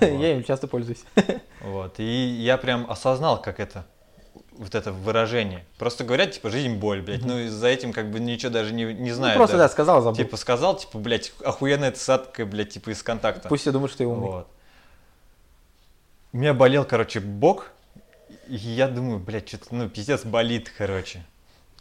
Вот. 0.00 0.08
Я 0.20 0.34
им 0.36 0.44
часто 0.44 0.66
пользуюсь. 0.66 1.04
Вот. 1.60 1.98
И 1.98 2.04
я 2.04 2.56
прям 2.58 2.90
осознал, 2.90 3.40
как 3.40 3.60
это, 3.60 3.84
вот 4.52 4.74
это 4.74 4.92
выражение. 4.92 5.64
Просто 5.78 6.04
говорят, 6.04 6.32
типа, 6.32 6.50
жизнь 6.50 6.74
боль, 6.76 7.00
блядь. 7.02 7.24
Ну, 7.24 7.38
и 7.38 7.48
за 7.48 7.68
этим 7.68 7.92
как 7.92 8.10
бы 8.10 8.20
ничего 8.20 8.52
даже 8.52 8.72
не, 8.74 8.84
не 8.84 9.10
Ну, 9.10 9.14
знаю. 9.16 9.36
просто, 9.36 9.56
даже. 9.56 9.68
да, 9.68 9.72
сказал, 9.72 10.02
забыл. 10.02 10.16
Типа, 10.16 10.36
сказал, 10.36 10.76
типа, 10.76 10.98
блядь, 10.98 11.32
охуенная 11.44 11.92
цитатка, 11.92 12.44
блядь, 12.46 12.70
типа, 12.70 12.90
из 12.90 13.02
контакта. 13.02 13.48
Пусть 13.48 13.62
все 13.62 13.72
думают, 13.72 13.92
что 13.92 14.02
я 14.02 14.08
умный. 14.08 14.26
Вот. 14.28 14.48
У 16.32 16.36
меня 16.38 16.52
болел, 16.54 16.84
короче, 16.84 17.20
бок, 17.20 17.70
и 18.48 18.56
я 18.56 18.88
думаю, 18.88 19.18
блядь, 19.20 19.48
что-то, 19.48 19.66
ну, 19.74 19.88
пиздец 19.88 20.24
болит, 20.24 20.70
короче. 20.76 21.24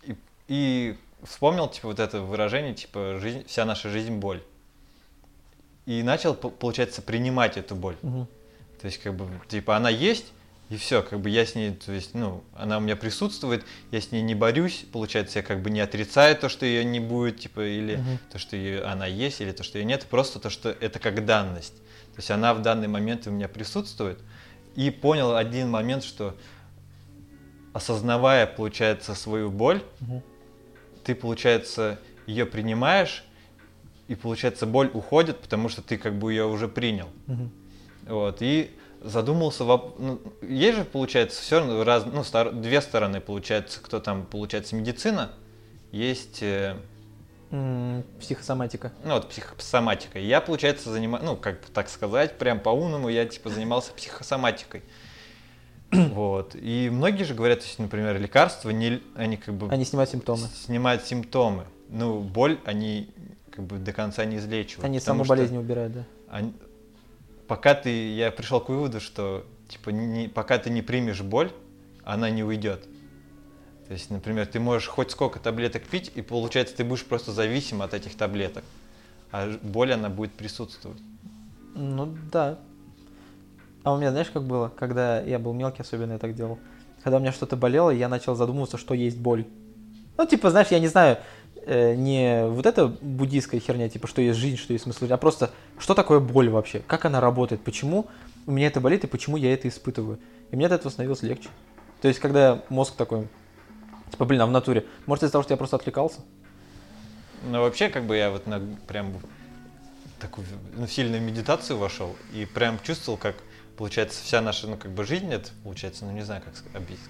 И, 0.04 0.16
и 0.48 0.98
вспомнил, 1.24 1.68
типа, 1.68 1.88
вот 1.88 2.00
это 2.00 2.22
выражение, 2.22 2.74
типа, 2.74 3.18
жизнь, 3.20 3.46
вся 3.48 3.66
наша 3.66 3.90
жизнь 3.90 4.16
боль. 4.18 4.42
И 5.86 6.02
начал, 6.04 6.34
по- 6.34 6.50
получается, 6.50 7.02
принимать 7.02 7.58
эту 7.58 7.76
боль. 7.76 7.96
Мгм. 8.02 8.28
То 8.80 8.88
есть, 8.88 9.00
как 9.00 9.16
бы, 9.16 9.28
типа, 9.48 9.76
она 9.76 9.90
есть, 9.90 10.26
и 10.70 10.78
все, 10.78 11.04
как 11.04 11.20
бы 11.20 11.30
я 11.30 11.46
с 11.46 11.56
ней, 11.56 11.72
то 11.74 11.92
есть, 11.92 12.14
ну, 12.14 12.44
она 12.56 12.78
у 12.78 12.82
меня 12.82 12.96
присутствует, 12.96 13.64
я 13.92 14.00
с 14.02 14.12
ней 14.12 14.22
не 14.22 14.34
борюсь, 14.34 14.86
получается, 14.92 15.40
я 15.40 15.44
как 15.44 15.62
бы 15.62 15.70
не 15.70 15.82
отрицаю 15.82 16.36
то, 16.38 16.50
что 16.50 16.66
ее 16.66 16.84
не 16.86 17.00
будет, 17.00 17.40
типа, 17.42 17.62
или 17.62 17.98
Мгм. 17.98 18.20
то, 18.32 18.40
что 18.40 18.56
ее, 18.56 18.84
она 18.84 19.06
есть, 19.06 19.42
или 19.42 19.52
то, 19.52 19.64
что 19.64 19.78
ее 19.78 19.86
нет, 19.86 20.06
просто 20.10 20.40
то, 20.40 20.50
что 20.50 20.70
это 20.70 21.00
как 21.00 21.26
данность. 21.26 21.76
То 21.76 22.18
есть 22.20 22.32
она 22.32 22.54
в 22.54 22.62
данный 22.62 22.88
момент 22.88 23.28
у 23.28 23.32
меня 23.32 23.48
присутствует. 23.48 24.20
И 24.76 24.90
понял 24.90 25.36
один 25.36 25.70
момент, 25.70 26.04
что 26.04 26.36
осознавая, 27.74 28.46
получается, 28.48 29.16
свою 29.16 29.50
боль, 29.52 29.82
Мгм. 30.00 30.22
ты, 31.04 31.16
получается, 31.16 32.00
ее 32.28 32.46
принимаешь, 32.46 33.24
и, 34.08 34.16
получается, 34.16 34.66
боль 34.66 34.90
уходит, 34.94 35.40
потому 35.40 35.70
что 35.70 35.82
ты 35.82 35.98
как 35.98 36.18
бы 36.20 36.32
ее 36.34 36.46
уже 36.46 36.68
принял. 36.68 37.08
Мгм. 37.28 37.52
Вот, 38.08 38.38
и 38.42 38.72
задумался, 39.02 39.64
воп- 39.64 39.96
ну, 39.98 40.20
есть 40.42 40.78
же, 40.78 40.84
получается, 40.86 41.42
все 41.42 41.60
равно 41.60 41.84
раз, 41.84 42.06
ну, 42.06 42.24
стор- 42.24 42.52
две 42.52 42.82
стороны, 42.82 43.22
получается, 43.22 43.80
кто 43.82 44.00
там, 44.00 44.26
получается, 44.26 44.76
медицина, 44.76 45.32
есть, 45.92 46.40
э, 46.42 46.76
Психосоматика. 48.20 48.92
ну, 49.04 49.14
вот, 49.14 49.30
психосоматика. 49.30 50.18
Я, 50.20 50.42
получается, 50.42 50.92
занимаюсь, 50.92 51.24
ну, 51.26 51.36
как 51.36 51.62
бы 51.62 51.68
так 51.74 51.88
сказать, 51.90 52.38
прям 52.38 52.60
по-умному, 52.60 53.10
я, 53.10 53.26
типа, 53.26 53.50
занимался 53.50 53.94
психосоматикой. 53.94 54.82
Вот. 55.92 56.56
И 56.56 56.90
многие 56.92 57.24
же 57.24 57.36
говорят, 57.36 57.62
есть, 57.62 57.78
например, 57.78 58.20
лекарства, 58.20 58.72
не, 58.72 59.00
они 59.16 59.38
как 59.38 59.54
бы 59.54 59.70
Они 59.72 59.86
снимают 59.86 60.10
симптомы. 60.10 60.48
снимают 60.56 61.04
симптомы. 61.04 61.66
Ну, 61.90 62.22
боль 62.22 62.58
они 62.66 63.12
как 63.56 63.66
бы 63.66 63.78
до 63.78 63.94
конца 63.94 64.26
не 64.26 64.38
излечивают. 64.38 64.86
Они 64.86 65.00
саму 65.00 65.24
болезнь 65.26 65.58
убирают, 65.58 65.94
да. 65.94 66.04
они- 66.30 66.54
пока 67.48 67.76
ты, 67.76 68.14
я 68.16 68.32
пришел 68.32 68.60
к 68.60 68.70
выводу, 68.70 69.00
что 69.00 69.46
типа 69.68 69.92
не, 69.92 70.28
пока 70.28 70.58
ты 70.58 70.70
не 70.70 70.82
примешь 70.82 71.22
боль, 71.22 71.52
она 72.04 72.30
не 72.30 72.44
уйдет. 72.44 72.88
То 73.88 73.94
есть, 73.94 74.10
например, 74.10 74.48
ты 74.48 74.60
можешь 74.60 74.88
хоть 74.88 75.12
сколько 75.12 75.40
таблеток 75.40 75.84
пить, 75.84 76.12
и 76.16 76.22
получается 76.22 76.76
ты 76.78 76.84
будешь 76.84 77.06
просто 77.06 77.32
зависим 77.32 77.82
от 77.82 77.94
этих 77.94 78.16
таблеток, 78.16 78.64
а 79.32 79.56
боль 79.62 79.94
она 79.94 80.10
будет 80.10 80.32
присутствовать. 80.34 81.00
Ну 81.76 82.16
да. 82.32 82.58
А 83.84 83.94
у 83.94 83.98
меня, 83.98 84.12
знаешь, 84.12 84.30
как 84.32 84.44
было, 84.46 84.72
когда 84.76 85.22
я 85.22 85.38
был 85.38 85.54
мелкий, 85.54 85.82
особенно 85.82 86.14
я 86.14 86.18
так 86.18 86.34
делал. 86.34 86.58
Когда 87.04 87.18
у 87.18 87.20
меня 87.20 87.34
что-то 87.34 87.58
болело, 87.58 87.90
я 87.90 88.08
начал 88.08 88.36
задумываться, 88.36 88.78
что 88.78 88.94
есть 88.94 89.18
боль. 89.18 89.46
Ну, 90.18 90.26
типа, 90.26 90.50
знаешь, 90.52 90.70
я 90.70 90.80
не 90.80 90.88
знаю, 90.88 91.18
не 91.66 92.46
вот 92.48 92.66
эта 92.66 92.88
буддийская 92.88 93.60
херня, 93.60 93.90
типа, 93.90 94.08
что 94.08 94.22
есть 94.22 94.40
жизнь, 94.40 94.58
что 94.58 94.74
есть 94.74 94.84
смысл, 94.84 95.08
а 95.10 95.18
просто, 95.18 95.52
что 95.80 95.94
такое 95.94 96.20
боль 96.20 96.50
вообще, 96.50 96.82
как 96.86 97.06
она 97.06 97.22
работает, 97.22 97.62
почему 97.64 98.08
у 98.46 98.52
меня 98.52 98.68
это 98.68 98.82
болит 98.82 99.04
и 99.04 99.08
почему 99.08 99.38
я 99.38 99.54
это 99.54 99.68
испытываю. 99.68 100.20
И 100.52 100.56
мне 100.56 100.66
от 100.66 100.74
этого 100.74 100.92
становилось 100.92 101.24
легче. 101.24 101.50
То 102.02 102.08
есть, 102.08 102.20
когда 102.20 102.62
мозг 102.70 102.96
такой, 102.96 103.28
типа, 104.12 104.26
блин, 104.26 104.42
а 104.42 104.46
в 104.46 104.52
натуре, 104.52 104.86
может 105.06 105.24
из-за 105.24 105.32
того, 105.32 105.44
что 105.44 105.54
я 105.54 105.58
просто 105.58 105.78
отвлекался? 105.78 106.20
Но 107.50 107.62
вообще, 107.62 107.90
как 107.90 108.06
бы 108.06 108.16
я 108.16 108.30
вот 108.30 108.46
на, 108.48 108.60
прям 108.88 109.14
такую 110.20 110.48
ну, 110.76 110.88
сильную 110.88 111.22
медитацию 111.22 111.78
вошел 111.78 112.16
и 112.34 112.46
прям 112.46 112.80
чувствовал, 112.84 113.18
как 113.18 113.36
получается 113.78 114.24
вся 114.24 114.42
наша, 114.42 114.68
ну, 114.68 114.78
как 114.78 114.92
бы 114.92 115.06
жизнь, 115.06 115.32
это 115.34 115.50
получается, 115.64 116.06
ну, 116.06 116.12
не 116.12 116.22
знаю, 116.22 116.42
как, 116.42 116.54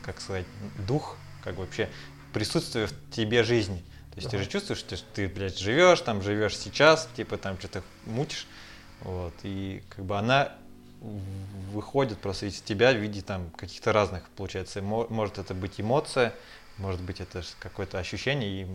как 0.02 0.22
сказать, 0.22 0.46
дух, 0.88 1.18
как 1.44 1.58
вообще 1.58 1.90
присутствие 2.34 2.88
в 2.88 2.94
тебе 3.12 3.44
жизни. 3.44 3.84
То 4.14 4.20
есть 4.20 4.30
ты 4.30 4.38
Ага. 4.38 4.44
же 4.44 4.50
чувствуешь, 4.50 4.80
что 4.80 4.96
ты, 5.14 5.28
блядь, 5.28 5.58
живешь, 5.58 6.02
там, 6.02 6.22
живешь 6.22 6.56
сейчас, 6.58 7.10
типа, 7.16 7.38
там, 7.38 7.58
что-то 7.58 7.82
мутишь, 8.06 8.46
вот, 9.02 9.34
и 9.42 9.82
как 9.90 10.06
бы 10.06 10.18
она 10.18 10.52
выходит 11.02 12.20
просто 12.20 12.46
из 12.46 12.62
тебя 12.62 12.94
в 12.94 12.98
виде 12.98 13.22
там 13.22 13.50
каких-то 13.58 13.92
разных, 13.92 14.30
получается, 14.30 14.82
мо- 14.84 15.08
может 15.10 15.40
это 15.40 15.56
быть 15.56 15.82
эмоция, 15.82 16.34
может 16.78 17.02
быть 17.02 17.22
это 17.22 17.44
какое-то 17.60 17.98
ощущение 17.98 18.64
и 18.64 18.68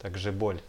также 0.00 0.32
боль. 0.32 0.60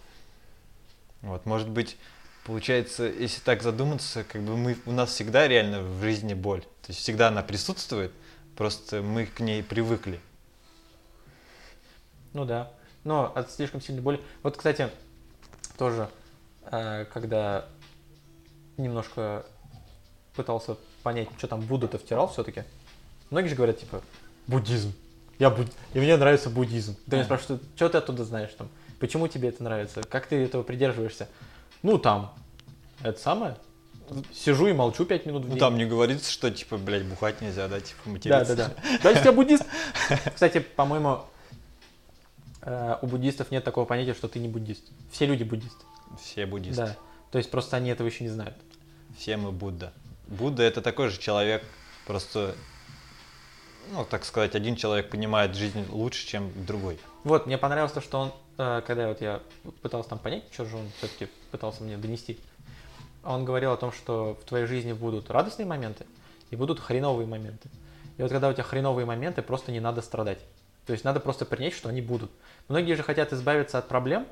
Вот, 1.21 1.45
может 1.45 1.67
быть, 1.69 1.97
получается, 2.45 3.04
если 3.04 3.41
так 3.41 3.63
задуматься, 3.63 4.23
как 4.23 4.41
бы 4.41 4.56
мы, 4.56 4.78
у 4.86 4.91
нас 4.91 5.10
всегда 5.12 5.47
реально 5.47 5.82
в 5.82 6.01
жизни 6.01 6.34
боль. 6.34 6.62
То 6.62 6.89
есть 6.89 7.01
всегда 7.01 7.28
она 7.28 7.43
присутствует, 7.43 8.13
просто 8.56 9.01
мы 9.01 9.25
к 9.25 9.41
ней 9.41 9.62
привыкли. 9.62 10.21
Ну 12.34 12.45
да. 12.45 12.71
Но 13.05 13.31
от 13.33 13.49
слишком 13.51 13.79
сильной 13.79 14.01
боли. 14.01 14.19
Вот, 14.43 14.57
кстати, 14.57 14.89
тоже, 15.77 16.09
э, 16.69 17.05
когда 17.13 17.65
немножко 18.77 19.45
пытался 20.35 20.75
понять, 21.03 21.29
что 21.37 21.47
там 21.47 21.61
Будда-то 21.61 21.97
втирал 21.97 22.27
все-таки. 22.27 22.63
Многие 23.29 23.47
же 23.49 23.55
говорят, 23.55 23.79
типа, 23.79 24.01
буддизм. 24.47 24.93
Я 25.39 25.49
буд... 25.49 25.67
И 25.93 25.99
мне 25.99 26.17
нравится 26.17 26.49
буддизм. 26.49 26.95
Ты 27.09 27.15
меня 27.17 27.25
спрашиваешь, 27.25 27.61
что 27.75 27.89
ты 27.89 27.97
оттуда 27.97 28.23
знаешь 28.25 28.51
там? 28.57 28.69
Почему 28.99 29.27
тебе 29.27 29.49
это 29.49 29.63
нравится? 29.63 30.01
Как 30.03 30.25
ты 30.27 30.43
этого 30.43 30.63
придерживаешься? 30.63 31.27
Ну, 31.83 31.97
там. 31.97 32.33
Это 33.03 33.19
самое. 33.19 33.57
Сижу 34.33 34.67
и 34.67 34.73
молчу 34.73 35.05
пять 35.05 35.25
минут 35.25 35.43
в 35.43 35.45
Ну 35.45 35.51
день. 35.51 35.59
там 35.59 35.77
не 35.77 35.85
говорится, 35.85 36.31
что 36.31 36.49
типа, 36.51 36.77
блядь, 36.77 37.05
бухать 37.05 37.41
нельзя, 37.41 37.67
да, 37.67 37.79
типа 37.79 38.01
Да, 38.05 38.11
материться. 38.11 38.55
да, 38.55 38.67
да. 38.69 38.97
Значит, 39.01 39.25
я 39.25 39.31
буддист. 39.31 39.63
Кстати, 40.33 40.59
по-моему, 40.59 41.25
у 42.65 43.08
буддистов 43.08 43.51
нет 43.51 43.63
такого 43.63 43.86
понятия, 43.86 44.13
что 44.13 44.28
ты 44.28 44.39
не 44.39 44.47
буддист. 44.47 44.84
Все 45.12 45.25
люди 45.25 45.43
буддисты. 45.43 45.86
Все 46.21 46.45
буддисты. 46.45 46.82
Да. 46.82 46.97
То 47.32 47.38
есть 47.38 47.51
просто 47.51 47.78
они 47.78 47.89
этого 47.89 48.08
еще 48.08 48.23
не 48.23 48.30
знают. 48.30 48.56
Все 49.17 49.38
мы 49.38 49.51
Будда. 49.51 49.93
Будда 50.28 50.63
это 50.63 50.82
такой 50.82 51.10
же 51.10 51.19
человек, 51.19 51.63
просто, 52.06 52.56
ну, 53.91 54.06
так 54.06 54.25
сказать, 54.25 54.56
один 54.56 54.75
человек 54.75 55.10
понимает 55.10 55.56
жизнь 55.56 55.86
лучше, 55.89 56.25
чем 56.25 56.51
другой. 56.65 56.99
Вот, 57.23 57.45
мне 57.45 57.58
понравилось 57.58 57.91
то, 57.91 58.01
что 58.01 58.19
он, 58.19 58.34
э, 58.58 58.82
когда 58.86 59.08
вот 59.08 59.21
я 59.21 59.41
пытался 59.82 60.10
там 60.10 60.19
понять, 60.19 60.43
что 60.51 60.65
же 60.65 60.78
он 60.78 60.89
все-таки 60.97 61.28
пытался 61.51 61.84
мне 61.84 61.97
донести, 61.97 62.39
он 63.23 63.45
говорил 63.45 63.71
о 63.71 63.78
том, 63.78 63.91
что 63.91 64.38
в 64.41 64.45
твоей 64.47 64.65
жизни 64.65 64.93
будут 64.93 65.30
радостные 65.30 65.65
моменты 65.65 66.06
и 66.51 66.56
будут 66.56 66.80
хреновые 66.80 67.28
моменты. 67.28 67.69
И 68.17 68.21
вот 68.21 68.32
когда 68.32 68.49
у 68.49 68.54
тебя 68.54 68.63
хреновые 68.63 69.06
моменты, 69.06 69.41
просто 69.41 69.71
не 69.71 69.80
надо 69.80 70.01
страдать. 70.01 70.39
То 70.86 70.93
есть 70.93 71.04
надо 71.04 71.19
просто 71.19 71.45
принять, 71.45 71.73
что 71.73 71.89
они 71.89 72.01
будут. 72.01 72.32
Многие 72.67 72.95
же 72.95 73.04
хотят 73.04 73.32
избавиться 73.32 73.78
от 73.78 73.88
проблем, 73.88 74.25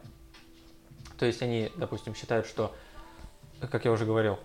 то 1.20 1.26
есть 1.26 1.42
они, 1.42 1.72
допустим, 1.76 2.16
считают, 2.16 2.48
что, 2.48 2.76
как 3.72 3.86
я 3.86 3.92
уже 3.92 4.06
говорил, 4.06 4.40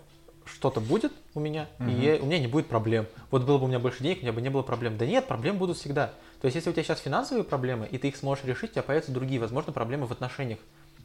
что-то 0.45 0.81
будет 0.81 1.13
у 1.35 1.41
меня, 1.41 1.69
Мгм. 1.79 1.91
и 1.91 1.93
я- 1.95 2.17
у 2.23 2.27
меня 2.27 2.39
не 2.39 2.47
будет 2.47 2.69
проблем. 2.69 3.07
Вот 3.31 3.45
было 3.45 3.59
бы 3.59 3.65
у 3.65 3.69
меня 3.69 3.79
больше 3.79 4.03
денег, 4.03 4.19
у 4.19 4.23
меня 4.23 4.33
бы 4.33 4.41
не 4.43 4.51
было 4.51 4.63
проблем. 4.63 4.97
Да 4.99 5.07
нет, 5.07 5.27
проблемы 5.27 5.59
будут 5.59 5.79
всегда. 5.79 6.13
То 6.41 6.47
есть 6.47 6.55
если 6.55 6.71
у 6.71 6.73
тебя 6.73 6.85
сейчас 6.85 7.01
финансовые 7.01 7.45
проблемы, 7.45 7.87
и 7.87 7.99
ты 7.99 8.09
их 8.09 8.17
сможешь 8.17 8.45
решить, 8.45 8.71
у 8.71 8.73
тебя 8.75 8.83
появятся 8.83 9.13
другие, 9.13 9.41
возможно, 9.41 9.73
проблемы 9.73 10.07
в 10.07 10.13
отношениях 10.13 10.59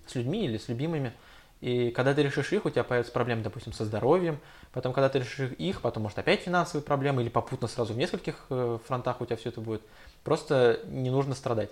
с 0.08 0.16
людьми 0.16 0.46
или 0.46 0.58
с 0.58 0.68
любимыми. 0.68 1.14
И 1.62 1.92
когда 1.92 2.14
ты 2.14 2.22
решишь 2.24 2.52
их, 2.52 2.66
у 2.66 2.70
тебя 2.70 2.84
появятся 2.84 3.14
проблемы, 3.14 3.42
допустим, 3.42 3.72
со 3.72 3.86
здоровьем. 3.86 4.40
Потом, 4.74 4.92
когда 4.92 5.08
ты 5.08 5.20
решишь 5.20 5.52
их, 5.58 5.82
потом, 5.82 6.04
может, 6.04 6.20
опять 6.20 6.42
финансовые 6.42 6.84
проблемы, 6.84 7.22
или 7.22 7.30
попутно 7.30 7.70
сразу 7.70 7.94
в 7.94 7.98
нескольких 7.98 8.46
э, 8.50 8.80
фронтах 8.86 9.22
у 9.22 9.26
тебя 9.26 9.38
все 9.38 9.50
это 9.50 9.62
будет. 9.62 9.82
Просто 10.26 10.82
не 10.88 11.10
нужно 11.10 11.36
страдать. 11.36 11.70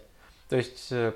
То 0.51 0.57
есть, 0.57 0.91
э, 0.91 1.13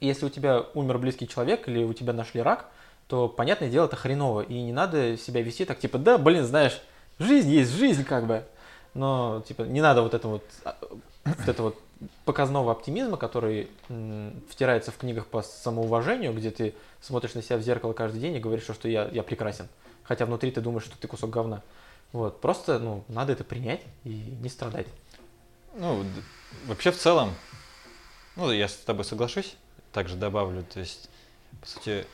если 0.00 0.26
у 0.26 0.28
тебя 0.28 0.66
умер 0.74 0.98
близкий 0.98 1.26
человек 1.26 1.66
или 1.66 1.82
у 1.82 1.94
тебя 1.94 2.12
нашли 2.12 2.42
рак, 2.42 2.66
то, 3.06 3.26
понятное 3.26 3.70
дело, 3.70 3.86
это 3.86 3.96
хреново. 3.96 4.42
И 4.42 4.60
не 4.60 4.70
надо 4.70 5.16
себя 5.16 5.40
вести 5.40 5.64
так, 5.64 5.78
типа, 5.78 5.96
да, 5.96 6.18
блин, 6.18 6.44
знаешь, 6.44 6.78
жизнь 7.18 7.48
есть 7.48 7.70
жизнь, 7.70 8.04
как 8.04 8.26
бы. 8.26 8.44
Но, 8.92 9.42
типа, 9.48 9.62
не 9.62 9.80
надо 9.80 10.02
вот 10.02 10.12
это 10.12 10.28
вот, 10.28 10.44
а, 10.62 10.76
вот 11.24 11.48
это 11.48 11.62
вот 11.62 11.78
показного 12.26 12.70
оптимизма, 12.70 13.16
который 13.16 13.70
втирается 14.50 14.90
в 14.90 14.98
книгах 14.98 15.26
по 15.26 15.40
самоуважению, 15.40 16.34
где 16.34 16.50
ты 16.50 16.74
смотришь 17.00 17.32
на 17.32 17.40
себя 17.40 17.56
в 17.56 17.62
зеркало 17.62 17.94
каждый 17.94 18.20
день 18.20 18.34
и 18.34 18.40
говоришь, 18.40 18.64
что, 18.64 18.88
я, 18.88 19.08
я 19.08 19.22
прекрасен. 19.22 19.68
Хотя 20.02 20.26
внутри 20.26 20.50
ты 20.50 20.60
думаешь, 20.60 20.84
что 20.84 20.98
ты 20.98 21.08
кусок 21.08 21.30
говна. 21.30 21.62
Вот, 22.12 22.42
просто, 22.42 22.78
ну, 22.78 23.04
надо 23.08 23.32
это 23.32 23.42
принять 23.42 23.80
и 24.04 24.36
не 24.42 24.50
страдать. 24.50 24.86
Ну, 25.76 26.04
вообще 26.66 26.90
в 26.90 26.98
целом, 26.98 27.32
ну, 28.38 28.52
я 28.52 28.68
с 28.68 28.74
тобой 28.74 29.04
соглашусь, 29.04 29.56
также 29.92 30.16
добавлю, 30.16 30.62
то 30.62 30.80
есть, 30.80 31.10
по 31.60 31.66
сути, 31.66 32.06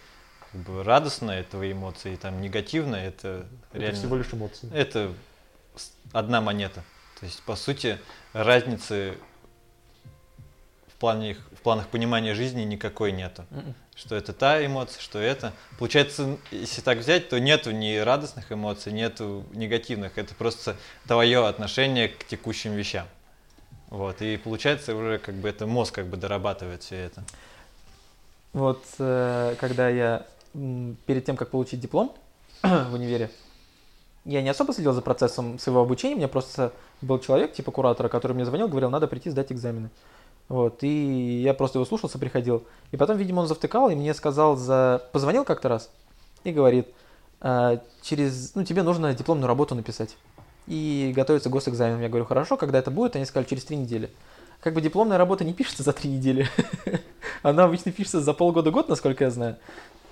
как 0.50 0.60
бы 0.62 0.82
радостные 0.82 1.42
твои 1.44 1.72
эмоции, 1.72 2.16
там, 2.16 2.40
негативные, 2.40 3.06
это 3.08 3.46
реально... 3.72 3.88
Это 3.90 3.98
всего 3.98 4.16
лишь 4.16 4.32
эмоции. 4.32 4.70
Это 4.72 5.12
одна 6.12 6.40
монета. 6.40 6.82
То 7.20 7.26
есть, 7.26 7.42
по 7.42 7.56
сути, 7.56 7.98
разницы 8.32 9.18
в, 10.88 10.94
плане, 10.98 11.32
их- 11.32 11.46
в 11.52 11.60
планах 11.60 11.88
понимания 11.88 12.34
жизни 12.34 12.62
никакой 12.62 13.12
нету. 13.12 13.44
Мгм. 13.50 13.74
Что 13.94 14.16
это 14.16 14.32
та 14.32 14.64
эмоция, 14.64 15.00
что 15.00 15.18
это. 15.18 15.52
Получается, 15.78 16.38
если 16.50 16.80
так 16.80 16.98
взять, 16.98 17.28
то 17.28 17.38
нету 17.38 17.70
ни 17.70 17.96
радостных 17.96 18.50
эмоций, 18.50 18.92
нету 18.92 19.44
негативных. 19.52 20.18
Это 20.18 20.34
просто 20.34 20.76
твое 21.06 21.46
отношение 21.46 22.08
к 22.08 22.24
текущим 22.26 22.72
вещам. 22.72 23.06
Вот, 23.90 24.22
и 24.22 24.36
получается 24.36 24.94
уже 24.96 25.18
как 25.18 25.34
бы 25.34 25.48
это 25.48 25.66
мозг 25.66 25.94
как 25.94 26.06
бы 26.06 26.16
дорабатывает 26.16 26.82
все 26.82 26.96
это. 26.96 27.22
Вот 28.52 28.82
э, 28.98 29.54
когда 29.58 29.88
я 29.88 30.26
перед 31.06 31.24
тем, 31.24 31.36
как 31.36 31.50
получить 31.50 31.80
диплом 31.80 32.14
в 32.62 32.94
универе, 32.94 33.30
я 34.24 34.42
не 34.42 34.48
особо 34.48 34.72
следил 34.72 34.92
за 34.92 35.02
процессом 35.02 35.58
своего 35.58 35.82
обучения, 35.82 36.14
у 36.14 36.18
меня 36.18 36.28
просто 36.28 36.72
был 37.02 37.18
человек, 37.18 37.52
типа 37.52 37.70
куратора, 37.70 38.08
который 38.08 38.32
мне 38.32 38.44
звонил, 38.44 38.68
говорил, 38.68 38.90
надо 38.90 39.06
прийти 39.06 39.30
сдать 39.30 39.52
экзамены. 39.52 39.90
Вот, 40.48 40.82
и 40.82 41.42
я 41.42 41.54
просто 41.54 41.78
его 41.78 41.86
слушался, 41.86 42.18
приходил. 42.18 42.64
И 42.92 42.96
потом, 42.96 43.16
видимо, 43.16 43.40
он 43.40 43.46
завтыкал 43.46 43.90
и 43.90 43.94
мне 43.94 44.12
сказал 44.14 44.56
за... 44.56 45.02
Позвонил 45.12 45.44
как-то 45.44 45.68
раз 45.68 45.90
и 46.44 46.52
говорит, 46.52 46.88
«А, 47.40 47.80
через... 48.02 48.54
Ну, 48.54 48.64
тебе 48.64 48.82
нужно 48.82 49.14
дипломную 49.14 49.48
работу 49.48 49.74
написать 49.74 50.16
и 50.66 51.12
готовиться 51.14 51.48
к 51.48 51.52
госэкзаменам. 51.52 52.00
Я 52.00 52.08
говорю, 52.08 52.24
хорошо, 52.24 52.56
когда 52.56 52.78
это 52.78 52.90
будет? 52.90 53.16
Они 53.16 53.24
сказали, 53.24 53.48
через 53.48 53.64
три 53.64 53.76
недели. 53.76 54.10
Как 54.60 54.74
бы 54.74 54.80
дипломная 54.80 55.18
работа 55.18 55.44
не 55.44 55.52
пишется 55.52 55.82
за 55.82 55.92
три 55.92 56.10
недели. 56.10 56.48
Она 57.42 57.64
обычно 57.64 57.92
пишется 57.92 58.20
за 58.20 58.32
полгода-год, 58.32 58.88
насколько 58.88 59.24
я 59.24 59.30
знаю. 59.30 59.56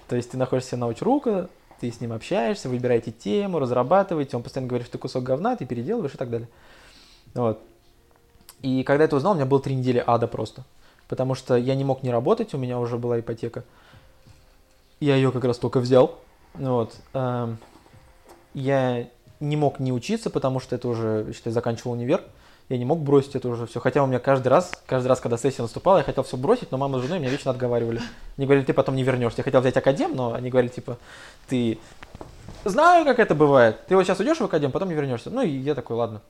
То 0.09 0.17
есть 0.17 0.31
ты 0.31 0.37
находишься 0.37 0.77
на 0.77 0.89
учрука, 0.89 1.49
ты 1.81 1.91
с 1.91 2.01
ним 2.01 2.13
общаешься, 2.13 2.69
выбираете 2.69 3.13
тему, 3.13 3.59
разрабатываете, 3.59 4.37
он 4.37 4.43
постоянно 4.43 4.69
говорит, 4.69 4.87
что 4.87 4.93
ты 4.93 4.99
кусок 4.99 5.25
говна, 5.25 5.57
ты 5.57 5.65
переделываешь 5.65 6.15
и 6.15 6.19
так 6.19 6.31
далее. 6.31 6.49
Вот. 7.35 7.61
И 8.61 8.83
когда 8.83 9.05
я 9.05 9.07
это 9.07 9.17
узнал, 9.17 9.33
у 9.33 9.37
меня 9.37 9.47
было 9.47 9.61
три 9.61 9.75
недели 9.75 10.03
ада 10.07 10.29
просто. 10.29 10.65
Потому 11.09 11.35
что 11.35 11.57
я 11.57 11.75
не 11.75 11.85
мог 11.85 12.03
не 12.03 12.11
работать, 12.11 12.55
у 12.55 12.59
меня 12.59 12.79
уже 12.79 12.99
была 12.99 13.21
ипотека. 13.21 13.65
Я 15.01 15.17
ее 15.17 15.33
как 15.33 15.45
раз 15.45 15.59
только 15.59 15.81
взял. 15.81 16.19
Вот. 16.55 16.95
Эм, 17.15 17.59
Я 18.55 19.09
не 19.43 19.57
мог 19.57 19.81
не 19.81 19.93
учиться, 19.93 20.31
потому 20.31 20.61
что 20.61 20.77
это 20.77 20.89
уже, 20.89 21.33
считай, 21.35 21.53
заканчивал 21.53 21.93
универ. 21.93 22.23
Я 22.69 22.79
не 22.79 22.85
мог 22.85 23.01
бросить 23.01 23.35
это 23.35 23.49
уже 23.49 23.67
все. 23.67 23.81
Хотя 23.81 24.03
у 24.03 24.07
меня 24.07 24.21
каждый 24.21 24.49
раз, 24.49 24.73
каждый 24.87 25.09
раз, 25.09 25.21
когда 25.21 25.37
сессия 25.37 25.63
наступала, 25.63 25.99
я 25.99 26.05
хотел 26.05 26.23
все 26.23 26.37
бросить, 26.37 26.71
но 26.71 26.79
мама 26.79 27.01
с 27.01 27.03
женой 27.03 27.19
меня 27.19 27.29
вечно 27.29 27.51
отговаривали. 27.51 28.01
Они 28.37 28.47
говорили, 28.47 28.65
ты 28.65 28.73
потом 28.73 28.95
не 28.95 29.03
вернешься. 29.03 29.41
Я 29.41 29.45
хотел 29.45 29.61
взять 29.61 29.77
академ, 29.77 30.15
но 30.15 30.33
они 30.33 30.49
говорили, 30.49 30.73
типа, 30.73 30.97
ты 31.49 31.79
знаю, 32.65 33.05
как 33.05 33.19
это 33.19 33.35
бывает. 33.35 33.85
Ты 33.89 33.97
вот 33.97 34.05
сейчас 34.05 34.21
уйдешь 34.21 34.39
в 34.39 34.45
академ, 34.45 34.71
потом 34.71 34.89
не 34.89 34.95
вернешься. 34.95 35.31
Ну 35.31 35.43
и 35.43 35.51
я 35.51 35.75
такой, 35.75 35.97
ладно. 35.97 36.23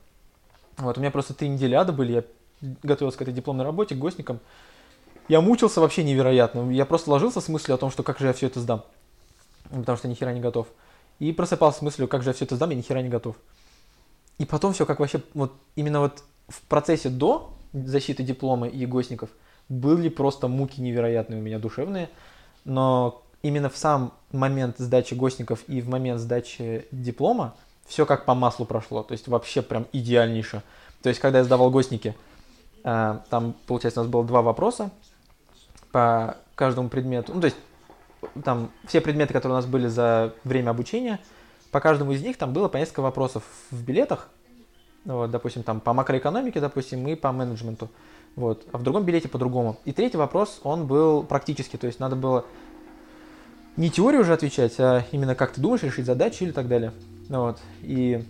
Вот, 0.77 0.97
у 0.97 1.01
меня 1.01 1.11
просто 1.11 1.35
три 1.35 1.49
недели 1.49 1.75
ада 1.75 1.93
были, 1.93 2.11
я 2.13 2.23
готовился 2.81 3.19
к 3.19 3.21
этой 3.21 3.33
дипломной 3.33 3.63
работе, 3.63 3.93
к 3.93 3.99
гостникам. 3.99 4.39
Я 5.27 5.39
мучился 5.39 5.81
вообще 5.81 6.03
невероятно. 6.03 6.71
Я 6.71 6.85
просто 6.85 7.11
ложился 7.11 7.41
с 7.41 7.47
мыслью 7.47 7.75
о 7.75 7.77
том, 7.77 7.91
что 7.91 8.01
как 8.01 8.17
же 8.17 8.27
я 8.27 8.33
все 8.33 8.47
это 8.47 8.59
сдам. 8.59 8.83
Потому 9.69 9.97
что 9.97 10.07
ни 10.07 10.15
хера 10.15 10.33
не 10.33 10.41
готов. 10.41 10.67
И 11.19 11.31
просыпался 11.31 11.79
с 11.79 11.81
мыслью, 11.81 12.07
как 12.07 12.23
же 12.23 12.29
я 12.29 12.33
все 12.33 12.45
это 12.45 12.55
сдам, 12.55 12.69
я 12.71 12.75
ни 12.75 12.81
хера 12.81 13.01
не 13.01 13.09
готов. 13.09 13.35
И 14.37 14.45
потом 14.45 14.73
все 14.73 14.85
как 14.85 14.99
вообще, 14.99 15.21
вот 15.33 15.53
именно 15.75 15.99
вот 15.99 16.23
в 16.47 16.61
процессе 16.63 17.09
до 17.09 17.53
защиты 17.73 18.23
диплома 18.23 18.67
и 18.67 18.85
гостников 18.85 19.29
были 19.69 20.09
просто 20.09 20.47
муки 20.47 20.81
невероятные 20.81 21.39
у 21.39 21.43
меня 21.43 21.59
душевные. 21.59 22.09
Но 22.65 23.23
именно 23.41 23.69
в 23.69 23.77
сам 23.77 24.13
момент 24.31 24.75
сдачи 24.79 25.13
гостников 25.13 25.63
и 25.67 25.81
в 25.81 25.89
момент 25.89 26.19
сдачи 26.19 26.85
диплома 26.91 27.55
все 27.85 28.05
как 28.05 28.25
по 28.25 28.33
маслу 28.33 28.65
прошло. 28.65 29.03
То 29.03 29.13
есть 29.13 29.27
вообще 29.27 29.61
прям 29.61 29.87
идеальнейше. 29.91 30.63
То 31.01 31.09
есть 31.09 31.19
когда 31.19 31.39
я 31.39 31.43
сдавал 31.43 31.69
гостники, 31.69 32.15
а, 32.83 33.23
там, 33.29 33.55
получается, 33.67 34.01
у 34.01 34.03
нас 34.03 34.11
было 34.11 34.23
два 34.23 34.41
вопроса 34.41 34.89
по 35.91 36.37
каждому 36.55 36.89
предмету. 36.89 37.33
Ну, 37.33 37.41
то 37.41 37.45
есть 37.45 37.57
там 38.43 38.71
все 38.85 39.01
предметы, 39.01 39.33
которые 39.33 39.55
у 39.55 39.57
нас 39.57 39.65
были 39.65 39.87
за 39.87 40.33
время 40.43 40.71
обучения, 40.71 41.19
по 41.71 41.79
каждому 41.79 42.11
из 42.11 42.21
них 42.21 42.37
там 42.37 42.53
было 42.53 42.67
по 42.67 42.77
несколько 42.77 43.01
вопросов 43.01 43.43
в 43.71 43.83
билетах. 43.83 44.29
Вот, 45.05 45.31
допустим, 45.31 45.63
там 45.63 45.79
по 45.79 45.93
макроэкономике, 45.93 46.61
допустим, 46.61 47.07
и 47.07 47.15
по 47.15 47.31
менеджменту. 47.31 47.89
Вот. 48.35 48.65
А 48.71 48.77
в 48.77 48.83
другом 48.83 49.03
билете 49.03 49.27
по-другому. 49.27 49.77
И 49.85 49.91
третий 49.91 50.17
вопрос, 50.17 50.61
он 50.63 50.87
был 50.87 51.23
практически, 51.23 51.77
то 51.77 51.87
есть 51.87 51.99
надо 51.99 52.15
было 52.15 52.45
не 53.75 53.89
теорию 53.89 54.21
уже 54.21 54.33
отвечать, 54.33 54.79
а 54.79 55.03
именно 55.11 55.35
как 55.35 55.51
ты 55.53 55.61
думаешь, 55.61 55.83
решить 55.83 56.05
задачи 56.05 56.43
или 56.43 56.51
так 56.51 56.67
далее. 56.67 56.93
Вот. 57.29 57.59
И... 57.81 58.23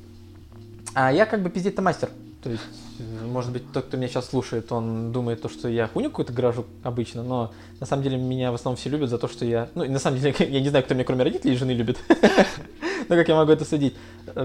А 0.93 1.11
я 1.11 1.25
как 1.25 1.41
бы 1.41 1.49
пиздец-то 1.49 1.81
мастер. 1.81 2.09
То 2.41 2.49
есть, 2.49 2.63
может 2.99 3.51
быть, 3.51 3.71
тот, 3.71 3.85
кто 3.85 3.97
меня 3.97 4.07
сейчас 4.07 4.29
слушает, 4.29 4.71
он 4.71 5.11
думает, 5.11 5.41
то, 5.41 5.49
что 5.49 5.67
я 5.67 5.87
хуйню 5.87 6.09
какую-то 6.09 6.33
гражу 6.33 6.65
обычно, 6.83 7.23
но 7.23 7.51
на 7.79 7.85
самом 7.85 8.03
деле 8.03 8.17
меня 8.17 8.51
в 8.51 8.55
основном 8.55 8.77
все 8.77 8.89
любят 8.89 9.09
за 9.09 9.17
то, 9.17 9.27
что 9.27 9.45
я... 9.45 9.69
Ну, 9.75 9.89
на 9.89 9.99
самом 9.99 10.19
деле, 10.19 10.35
я 10.39 10.61
не 10.61 10.69
знаю, 10.69 10.85
кто 10.85 10.93
меня 10.93 11.03
кроме 11.03 11.23
родителей 11.23 11.53
и 11.53 11.57
жены 11.57 11.71
любит. 11.71 11.97
Но 13.09 13.15
как 13.15 13.27
я 13.27 13.35
могу 13.35 13.51
это 13.51 13.65
судить? 13.65 13.95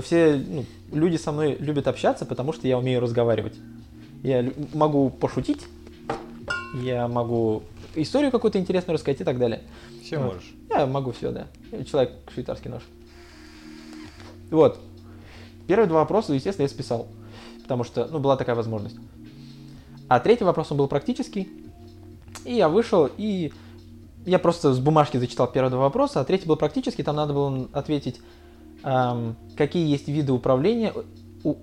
Все 0.02 0.34
ну, 0.34 0.64
люди 0.92 1.16
со 1.16 1.30
мной 1.30 1.56
любят 1.60 1.86
общаться, 1.86 2.24
потому 2.26 2.52
что 2.52 2.66
я 2.66 2.78
умею 2.78 3.00
разговаривать. 3.00 3.54
Я 4.22 4.50
могу 4.72 5.10
пошутить, 5.10 5.64
я 6.82 7.06
могу 7.06 7.62
историю 7.94 8.32
какую-то 8.32 8.58
интересную 8.58 8.94
рассказать 8.94 9.20
и 9.20 9.24
так 9.24 9.38
далее. 9.38 9.62
Все 10.02 10.18
можешь. 10.18 10.54
Я 10.70 10.86
могу 10.86 11.12
все, 11.12 11.30
да. 11.30 11.46
Человек 11.84 12.12
швейцарский 12.32 12.70
нож. 12.70 12.82
Вот. 14.50 14.80
Первые 15.66 15.86
два 15.86 16.00
вопроса, 16.00 16.32
естественно, 16.32 16.64
я 16.64 16.68
списал. 16.68 17.08
Потому 17.68 17.84
что, 17.84 18.08
ну, 18.10 18.18
была 18.18 18.38
такая 18.38 18.56
возможность. 18.56 18.96
А 20.08 20.20
третий 20.20 20.44
вопрос, 20.44 20.72
он 20.72 20.78
был 20.78 20.88
практический. 20.88 21.50
И 22.46 22.54
я 22.54 22.70
вышел, 22.70 23.10
и 23.18 23.52
я 24.24 24.38
просто 24.38 24.72
с 24.72 24.78
бумажки 24.78 25.18
зачитал 25.18 25.52
первые 25.52 25.70
два 25.70 25.80
вопроса, 25.80 26.20
а 26.20 26.24
третий 26.24 26.46
был 26.46 26.56
практический, 26.56 27.02
там 27.02 27.16
надо 27.16 27.34
было 27.34 27.68
ответить, 27.74 28.22
эм, 28.84 29.36
какие 29.54 29.86
есть 29.86 30.08
виды 30.08 30.32
управления 30.32 30.94
у 31.44 31.56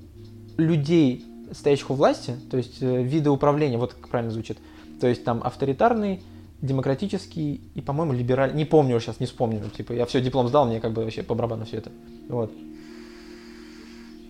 людей, 0.58 1.26
стоящих 1.52 1.90
у 1.90 1.96
власти, 1.96 2.36
то 2.52 2.58
есть 2.58 2.84
э, 2.84 3.02
виды 3.02 3.32
управления, 3.32 3.80
вот 3.80 3.94
как 3.94 4.10
правильно 4.10 4.32
звучит. 4.32 4.60
То 5.02 5.08
есть 5.08 5.24
там 5.24 5.42
авторитарный, 5.44 6.22
демократический 6.62 7.62
и, 7.74 7.82
по-моему, 7.82 8.14
либеральный. 8.14 8.56
Не 8.56 8.66
помню 8.66 9.00
сейчас, 9.00 9.20
не 9.20 9.26
вспомню. 9.26 9.62
Типа, 9.76 9.94
я 9.94 10.06
все 10.06 10.22
диплом 10.22 10.48
сдал, 10.50 10.68
мне 10.68 10.80
как 10.80 10.94
бы 10.94 11.04
вообще 11.04 11.24
по 11.24 11.34
барабану 11.34 11.66
все 11.66 11.78
это. 11.78 11.92
Вот. 12.30 12.52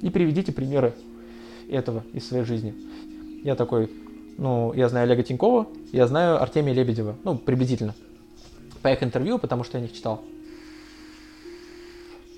И 0.02 0.10
приведите 0.10 0.54
примеры 0.54 0.94
этого 1.70 2.04
из 2.14 2.28
своей 2.28 2.44
жизни. 2.44 2.74
Я 3.44 3.56
такой, 3.56 3.90
ну, 4.38 4.74
я 4.74 4.90
знаю 4.90 5.06
Олега 5.06 5.24
Тинькова, 5.24 5.68
я 5.92 6.08
знаю 6.08 6.42
Артемия 6.42 6.74
Лебедева, 6.74 7.16
ну, 7.24 7.38
приблизительно. 7.38 7.94
По 8.82 8.92
их 8.92 9.02
интервью, 9.04 9.40
потому 9.40 9.64
что 9.64 9.78
я 9.78 9.84
них 9.84 9.94
читал. 9.94 10.22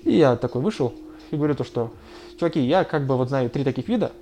И 0.04 0.16
я 0.16 0.36
такой 0.36 0.62
вышел 0.62 0.94
и 1.30 1.36
говорю 1.36 1.54
то, 1.54 1.64
что, 1.64 1.92
чуваки, 2.38 2.60
я 2.60 2.84
как 2.84 3.06
бы 3.06 3.16
вот 3.16 3.28
знаю 3.28 3.50
три 3.50 3.64
таких 3.64 3.88
вида, 3.88 4.12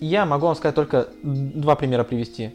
я 0.00 0.26
могу 0.26 0.46
вам 0.46 0.56
сказать 0.56 0.74
только 0.74 1.08
два 1.22 1.76
примера 1.76 2.02
привести. 2.02 2.50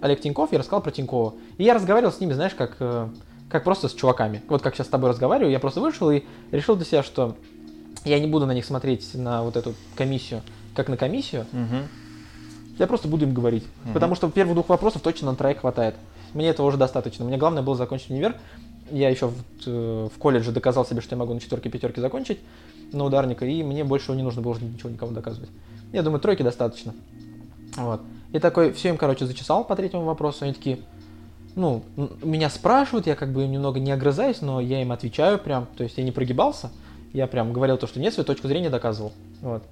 Олег 0.00 0.20
Тиньков, 0.20 0.52
я 0.52 0.58
рассказал 0.58 0.82
про 0.82 0.90
Тинькова. 0.90 1.34
И 1.58 1.64
я 1.64 1.74
разговаривал 1.74 2.12
с 2.12 2.20
ними, 2.20 2.32
знаешь, 2.32 2.54
как, 2.54 2.76
э, 2.80 3.08
как 3.48 3.62
просто 3.62 3.88
с 3.88 3.94
чуваками. 3.94 4.42
Вот 4.48 4.62
как 4.62 4.74
сейчас 4.74 4.88
с 4.88 4.90
тобой 4.90 5.10
разговариваю, 5.10 5.52
я 5.52 5.60
просто 5.60 5.80
вышел 5.80 6.10
и 6.10 6.22
решил 6.50 6.74
для 6.76 6.84
себя, 6.84 7.02
что 7.02 7.36
я 8.04 8.18
не 8.18 8.26
буду 8.26 8.46
на 8.46 8.52
них 8.52 8.64
смотреть, 8.64 9.14
на 9.14 9.42
вот 9.42 9.56
эту 9.56 9.74
комиссию, 9.94 10.42
как 10.74 10.88
на 10.88 10.96
комиссию. 10.96 11.46
Мгм. 11.52 11.88
Я 12.78 12.86
просто 12.86 13.08
буду 13.08 13.24
им 13.24 13.34
говорить. 13.34 13.64
Мгм. 13.84 13.94
Потому 13.94 14.14
что 14.14 14.30
первых 14.30 14.54
двух 14.54 14.68
вопросов 14.68 15.02
точно 15.02 15.30
на 15.30 15.36
троих 15.36 15.58
хватает. 15.60 15.94
Мне 16.34 16.48
этого 16.48 16.66
уже 16.66 16.78
достаточно. 16.78 17.24
Мне 17.24 17.36
главное 17.36 17.62
было 17.62 17.76
закончить 17.76 18.10
универ. 18.10 18.36
Я 18.90 19.10
еще 19.10 19.28
в, 19.28 19.34
э, 19.66 20.08
в 20.14 20.18
колледже 20.18 20.52
доказал 20.52 20.84
себе, 20.84 21.00
что 21.00 21.14
я 21.14 21.18
могу 21.18 21.34
на 21.34 21.40
четверке 21.40 21.70
пятерке 21.70 22.00
закончить 22.00 22.40
на 22.92 23.04
ударника, 23.04 23.46
и 23.46 23.62
мне 23.62 23.84
больше 23.84 24.12
не 24.12 24.22
нужно 24.22 24.42
было 24.42 24.56
ничего 24.58 24.90
никому 24.90 25.12
доказывать. 25.12 25.50
Я 25.92 26.02
думаю, 26.02 26.20
тройки 26.20 26.42
достаточно. 26.42 26.94
Вот. 27.76 28.02
И 28.32 28.38
такой, 28.38 28.72
все 28.72 28.90
им, 28.90 28.96
короче, 28.96 29.26
зачесал 29.26 29.64
по 29.64 29.76
третьему 29.76 30.04
вопросу. 30.04 30.44
Они 30.44 30.52
такие, 30.52 30.78
ну, 31.54 31.84
меня 32.22 32.50
спрашивают, 32.50 33.06
я 33.06 33.14
как 33.14 33.32
бы 33.32 33.44
им 33.44 33.52
немного 33.52 33.78
не 33.78 33.92
огрызаюсь, 33.92 34.40
но 34.40 34.60
я 34.60 34.82
им 34.82 34.92
отвечаю 34.92 35.38
прям. 35.38 35.66
То 35.76 35.84
есть 35.84 35.98
я 35.98 36.04
не 36.04 36.12
прогибался. 36.12 36.70
Я 37.12 37.26
прям 37.26 37.52
говорил 37.52 37.76
то, 37.76 37.86
что 37.86 38.00
нет, 38.00 38.14
свою 38.14 38.26
точку 38.26 38.48
зрения 38.48 38.70
доказывал. 38.70 39.12
Вот. 39.40 39.62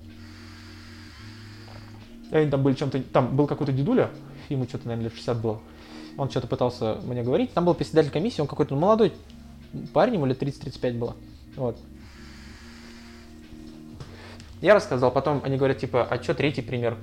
И 2.31 2.37
Они 2.37 2.51
там 2.51 2.63
были 2.63 2.75
чем-то... 2.75 3.03
Там 3.03 3.35
был 3.37 3.47
какой-то 3.47 3.73
дедуля, 3.73 4.11
ему 4.49 4.65
что-то, 4.65 4.87
наверное, 4.87 5.05
лет 5.05 5.15
60 5.15 5.41
было. 5.41 5.61
Он 6.17 6.29
что-то 6.29 6.47
пытался 6.47 6.97
мне 7.05 7.23
говорить. 7.23 7.53
Там 7.53 7.65
был 7.65 7.75
председатель 7.75 8.11
комиссии, 8.11 8.41
он 8.41 8.47
какой-то 8.47 8.77
молодой 8.77 9.13
парень, 9.93 10.15
ему 10.15 10.27
лет 10.27 10.43
30-35 10.43 10.99
было. 10.99 11.17
Вот. 11.57 11.79
Я 14.61 14.75
рассказал, 14.75 15.11
потом 15.11 15.41
они 15.45 15.57
говорят, 15.57 15.79
типа, 15.79 16.05
а 16.05 16.23
что 16.23 16.35
третий 16.35 16.63
пример? 16.63 16.97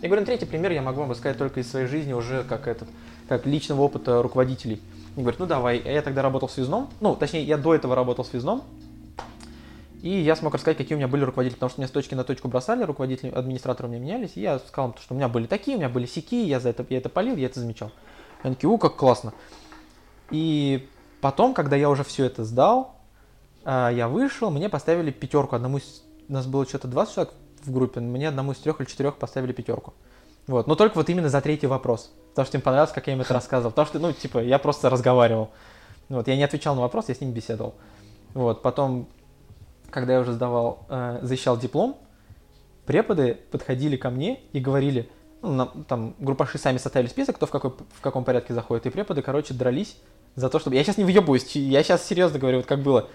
Я 0.00 0.08
говорю, 0.08 0.22
«Ну, 0.22 0.26
третий 0.26 0.46
пример 0.46 0.72
я 0.72 0.82
могу 0.82 1.00
вам 1.00 1.10
рассказать 1.10 1.38
только 1.38 1.60
из 1.60 1.70
своей 1.70 1.86
жизни 1.86 2.12
уже 2.12 2.42
как 2.42 2.66
этот, 2.66 2.88
как 3.28 3.46
личного 3.46 3.82
опыта 3.82 4.20
руководителей. 4.20 4.80
Они 5.14 5.22
говорят, 5.22 5.38
ну 5.38 5.46
давай, 5.46 5.78
А 5.78 5.88
я 5.90 6.02
тогда 6.02 6.22
работал 6.22 6.48
связном, 6.48 6.88
ну, 7.00 7.14
точнее, 7.14 7.44
я 7.44 7.56
до 7.56 7.74
этого 7.74 7.94
работал 7.94 8.24
связном, 8.24 8.62
и 10.02 10.10
я 10.20 10.36
смог 10.36 10.52
рассказать, 10.54 10.76
какие 10.76 10.94
у 10.94 10.98
меня 10.98 11.08
были 11.08 11.22
руководители, 11.22 11.54
потому 11.54 11.70
что 11.70 11.80
меня 11.80 11.88
с 11.88 11.92
точки 11.92 12.14
на 12.14 12.24
точку 12.24 12.48
бросали, 12.48 12.82
руководители, 12.82 13.30
администраторы 13.30 13.88
у 13.88 13.92
меня 13.92 14.02
менялись, 14.02 14.32
и 14.34 14.40
я 14.40 14.58
сказал 14.58 14.90
им, 14.90 14.96
что 15.00 15.14
у 15.14 15.16
меня 15.16 15.28
были 15.28 15.46
такие, 15.46 15.76
у 15.76 15.80
меня 15.80 15.88
были 15.88 16.06
сики, 16.06 16.34
я 16.34 16.58
за 16.58 16.70
это, 16.70 16.84
я 16.90 16.98
это 16.98 17.08
полил, 17.08 17.36
я 17.36 17.46
это 17.46 17.60
замечал. 17.60 17.92
Они 18.42 18.56
такие, 18.56 18.68
у, 18.68 18.78
как 18.78 18.96
классно. 18.96 19.32
И 20.30 20.88
потом, 21.20 21.54
когда 21.54 21.76
я 21.76 21.88
уже 21.88 22.02
все 22.02 22.24
это 22.24 22.44
сдал, 22.44 22.96
а, 23.64 23.90
я 23.90 24.08
вышел, 24.08 24.50
мне 24.50 24.68
поставили 24.68 25.10
пятерку. 25.10 25.56
Одному 25.56 25.78
из... 25.78 26.02
У 26.28 26.32
нас 26.32 26.46
было 26.46 26.66
что-то 26.66 26.88
20 26.88 27.14
человек 27.14 27.34
в 27.62 27.72
группе, 27.72 28.00
мне 28.00 28.28
одному 28.28 28.52
из 28.52 28.58
трех 28.58 28.80
или 28.80 28.88
четырех 28.88 29.16
поставили 29.16 29.52
пятерку. 29.52 29.94
Вот. 30.48 30.66
Но 30.66 30.74
только 30.74 30.96
вот 30.96 31.08
именно 31.08 31.28
за 31.28 31.40
третий 31.40 31.68
вопрос. 31.68 32.12
Потому 32.30 32.46
что 32.46 32.56
им 32.56 32.62
понравилось, 32.62 32.92
как 32.92 33.06
я 33.06 33.12
им 33.12 33.20
это 33.20 33.34
рассказывал. 33.34 33.70
Потому 33.70 33.86
что, 33.86 33.98
ну, 34.00 34.12
типа, 34.12 34.38
я 34.38 34.58
просто 34.58 34.90
разговаривал. 34.90 35.50
Вот. 36.08 36.26
Я 36.26 36.36
не 36.36 36.42
отвечал 36.42 36.74
на 36.74 36.80
вопрос, 36.80 37.08
я 37.08 37.14
с 37.14 37.20
ними 37.20 37.30
беседовал. 37.30 37.74
Вот. 38.34 38.62
Потом, 38.62 39.06
когда 39.92 40.14
я 40.14 40.20
уже 40.20 40.32
сдавал, 40.32 40.86
э, 40.88 41.20
защищал 41.22 41.58
диплом, 41.58 41.96
преподы 42.86 43.38
подходили 43.50 43.96
ко 43.96 44.10
мне 44.10 44.40
и 44.52 44.60
говорили, 44.60 45.08
ну, 45.42 45.52
нам- 45.52 45.84
там 45.84 46.14
группаши 46.18 46.58
сами 46.58 46.78
составили 46.78 47.08
список, 47.08 47.36
кто 47.36 47.46
в, 47.46 47.50
какой, 47.50 47.70
в 47.70 48.00
каком 48.00 48.24
порядке 48.24 48.54
заходит, 48.54 48.86
и 48.86 48.90
преподы, 48.90 49.22
короче, 49.22 49.54
дрались 49.54 49.96
за 50.34 50.48
то, 50.48 50.58
чтобы... 50.58 50.76
Я 50.76 50.82
сейчас 50.82 50.98
не 50.98 51.04
въебуюсь, 51.04 51.44
чи- 51.44 51.60
я 51.60 51.82
сейчас 51.82 52.04
серьезно 52.04 52.38
говорю, 52.38 52.58
вот 52.58 52.66
как 52.66 52.80
было. 52.80 53.08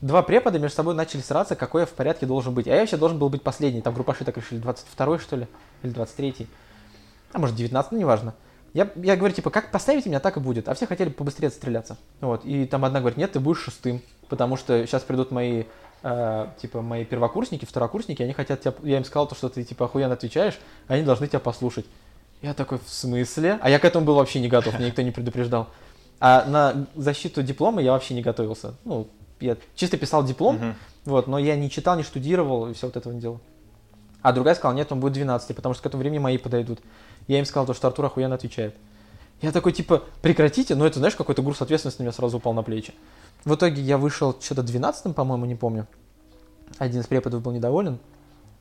Два 0.00 0.22
препода 0.22 0.58
между 0.58 0.74
собой 0.74 0.94
начали 0.94 1.20
сраться, 1.20 1.54
какой 1.54 1.82
я 1.82 1.86
в 1.86 1.92
порядке 1.92 2.26
должен 2.26 2.54
быть. 2.54 2.66
А 2.66 2.72
я 2.72 2.80
вообще 2.80 2.96
должен 2.96 3.18
был 3.18 3.28
быть 3.28 3.42
последний, 3.42 3.82
там 3.82 3.94
группаши 3.94 4.24
так 4.24 4.36
решили, 4.36 4.58
22 4.58 5.18
что 5.20 5.36
ли, 5.36 5.46
или 5.82 5.92
23 5.92 6.48
а 7.32 7.38
может 7.38 7.56
19, 7.56 7.92
ну 7.92 7.98
неважно. 7.98 8.34
Я, 8.74 8.90
я 8.96 9.16
говорю, 9.16 9.34
типа, 9.34 9.50
как 9.50 9.70
поставите 9.70 10.08
меня, 10.08 10.20
так 10.20 10.36
и 10.36 10.40
будет. 10.40 10.68
А 10.68 10.74
все 10.74 10.86
хотели 10.86 11.10
побыстрее 11.10 11.48
отстреляться. 11.48 11.98
Вот. 12.20 12.44
И 12.44 12.66
там 12.66 12.84
одна 12.84 13.00
говорит, 13.00 13.18
нет, 13.18 13.32
ты 13.32 13.40
будешь 13.40 13.60
шестым, 13.60 14.00
потому 14.28 14.56
что 14.56 14.86
сейчас 14.86 15.02
придут 15.02 15.30
мои, 15.30 15.64
э, 16.02 16.46
типа, 16.60 16.82
мои 16.82 17.04
первокурсники, 17.04 17.64
второкурсники, 17.64 18.22
они 18.22 18.32
хотят 18.32 18.60
тебя... 18.60 18.74
Я 18.82 18.98
им 18.98 19.04
сказал, 19.04 19.26
то, 19.26 19.34
что 19.34 19.48
ты, 19.48 19.64
типа, 19.64 19.86
охуенно 19.86 20.14
отвечаешь, 20.14 20.58
они 20.88 21.02
должны 21.02 21.26
тебя 21.26 21.40
послушать. 21.40 21.86
Я 22.40 22.54
такой, 22.54 22.78
в 22.78 22.88
смысле? 22.88 23.58
А 23.62 23.70
я 23.70 23.78
к 23.78 23.84
этому 23.84 24.04
был 24.04 24.16
вообще 24.16 24.40
не 24.40 24.48
готов, 24.48 24.74
меня 24.74 24.88
никто 24.88 25.02
не 25.02 25.12
предупреждал. 25.12 25.68
А 26.20 26.44
на 26.44 26.86
защиту 26.94 27.42
диплома 27.42 27.82
я 27.82 27.92
вообще 27.92 28.14
не 28.14 28.22
готовился. 28.22 28.74
Ну, 28.84 29.08
я 29.40 29.56
чисто 29.74 29.96
писал 29.96 30.24
диплом, 30.24 30.74
вот, 31.04 31.26
но 31.26 31.38
я 31.38 31.56
не 31.56 31.70
читал, 31.70 31.96
не 31.96 32.02
штудировал 32.02 32.68
и 32.68 32.74
все 32.74 32.86
вот 32.86 32.96
этого 32.96 33.12
не 33.12 33.20
делал. 33.20 33.40
А 34.22 34.32
другая 34.32 34.54
сказала, 34.54 34.76
нет, 34.76 34.90
он 34.92 35.00
будет 35.00 35.14
12, 35.14 35.54
потому 35.54 35.74
что 35.74 35.82
к 35.82 35.86
этому 35.86 36.00
времени 36.00 36.20
мои 36.20 36.38
подойдут. 36.38 36.78
Я 37.26 37.38
им 37.38 37.44
сказал, 37.44 37.66
то, 37.66 37.74
что 37.74 37.88
Артур 37.88 38.06
охуенно 38.06 38.36
отвечает. 38.36 38.74
Я 39.40 39.50
такой, 39.50 39.72
типа, 39.72 40.04
прекратите, 40.22 40.76
но 40.76 40.86
это, 40.86 41.00
знаешь, 41.00 41.16
какой-то 41.16 41.42
груз 41.42 41.60
ответственности 41.60 42.00
на 42.00 42.04
меня 42.04 42.12
сразу 42.12 42.36
упал 42.36 42.52
на 42.52 42.62
плечи. 42.62 42.94
В 43.44 43.54
итоге 43.54 43.82
я 43.82 43.98
вышел 43.98 44.36
что-то 44.40 44.62
12 44.62 45.14
по-моему, 45.14 45.46
не 45.46 45.54
помню. 45.54 45.86
Один 46.78 47.00
из 47.00 47.06
преподов 47.06 47.42
был 47.42 47.52
недоволен. 47.52 47.98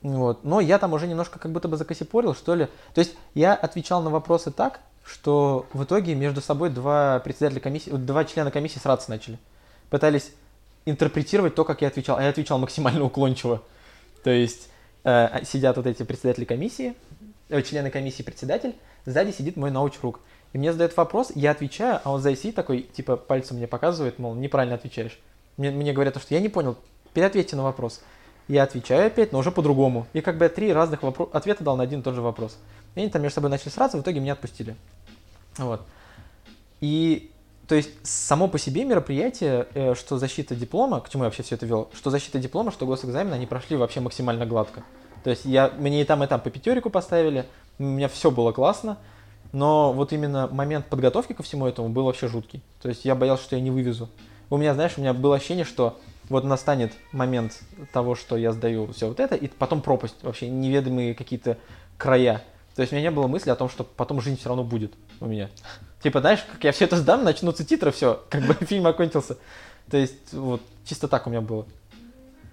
Вот. 0.01 0.43
Но 0.43 0.59
я 0.59 0.79
там 0.79 0.93
уже 0.93 1.07
немножко 1.07 1.39
как 1.39 1.51
будто 1.51 1.67
бы 1.67 1.77
закосипорил, 1.77 2.33
что 2.33 2.55
ли. 2.55 2.67
То 2.93 2.99
есть 2.99 3.15
я 3.35 3.53
отвечал 3.53 4.01
на 4.01 4.09
вопросы 4.09 4.51
так, 4.51 4.81
что 5.05 5.67
в 5.73 5.83
итоге 5.83 6.15
между 6.15 6.41
собой 6.41 6.69
два 6.69 7.19
председателя 7.19 7.59
комиссии, 7.59 7.91
два 7.91 8.25
члена 8.25 8.51
комиссии 8.51 8.79
сраться 8.79 9.09
начали. 9.09 9.37
Пытались 9.89 10.31
интерпретировать 10.85 11.53
то, 11.55 11.63
как 11.63 11.81
я 11.81 11.89
отвечал. 11.89 12.17
А 12.17 12.23
я 12.23 12.29
отвечал 12.29 12.57
максимально 12.57 13.03
уклончиво. 13.03 13.61
То 14.23 14.31
есть 14.31 14.69
э, 15.03 15.43
сидят 15.45 15.77
вот 15.77 15.85
эти 15.85 16.03
председатели 16.03 16.45
комиссии, 16.45 16.95
э, 17.49 17.61
члены 17.61 17.91
комиссии 17.91 18.23
председатель, 18.23 18.75
сзади 19.05 19.31
сидит 19.31 19.55
мой 19.55 19.71
научрук. 19.71 20.19
И 20.53 20.57
мне 20.57 20.71
задают 20.71 20.95
вопрос, 20.97 21.31
я 21.35 21.51
отвечаю, 21.51 22.01
а 22.03 22.11
он 22.11 22.21
сзади 22.21 22.35
сидит 22.35 22.55
такой, 22.55 22.81
типа, 22.81 23.15
пальцем 23.15 23.57
мне 23.57 23.67
показывает, 23.67 24.19
мол, 24.19 24.35
неправильно 24.35 24.75
отвечаешь. 24.75 25.17
Мне, 25.57 25.71
мне 25.71 25.93
говорят, 25.93 26.17
что 26.21 26.33
я 26.33 26.41
не 26.41 26.49
понял, 26.49 26.77
переответьте 27.13 27.55
на 27.55 27.63
вопрос. 27.63 28.01
Я 28.47 28.63
отвечаю 28.63 29.07
опять, 29.07 29.31
но 29.31 29.39
уже 29.39 29.51
по-другому. 29.51 30.07
И 30.13 30.21
как 30.21 30.37
бы 30.37 30.45
я 30.45 30.49
три 30.49 30.73
разных 30.73 31.03
вопро- 31.03 31.29
ответа 31.31 31.63
дал 31.63 31.77
на 31.77 31.83
один 31.83 32.01
и 32.01 32.03
тот 32.03 32.15
же 32.15 32.21
вопрос. 32.21 32.57
И 32.95 32.99
они 32.99 33.09
там 33.09 33.21
между 33.21 33.35
собой 33.35 33.49
начали 33.49 33.69
сраться, 33.69 33.97
в 33.97 34.01
итоге 34.01 34.19
меня 34.19 34.33
отпустили. 34.33 34.75
Вот. 35.57 35.81
И, 36.81 37.31
то 37.67 37.75
есть, 37.75 37.91
само 38.03 38.49
по 38.49 38.59
себе 38.59 38.83
мероприятие, 38.83 39.67
э, 39.73 39.95
что 39.95 40.17
защита 40.17 40.55
диплома, 40.55 40.99
к 40.99 41.09
чему 41.09 41.23
я 41.23 41.27
вообще 41.27 41.43
все 41.43 41.55
это 41.55 41.65
вел, 41.65 41.89
что 41.93 42.09
защита 42.09 42.39
диплома, 42.39 42.71
что 42.71 42.85
госэкзамен, 42.85 43.31
они 43.31 43.45
прошли 43.45 43.77
вообще 43.77 44.01
максимально 44.01 44.45
гладко. 44.45 44.83
То 45.23 45.29
есть, 45.29 45.45
я, 45.45 45.71
мне 45.77 46.01
и 46.01 46.03
там, 46.03 46.23
и 46.23 46.27
там 46.27 46.41
по 46.41 46.49
пятерику 46.49 46.89
поставили, 46.89 47.45
у 47.79 47.83
меня 47.83 48.09
все 48.09 48.31
было 48.31 48.51
классно, 48.51 48.97
но 49.51 49.91
вот 49.93 50.13
именно 50.13 50.47
момент 50.47 50.85
подготовки 50.87 51.33
ко 51.33 51.43
всему 51.43 51.65
этому 51.67 51.89
был 51.89 52.05
вообще 52.05 52.27
жуткий. 52.27 52.61
То 52.81 52.89
есть, 52.89 53.05
я 53.05 53.15
боялся, 53.15 53.43
что 53.43 53.55
я 53.55 53.61
не 53.61 53.71
вывезу. 53.71 54.09
У 54.49 54.57
меня, 54.57 54.73
знаешь, 54.73 54.93
у 54.97 55.01
меня 55.01 55.13
было 55.13 55.35
ощущение, 55.35 55.65
что 55.65 55.99
вот 56.29 56.43
настанет 56.43 56.93
момент 57.11 57.61
того, 57.91 58.15
что 58.15 58.37
я 58.37 58.53
сдаю 58.53 58.91
все 58.93 59.07
вот 59.07 59.19
это, 59.19 59.35
и 59.35 59.47
потом 59.47 59.81
пропасть, 59.81 60.15
вообще 60.23 60.49
неведомые 60.49 61.13
какие-то 61.13 61.57
края. 61.97 62.41
То 62.75 62.81
есть 62.81 62.93
у 62.93 62.95
меня 62.95 63.09
не 63.09 63.13
было 63.13 63.27
мысли 63.27 63.49
о 63.49 63.55
том, 63.55 63.69
что 63.69 63.83
потом 63.83 64.21
жизнь 64.21 64.39
все 64.39 64.49
равно 64.49 64.63
будет 64.63 64.93
у 65.19 65.25
меня. 65.25 65.49
Типа, 66.01 66.21
знаешь, 66.21 66.39
как 66.49 66.63
я 66.63 66.71
все 66.71 66.85
это 66.85 66.97
сдам, 66.97 67.23
начнутся 67.23 67.65
титры, 67.65 67.91
все, 67.91 68.23
как 68.29 68.43
бы 68.43 68.53
фильм 68.65 68.87
окончился. 68.87 69.37
То 69.89 69.97
есть, 69.97 70.33
вот, 70.33 70.61
чисто 70.85 71.07
так 71.07 71.27
у 71.27 71.29
меня 71.29 71.41
было. 71.41 71.65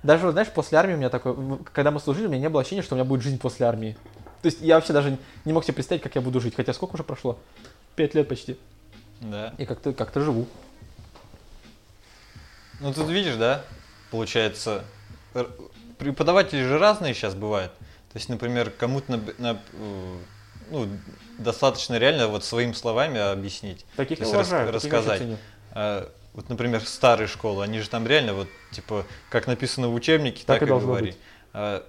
Даже, 0.02 0.30
знаешь, 0.32 0.48
после 0.48 0.78
армии 0.78 0.94
у 0.94 0.98
меня 0.98 1.08
такое, 1.08 1.36
когда 1.72 1.90
мы 1.90 2.00
служили, 2.00 2.26
у 2.26 2.30
меня 2.30 2.40
не 2.40 2.48
было 2.48 2.62
ощущения, 2.62 2.82
что 2.82 2.94
у 2.94 2.98
меня 2.98 3.04
будет 3.04 3.22
жизнь 3.22 3.38
после 3.38 3.66
армии. 3.66 3.96
То 4.42 4.46
есть 4.46 4.60
я 4.60 4.76
вообще 4.76 4.92
даже 4.92 5.18
не 5.44 5.52
мог 5.52 5.64
себе 5.64 5.74
представить, 5.74 6.02
как 6.02 6.14
я 6.14 6.20
буду 6.20 6.40
жить. 6.40 6.54
Хотя 6.54 6.72
сколько 6.72 6.94
уже 6.94 7.04
прошло? 7.04 7.38
Пять 7.96 8.14
лет 8.14 8.28
почти. 8.28 8.56
Да. 9.20 9.54
И 9.58 9.64
как-то 9.64 9.92
как 9.92 10.12
живу. 10.14 10.46
Ну 12.80 12.92
тут 12.94 13.08
видишь, 13.08 13.34
да, 13.34 13.64
получается, 14.10 14.84
преподаватели 15.98 16.62
же 16.62 16.78
разные 16.78 17.14
сейчас 17.14 17.34
бывают. 17.34 17.72
То 18.12 18.16
есть, 18.16 18.28
например, 18.28 18.70
кому-то 18.70 19.12
на, 19.12 19.20
на, 19.38 19.60
э, 19.72 20.16
ну, 20.70 20.88
достаточно 21.38 21.98
реально 21.98 22.28
вот 22.28 22.44
своими 22.44 22.72
словами 22.72 23.20
объяснить. 23.20 23.84
Таких 23.96 24.20
есть 24.20 24.32
рас- 24.32 24.46
уважаю, 24.46 24.68
очень 24.68 24.74
рассказать. 24.74 25.22
А, 25.72 26.10
вот, 26.32 26.48
например, 26.48 26.82
старые 26.86 27.26
школы, 27.28 27.64
они 27.64 27.80
же 27.80 27.88
там 27.90 28.06
реально 28.06 28.32
вот, 28.34 28.48
типа, 28.70 29.04
как 29.28 29.46
написано 29.46 29.88
в 29.88 29.94
учебнике, 29.94 30.44
Так 30.46 30.60
так, 30.60 30.62
и 30.62 30.64
и, 30.64 30.68
говори. 30.68 31.06
быть. 31.06 31.16
А, 31.52 31.84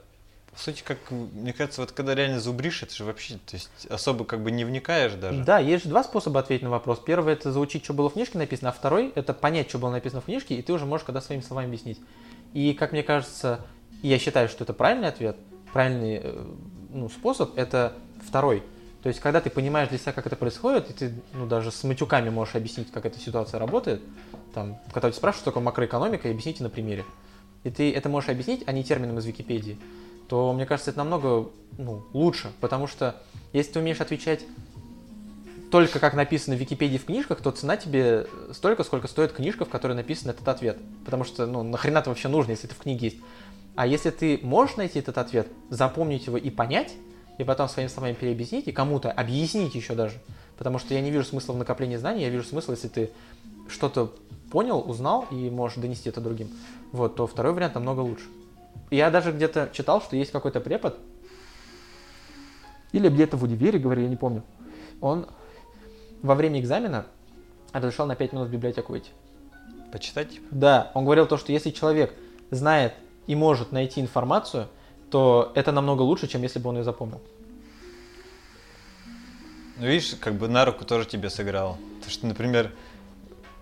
по 0.60 0.66
сути, 0.66 0.84
как, 0.84 0.98
мне 1.10 1.54
кажется, 1.54 1.80
вот 1.80 1.94
когда 1.94 2.14
реально 2.14 2.42
зубришь, 2.42 2.84
это 2.84 2.94
же 2.94 3.06
вообще, 3.06 3.36
то 3.36 3.54
есть 3.54 3.70
особо 3.90 4.26
как 4.26 4.44
бы 4.44 4.52
не 4.52 4.66
вникаешь 4.66 5.14
даже. 5.14 5.42
Да, 5.42 5.58
есть 5.58 5.86
же 5.86 5.90
два 5.90 6.04
способа 6.04 6.42
ответить 6.42 6.64
на 6.64 6.70
вопрос. 6.70 7.00
Первый 7.00 7.32
это 7.32 7.54
заучить, 7.54 7.86
что 7.86 7.94
было 7.94 8.10
в 8.10 8.14
книжке 8.14 8.38
написано, 8.38 8.70
а 8.70 8.74
второй 8.74 9.14
это 9.16 9.34
понять, 9.34 9.70
что 9.70 9.80
было 9.80 9.90
написано 9.90 10.20
в 10.20 10.26
книжке, 10.26 10.56
и 10.56 10.62
ты 10.62 10.74
уже 10.74 10.86
можешь 10.86 11.06
когда 11.06 11.22
своими 11.22 11.42
словами 11.42 11.68
объяснить. 11.68 12.02
И 12.54 12.74
как 12.74 12.92
мне 12.92 13.04
кажется, 13.04 13.62
я 14.02 14.20
считаю, 14.20 14.50
что 14.50 14.66
это 14.66 14.74
правильный 14.74 15.08
ответ, 15.08 15.38
правильный 15.72 16.20
э, 16.22 16.46
ну, 16.90 17.08
способ, 17.08 17.58
это 17.58 17.94
второй. 18.28 18.62
То 19.02 19.08
есть, 19.08 19.22
когда 19.22 19.40
ты 19.40 19.50
понимаешь 19.50 19.88
для 19.88 19.98
себя, 19.98 20.12
как 20.12 20.28
это 20.28 20.36
происходит, 20.36 20.90
и 20.90 20.94
ты 20.94 21.14
ну, 21.32 21.46
даже 21.48 21.72
с 21.72 21.86
матюками 21.86 22.28
можешь 22.30 22.56
объяснить, 22.56 22.92
как 22.92 23.06
эта 23.06 23.18
ситуация 23.18 23.62
работает, 23.62 24.02
там, 24.54 24.78
когда 24.92 25.10
тебя 25.10 25.18
спрашивают, 25.18 25.44
что 25.44 25.52
такое 25.52 25.64
макроэкономика, 25.64 26.28
и 26.28 26.32
объясните 26.32 26.64
на 26.64 26.70
примере. 26.70 27.06
И 27.64 27.70
ты 27.70 27.94
это 27.94 28.10
можешь 28.10 28.30
объяснить, 28.30 28.64
а 28.68 28.74
не 28.74 28.84
термином 28.84 29.20
из 29.20 29.26
Википедии, 29.26 29.78
то, 30.30 30.54
мне 30.54 30.66
кажется, 30.66 30.92
это 30.92 31.00
намного 31.00 31.50
ну, 31.78 32.06
лучше, 32.14 32.52
потому 32.62 32.88
что 32.88 33.16
если 33.52 33.74
ты 33.74 33.80
умеешь 33.80 34.00
отвечать 34.00 34.46
только 35.72 36.00
как 36.00 36.14
написано 36.14 36.56
в 36.56 36.60
Википедии 36.60 36.98
в 36.98 37.06
книжках, 37.06 37.42
то 37.42 37.52
цена 37.52 37.78
тебе 37.78 38.28
столько, 38.54 38.84
сколько 38.84 39.08
стоит 39.08 39.34
книжка, 39.34 39.66
в 39.66 39.70
которой 39.70 39.94
написан 39.94 40.32
этот 40.32 40.48
ответ. 40.48 40.78
Потому 41.06 41.24
что, 41.24 41.46
ну, 41.46 41.64
нахрена 41.64 42.00
это 42.00 42.10
вообще 42.10 42.28
нужно, 42.28 42.52
если 42.52 42.68
это 42.68 42.76
в 42.76 42.80
книге 42.80 43.08
есть. 43.08 43.18
А 43.76 43.86
если 43.86 44.10
ты 44.10 44.40
можешь 44.42 44.78
найти 44.78 45.00
этот 45.00 45.18
ответ, 45.18 45.48
запомнить 45.70 46.28
его 46.28 46.38
и 46.38 46.50
понять, 46.50 46.94
и 47.38 47.44
потом 47.44 47.70
своими 47.70 47.90
словами 47.90 48.14
переобъяснить, 48.14 48.68
и 48.68 48.72
кому-то 48.72 49.12
объяснить 49.12 49.76
еще 49.76 49.94
даже, 49.94 50.16
потому 50.58 50.80
что 50.80 50.94
я 50.94 51.02
не 51.02 51.12
вижу 51.12 51.24
смысла 51.24 51.54
в 51.54 51.58
накоплении 51.58 51.96
знаний, 51.96 52.24
я 52.24 52.30
вижу 52.30 52.44
смысл, 52.44 52.72
если 52.72 52.88
ты 52.88 53.12
что-то 53.70 54.14
понял, 54.52 54.84
узнал 54.86 55.28
и 55.32 55.50
можешь 55.50 55.78
донести 55.78 56.10
это 56.10 56.20
другим, 56.20 56.50
вот, 56.92 57.16
то 57.16 57.28
второй 57.28 57.54
вариант 57.54 57.76
намного 57.76 58.02
лучше. 58.02 58.26
Я 58.92 59.10
даже 59.12 59.32
где-то 59.32 59.70
читал, 59.74 60.02
что 60.02 60.16
есть 60.16 60.32
какой-то 60.32 60.60
препод, 60.60 60.98
Или 62.92 63.10
где-то 63.10 63.38
в 63.38 63.44
универе 63.44 63.78
говорили, 63.80 64.06
я 64.06 64.10
не 64.10 64.16
помню. 64.16 64.44
он 65.00 65.28
во 66.22 66.36
время 66.36 66.60
экзамена 66.60 67.06
разрешал 67.72 68.08
на 68.08 68.16
5 68.16 68.34
минут 68.34 68.48
в 68.48 68.52
библиотеку 68.52 68.92
выйти. 68.92 69.12
Почитать, 69.92 70.32
типа. 70.32 70.46
Да, 70.52 70.92
он 70.94 71.06
говорил 71.06 71.26
то, 71.28 71.38
что 71.38 71.52
если 71.52 71.70
человек 71.72 72.14
знает 72.52 72.94
и 73.28 73.36
может 73.36 73.72
найти 73.72 74.02
информацию, 74.02 74.68
то 75.10 75.52
это 75.56 75.72
намного 75.72 76.02
лучше, 76.02 76.28
чем 76.28 76.42
если 76.42 76.60
бы 76.60 76.70
он 76.70 76.78
ее 76.78 76.84
запомнил. 76.84 77.22
Ну, 79.78 79.88
видишь, 79.88 80.16
как 80.20 80.34
бы 80.36 80.48
на 80.48 80.66
руку 80.66 80.84
тоже 80.84 81.06
тебе 81.06 81.30
сыграло. 81.30 81.78
То, 82.04 82.10
что, 82.10 82.28
например, 82.28 82.72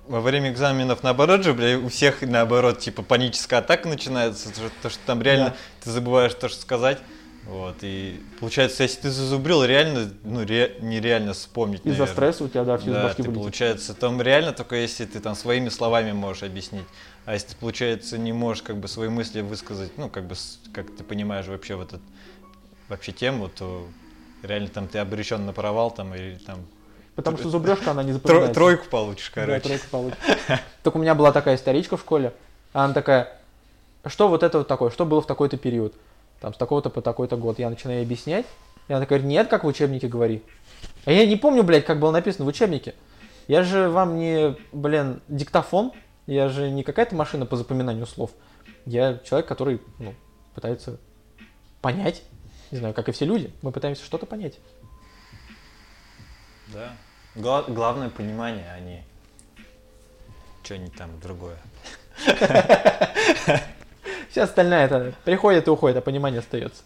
во 0.07 0.21
время 0.21 0.51
экзаменов 0.51 1.03
наоборот 1.03 1.43
же, 1.43 1.53
бля, 1.53 1.77
у 1.77 1.89
всех 1.89 2.21
наоборот, 2.21 2.79
типа, 2.79 3.01
паническая 3.03 3.59
атака 3.59 3.87
начинается, 3.89 4.49
то, 4.49 4.55
что- 4.55 4.71
то, 4.83 4.89
что 4.89 4.99
там 5.05 5.21
реально 5.21 5.49
Да. 5.49 5.55
ты 5.83 5.91
забываешь 5.91 6.33
то, 6.33 6.49
что 6.49 6.61
сказать. 6.61 6.99
Вот, 7.45 7.77
и 7.81 8.21
получается, 8.41 8.83
если 8.83 9.03
ты 9.03 9.09
зазубрил, 9.09 9.63
реально, 9.63 10.11
ну, 10.25 10.43
ре- 10.45 10.75
нереально 10.81 11.31
вспомнить, 11.31 11.85
Из-за 11.85 12.05
стресса 12.05 12.43
у 12.43 12.49
тебя, 12.49 12.65
да, 12.65 12.77
все 12.77 12.87
из 12.89 12.93
Да, 12.93 13.03
башки 13.03 13.23
ты, 13.23 13.31
получается, 13.31 13.93
там 13.93 14.21
реально 14.21 14.51
только 14.51 14.75
если 14.75 15.05
ты 15.05 15.21
там 15.21 15.33
своими 15.33 15.69
словами 15.69 16.11
можешь 16.11 16.43
объяснить. 16.43 16.83
А 17.25 17.33
если 17.33 17.47
ты, 17.49 17.55
получается, 17.55 18.17
не 18.17 18.33
можешь 18.33 18.63
как 18.63 18.77
бы 18.77 18.89
свои 18.89 19.07
мысли 19.07 19.39
высказать, 19.39 19.97
ну, 19.97 20.09
как 20.09 20.25
бы, 20.27 20.35
как 20.73 20.93
ты 20.93 21.03
понимаешь 21.05 21.45
вообще 21.45 21.75
в 21.75 21.81
этот, 21.81 22.01
вообще 22.89 23.13
тему, 23.13 23.47
то 23.47 23.87
реально 24.43 24.67
там 24.67 24.89
ты 24.89 24.99
обречен 24.99 25.45
на 25.45 25.53
провал 25.53 25.89
там 25.91 26.13
или 26.15 26.35
там 26.45 26.65
Потому 27.17 27.37
что 27.37 27.49
зубрежка, 27.49 27.91
она 27.91 28.03
не 28.03 28.13
запоминается. 28.13 28.53
тройку 28.53 28.85
получишь, 28.89 29.31
Да, 29.33 29.41
короче. 29.41 29.61
тройку 29.61 29.85
получишь. 29.89 30.17
Только 30.83 30.97
у 30.97 30.99
меня 31.01 31.15
была 31.15 31.31
такая 31.31 31.55
историчка 31.55 31.97
в 31.97 32.01
школе, 32.01 32.31
она 32.73 32.93
такая, 32.93 33.35
что 34.05 34.27
вот 34.27 34.43
это 34.43 34.59
вот 34.59 34.67
такое, 34.67 34.91
что 34.91 35.03
было 35.03 35.19
в 35.19 35.25
такой-то 35.25 35.57
период, 35.57 35.95
там, 36.39 36.53
с 36.53 36.57
такого-то 36.57 36.91
по 36.91 37.01
такой-то 37.01 37.35
год. 37.35 37.57
Я 37.57 37.71
начинаю 37.71 38.03
объяснять, 38.03 38.45
и 38.87 38.93
она 38.93 39.01
такая, 39.01 39.19
нет, 39.19 39.47
как 39.47 39.63
в 39.63 39.67
учебнике 39.67 40.07
говори. 40.07 40.43
А 41.05 41.11
я 41.11 41.25
не 41.25 41.37
помню, 41.37 41.63
блядь, 41.63 41.85
как 41.85 41.99
было 41.99 42.11
написано 42.11 42.45
в 42.45 42.49
учебнике. 42.49 42.93
Я 43.47 43.63
же 43.63 43.89
вам 43.89 44.17
не, 44.17 44.55
блин, 44.71 45.19
диктофон, 45.27 45.93
я 46.27 46.49
же 46.49 46.69
не 46.69 46.83
какая-то 46.83 47.15
машина 47.15 47.47
по 47.47 47.55
запоминанию 47.55 48.05
слов. 48.05 48.29
Я 48.85 49.17
человек, 49.25 49.47
который, 49.47 49.81
ну, 49.97 50.13
пытается 50.53 50.99
понять, 51.81 52.21
не 52.69 52.77
знаю, 52.77 52.93
как 52.93 53.09
и 53.09 53.11
все 53.11 53.25
люди, 53.25 53.51
мы 53.63 53.71
пытаемся 53.71 54.05
что-то 54.05 54.27
понять. 54.27 54.59
Да. 56.67 56.91
Гла- 57.37 57.63
главное 57.67 58.09
понимание, 58.09 58.65
а 58.75 58.79
не 58.79 59.03
что-нибудь 60.63 60.95
там 60.95 61.19
другое. 61.21 61.57
Все 64.31 64.41
остальное 64.41 64.85
это 64.85 65.13
приходит 65.23 65.67
и 65.67 65.69
уходит, 65.69 65.97
а 65.97 66.01
понимание 66.01 66.39
остается. 66.39 66.83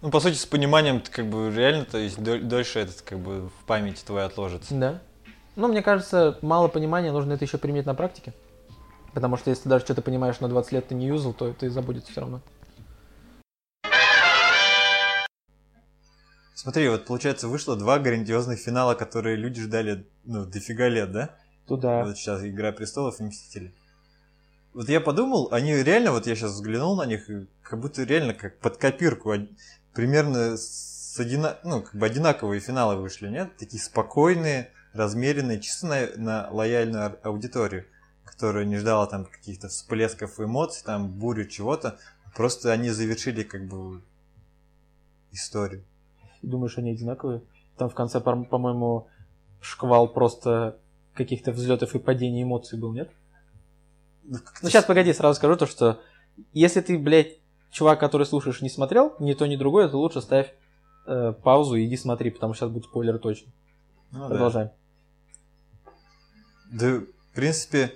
Ну, 0.00 0.10
по 0.10 0.20
сути, 0.20 0.34
с 0.34 0.46
пониманием 0.46 1.00
ты 1.00 1.10
как 1.10 1.26
бы 1.26 1.52
реально, 1.54 1.84
то 1.84 1.98
есть 1.98 2.18
доль- 2.18 2.42
дольше 2.42 2.80
этот 2.80 3.02
как 3.02 3.18
бы 3.18 3.48
в 3.48 3.64
памяти 3.66 4.02
твоей 4.04 4.26
отложится. 4.26 4.74
Да. 4.74 5.00
Ну, 5.54 5.68
мне 5.68 5.82
кажется, 5.82 6.38
мало 6.40 6.68
понимания, 6.68 7.12
нужно 7.12 7.34
это 7.34 7.44
еще 7.44 7.58
применить 7.58 7.86
на 7.86 7.94
практике. 7.94 8.32
Потому 9.12 9.36
что 9.36 9.50
если 9.50 9.64
ты 9.64 9.68
даже 9.68 9.84
что-то 9.84 10.02
понимаешь 10.02 10.40
на 10.40 10.48
20 10.48 10.72
лет 10.72 10.88
ты 10.88 10.94
не 10.94 11.06
юзал, 11.06 11.34
то 11.34 11.54
и 11.60 11.68
забудется 11.68 12.10
все 12.10 12.20
равно. 12.22 12.40
Смотри, 16.62 16.88
вот 16.88 17.06
получается 17.06 17.48
вышло 17.48 17.74
два 17.74 17.98
грандиозных 17.98 18.60
финала, 18.60 18.94
которые 18.94 19.34
люди 19.34 19.60
ждали, 19.60 20.06
ну, 20.22 20.44
дофига 20.46 20.86
лет, 20.86 21.10
да? 21.10 21.34
Туда. 21.66 22.04
Вот 22.04 22.16
сейчас 22.16 22.44
Игра 22.44 22.70
престолов 22.70 23.18
и 23.18 23.24
Мстители. 23.24 23.74
Вот 24.72 24.88
я 24.88 25.00
подумал, 25.00 25.48
они 25.50 25.74
реально, 25.74 26.12
вот 26.12 26.28
я 26.28 26.36
сейчас 26.36 26.52
взглянул 26.52 26.94
на 26.96 27.04
них, 27.04 27.28
как 27.64 27.80
будто 27.80 28.04
реально 28.04 28.32
как 28.34 28.60
под 28.60 28.76
копирку. 28.76 29.30
од- 29.32 29.50
Примерно 29.92 30.56
с 30.56 31.18
одина... 31.18 31.58
ну, 31.64 31.82
как 31.82 31.96
бы 31.96 32.06
одинаковые 32.06 32.60
финалы 32.60 32.94
вышли, 32.94 33.26
нет? 33.26 33.56
Такие 33.56 33.82
спокойные, 33.82 34.70
размеренные, 34.92 35.58
чисто 35.60 35.88
на, 35.88 36.06
на 36.16 36.48
лояльную 36.52 37.18
аудиторию, 37.26 37.86
которая 38.24 38.64
не 38.66 38.76
ждала 38.76 39.08
там 39.08 39.24
каких-то 39.24 39.66
всплесков 39.66 40.38
эмоций, 40.38 40.84
там 40.86 41.08
бурю 41.10 41.44
чего-то. 41.44 41.98
Просто 42.36 42.70
они 42.70 42.90
завершили 42.90 43.42
как 43.42 43.66
бы 43.66 44.00
историю. 45.32 45.82
Думаешь, 46.42 46.76
они 46.78 46.90
одинаковые? 46.90 47.42
Там 47.76 47.88
в 47.88 47.94
конце, 47.94 48.20
по- 48.20 48.44
по-моему, 48.44 49.06
шквал 49.60 50.08
просто 50.08 50.76
каких-то 51.14 51.52
взлетов 51.52 51.94
и 51.94 51.98
падений 51.98 52.42
эмоций 52.42 52.78
был, 52.78 52.92
нет? 52.92 53.10
Ну, 54.24 54.38
как-то 54.38 54.60
Ну, 54.62 54.68
сейчас, 54.70 54.84
погоди, 54.84 55.12
сразу 55.12 55.36
скажу 55.36 55.56
то, 55.56 55.66
что 55.66 56.00
если 56.52 56.80
ты, 56.80 56.98
блядь, 56.98 57.38
чувак, 57.70 58.00
который 58.00 58.26
слушаешь, 58.26 58.60
не 58.62 58.68
смотрел 58.70 59.14
ни 59.18 59.34
то, 59.34 59.46
ни 59.46 59.56
другое, 59.56 59.88
то 59.88 59.98
лучше 59.98 60.20
ставь 60.20 60.52
э, 61.06 61.32
паузу 61.42 61.74
и 61.76 61.86
иди 61.86 61.96
смотри, 61.96 62.30
потому 62.30 62.54
что 62.54 62.64
сейчас 62.66 62.72
будут 62.72 62.88
спойлеры 62.88 63.18
точно. 63.18 63.52
Ну 64.10 64.20
да. 64.20 64.28
Продолжаем. 64.28 64.70
Да, 66.72 67.00
в 67.00 67.34
принципе, 67.34 67.92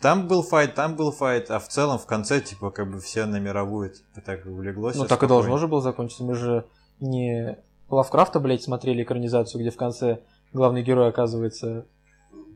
там 0.00 0.28
был 0.28 0.42
файт, 0.42 0.74
там 0.74 0.96
был 0.96 1.10
файт, 1.12 1.50
а 1.50 1.58
в 1.58 1.68
целом 1.68 1.98
в 1.98 2.06
конце, 2.06 2.40
типа, 2.40 2.70
как 2.70 2.90
бы 2.90 3.00
все 3.00 3.24
на 3.26 3.38
мировую, 3.40 3.90
типа, 3.90 4.20
так 4.20 4.46
улеглось. 4.46 4.96
Ну, 4.96 5.02
так 5.02 5.22
и 5.22 5.26
спокойно. 5.26 5.34
должно 5.34 5.58
же 5.58 5.68
было 5.68 5.80
закончиться. 5.80 6.24
Мы 6.24 6.34
же 6.34 6.64
не 7.00 7.58
Лавкрафта, 7.96 8.40
блядь, 8.40 8.62
смотрели 8.62 9.02
экранизацию, 9.02 9.60
где 9.60 9.70
в 9.70 9.76
конце 9.76 10.20
главный 10.52 10.82
герой 10.82 11.08
оказывается 11.08 11.86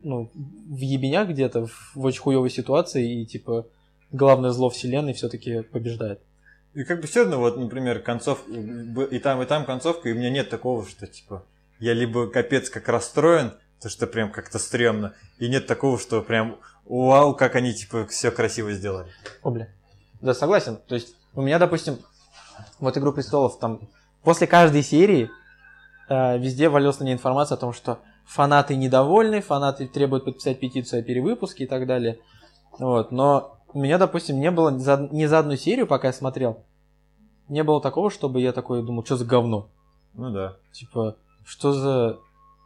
ну, 0.03 0.29
в 0.33 0.79
ебенях 0.79 1.29
где-то, 1.29 1.67
в, 1.67 1.95
в 1.95 2.05
очень 2.05 2.21
хуевой 2.21 2.49
ситуации, 2.49 3.21
и, 3.21 3.25
типа, 3.25 3.67
главное 4.11 4.51
зло 4.51 4.69
вселенной 4.69 5.13
все-таки 5.13 5.61
побеждает. 5.61 6.21
И 6.73 6.83
как 6.83 7.01
бы 7.01 7.07
все 7.07 7.21
равно, 7.21 7.39
вот, 7.39 7.57
например, 7.57 7.99
концов, 7.99 8.47
и 8.47 9.19
там, 9.19 9.41
и 9.41 9.45
там 9.45 9.65
концовка, 9.65 10.09
и 10.09 10.13
у 10.13 10.15
меня 10.15 10.29
нет 10.29 10.49
такого, 10.49 10.85
что, 10.85 11.07
типа, 11.07 11.43
я 11.79 11.93
либо 11.93 12.27
капец 12.27 12.69
как 12.69 12.87
расстроен, 12.87 13.53
то 13.81 13.89
что 13.89 14.07
прям 14.07 14.31
как-то 14.31 14.59
стрёмно, 14.59 15.13
и 15.39 15.47
нет 15.49 15.67
такого, 15.67 15.99
что 15.99 16.21
прям, 16.21 16.57
вау, 16.85 17.35
как 17.35 17.55
они, 17.55 17.73
типа, 17.73 18.05
все 18.07 18.31
красиво 18.31 18.71
сделали. 18.73 19.07
О, 19.43 19.51
бля. 19.51 19.69
Да, 20.21 20.33
согласен. 20.33 20.77
То 20.87 20.95
есть, 20.95 21.15
у 21.33 21.41
меня, 21.41 21.59
допустим, 21.59 21.97
вот 22.79 22.97
«Игру 22.97 23.13
престолов», 23.13 23.59
там, 23.59 23.81
после 24.27 24.45
каждой 24.45 24.83
серии 24.83 25.31
э, 26.09 26.37
везде 26.37 26.67
валилась 26.67 26.99
на 26.99 27.05
мне 27.05 27.13
информация 27.13 27.55
о 27.55 27.59
том, 27.59 27.71
что 27.71 27.99
фанаты 28.25 28.75
недовольны, 28.75 29.39
фанаты 29.39 29.87
требуют 29.87 30.25
подписать 30.25 30.59
петицию 30.59 30.99
о 30.99 31.01
перевыпуске 31.01 31.63
и 31.63 31.65
так 31.65 31.87
далее. 31.87 32.19
Вот, 32.77 33.13
но 33.13 33.57
у 33.71 33.79
меня, 33.79 33.97
допустим, 33.97 34.37
не 34.37 34.51
было 34.51 34.77
за, 34.77 35.07
ни 35.13 35.25
за 35.27 35.39
одну 35.39 35.55
серию, 35.55 35.87
пока 35.87 36.07
я 36.07 36.13
смотрел, 36.13 36.65
не 37.47 37.63
было 37.63 37.79
такого, 37.79 38.11
чтобы 38.11 38.41
я 38.41 38.51
такой 38.51 38.83
думал, 38.83 39.05
что 39.05 39.15
за 39.15 39.23
говно. 39.23 39.69
Ну 40.13 40.29
да. 40.31 40.57
Типа, 40.73 41.15
что 41.45 41.71
за 41.71 42.17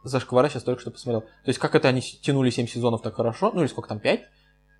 за 0.02 0.18
шквара 0.18 0.48
сейчас 0.48 0.64
только 0.64 0.80
что 0.80 0.90
посмотрел. 0.90 1.20
То 1.20 1.28
есть, 1.46 1.60
как 1.60 1.76
это 1.76 1.86
они 1.86 2.00
тянули 2.00 2.50
7 2.50 2.66
сезонов 2.66 3.02
так 3.02 3.14
хорошо, 3.14 3.52
ну 3.54 3.60
или 3.60 3.68
сколько 3.68 3.88
там, 3.88 4.00
5, 4.00 4.20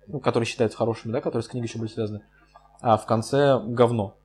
ну, 0.07 0.19
которые 0.19 0.45
считаются 0.45 0.77
хорошими, 0.77 1.13
да, 1.13 1.21
которые 1.21 1.43
с 1.43 1.47
книгой 1.47 1.69
еще 1.69 1.79
были 1.79 1.87
связаны, 1.87 2.23
а 2.81 2.97
в 2.97 3.05
конце 3.05 3.57
говно. 3.57 4.17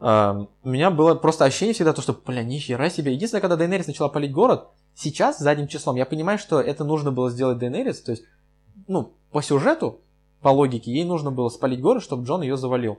У 0.00 0.68
меня 0.68 0.90
было 0.90 1.14
просто 1.14 1.44
ощущение 1.44 1.74
всегда 1.74 1.92
то, 1.92 2.02
что, 2.02 2.12
бля, 2.12 2.42
нихера 2.42 2.90
себе. 2.90 3.14
Единственное, 3.14 3.40
когда 3.40 3.56
Дейнерис 3.56 3.86
начала 3.86 4.08
палить 4.08 4.32
город, 4.32 4.68
сейчас, 4.94 5.38
задним 5.38 5.68
числом, 5.68 5.96
я 5.96 6.06
понимаю, 6.06 6.38
что 6.38 6.60
это 6.60 6.84
нужно 6.84 7.12
было 7.12 7.30
сделать 7.30 7.58
Дейнерис, 7.58 8.02
то 8.02 8.12
есть, 8.12 8.24
ну, 8.86 9.12
по 9.30 9.42
сюжету, 9.42 10.00
по 10.42 10.48
логике, 10.48 10.92
ей 10.92 11.04
нужно 11.04 11.30
было 11.30 11.48
спалить 11.48 11.80
город, 11.80 12.02
чтобы 12.02 12.24
Джон 12.24 12.42
ее 12.42 12.56
завалил. 12.56 12.98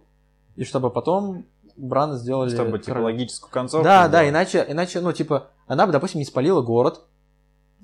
И 0.55 0.63
чтобы 0.63 0.89
потом 0.89 1.45
Брана 1.75 2.17
сделали... 2.17 2.49
Чтобы 2.49 2.79
типа 2.79 2.85
королем. 2.85 3.05
логическую 3.05 3.51
концовку. 3.51 3.83
Да, 3.83 4.07
да, 4.07 4.23
сделать. 4.23 4.29
иначе, 4.29 4.65
иначе, 4.67 5.01
ну, 5.01 5.11
типа, 5.11 5.49
она 5.67 5.85
бы, 5.85 5.91
допустим, 5.91 6.19
не 6.19 6.25
спалила 6.25 6.61
город, 6.61 7.01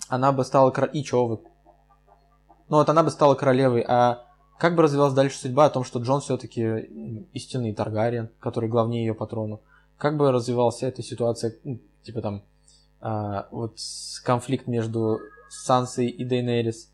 она 0.07 0.31
бы 0.31 0.43
стала 0.45 0.71
королевой. 0.71 0.99
И 0.99 1.03
чё 1.03 1.25
вы? 1.25 1.39
Ну, 2.69 2.77
вот 2.77 2.89
она 2.89 3.03
бы 3.03 3.11
стала 3.11 3.35
королевой, 3.35 3.85
а 3.87 4.25
как 4.61 4.75
бы 4.75 4.83
развивалась 4.83 5.15
дальше 5.15 5.39
судьба 5.39 5.65
о 5.65 5.69
том, 5.71 5.83
что 5.83 5.97
Джон 5.97 6.21
все-таки 6.21 6.61
истинный 7.33 7.73
Таргариен, 7.73 8.29
который 8.39 8.69
главнее 8.69 9.07
ее 9.07 9.15
патрону? 9.15 9.59
Как 9.97 10.17
бы 10.17 10.31
развивалась 10.31 10.83
эта 10.83 11.01
ситуация, 11.01 11.55
ну, 11.63 11.79
типа 12.03 12.21
там, 12.21 12.43
а, 12.99 13.47
вот 13.49 13.79
конфликт 14.23 14.67
между 14.67 15.19
Сансой 15.49 16.09
и 16.09 16.23
Дейнерис, 16.23 16.91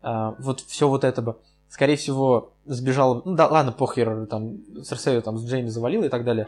а, 0.00 0.36
вот 0.38 0.60
все 0.60 0.88
вот 0.88 1.02
это 1.02 1.20
бы. 1.20 1.38
Скорее 1.68 1.96
всего, 1.96 2.52
сбежал, 2.66 3.20
ну 3.24 3.34
да, 3.34 3.48
ладно, 3.48 3.72
похер, 3.72 4.26
там, 4.26 4.58
Серсею 4.84 5.20
там 5.20 5.38
с 5.38 5.44
Джейми 5.44 5.70
завалил 5.70 6.04
и 6.04 6.08
так 6.08 6.24
далее. 6.24 6.46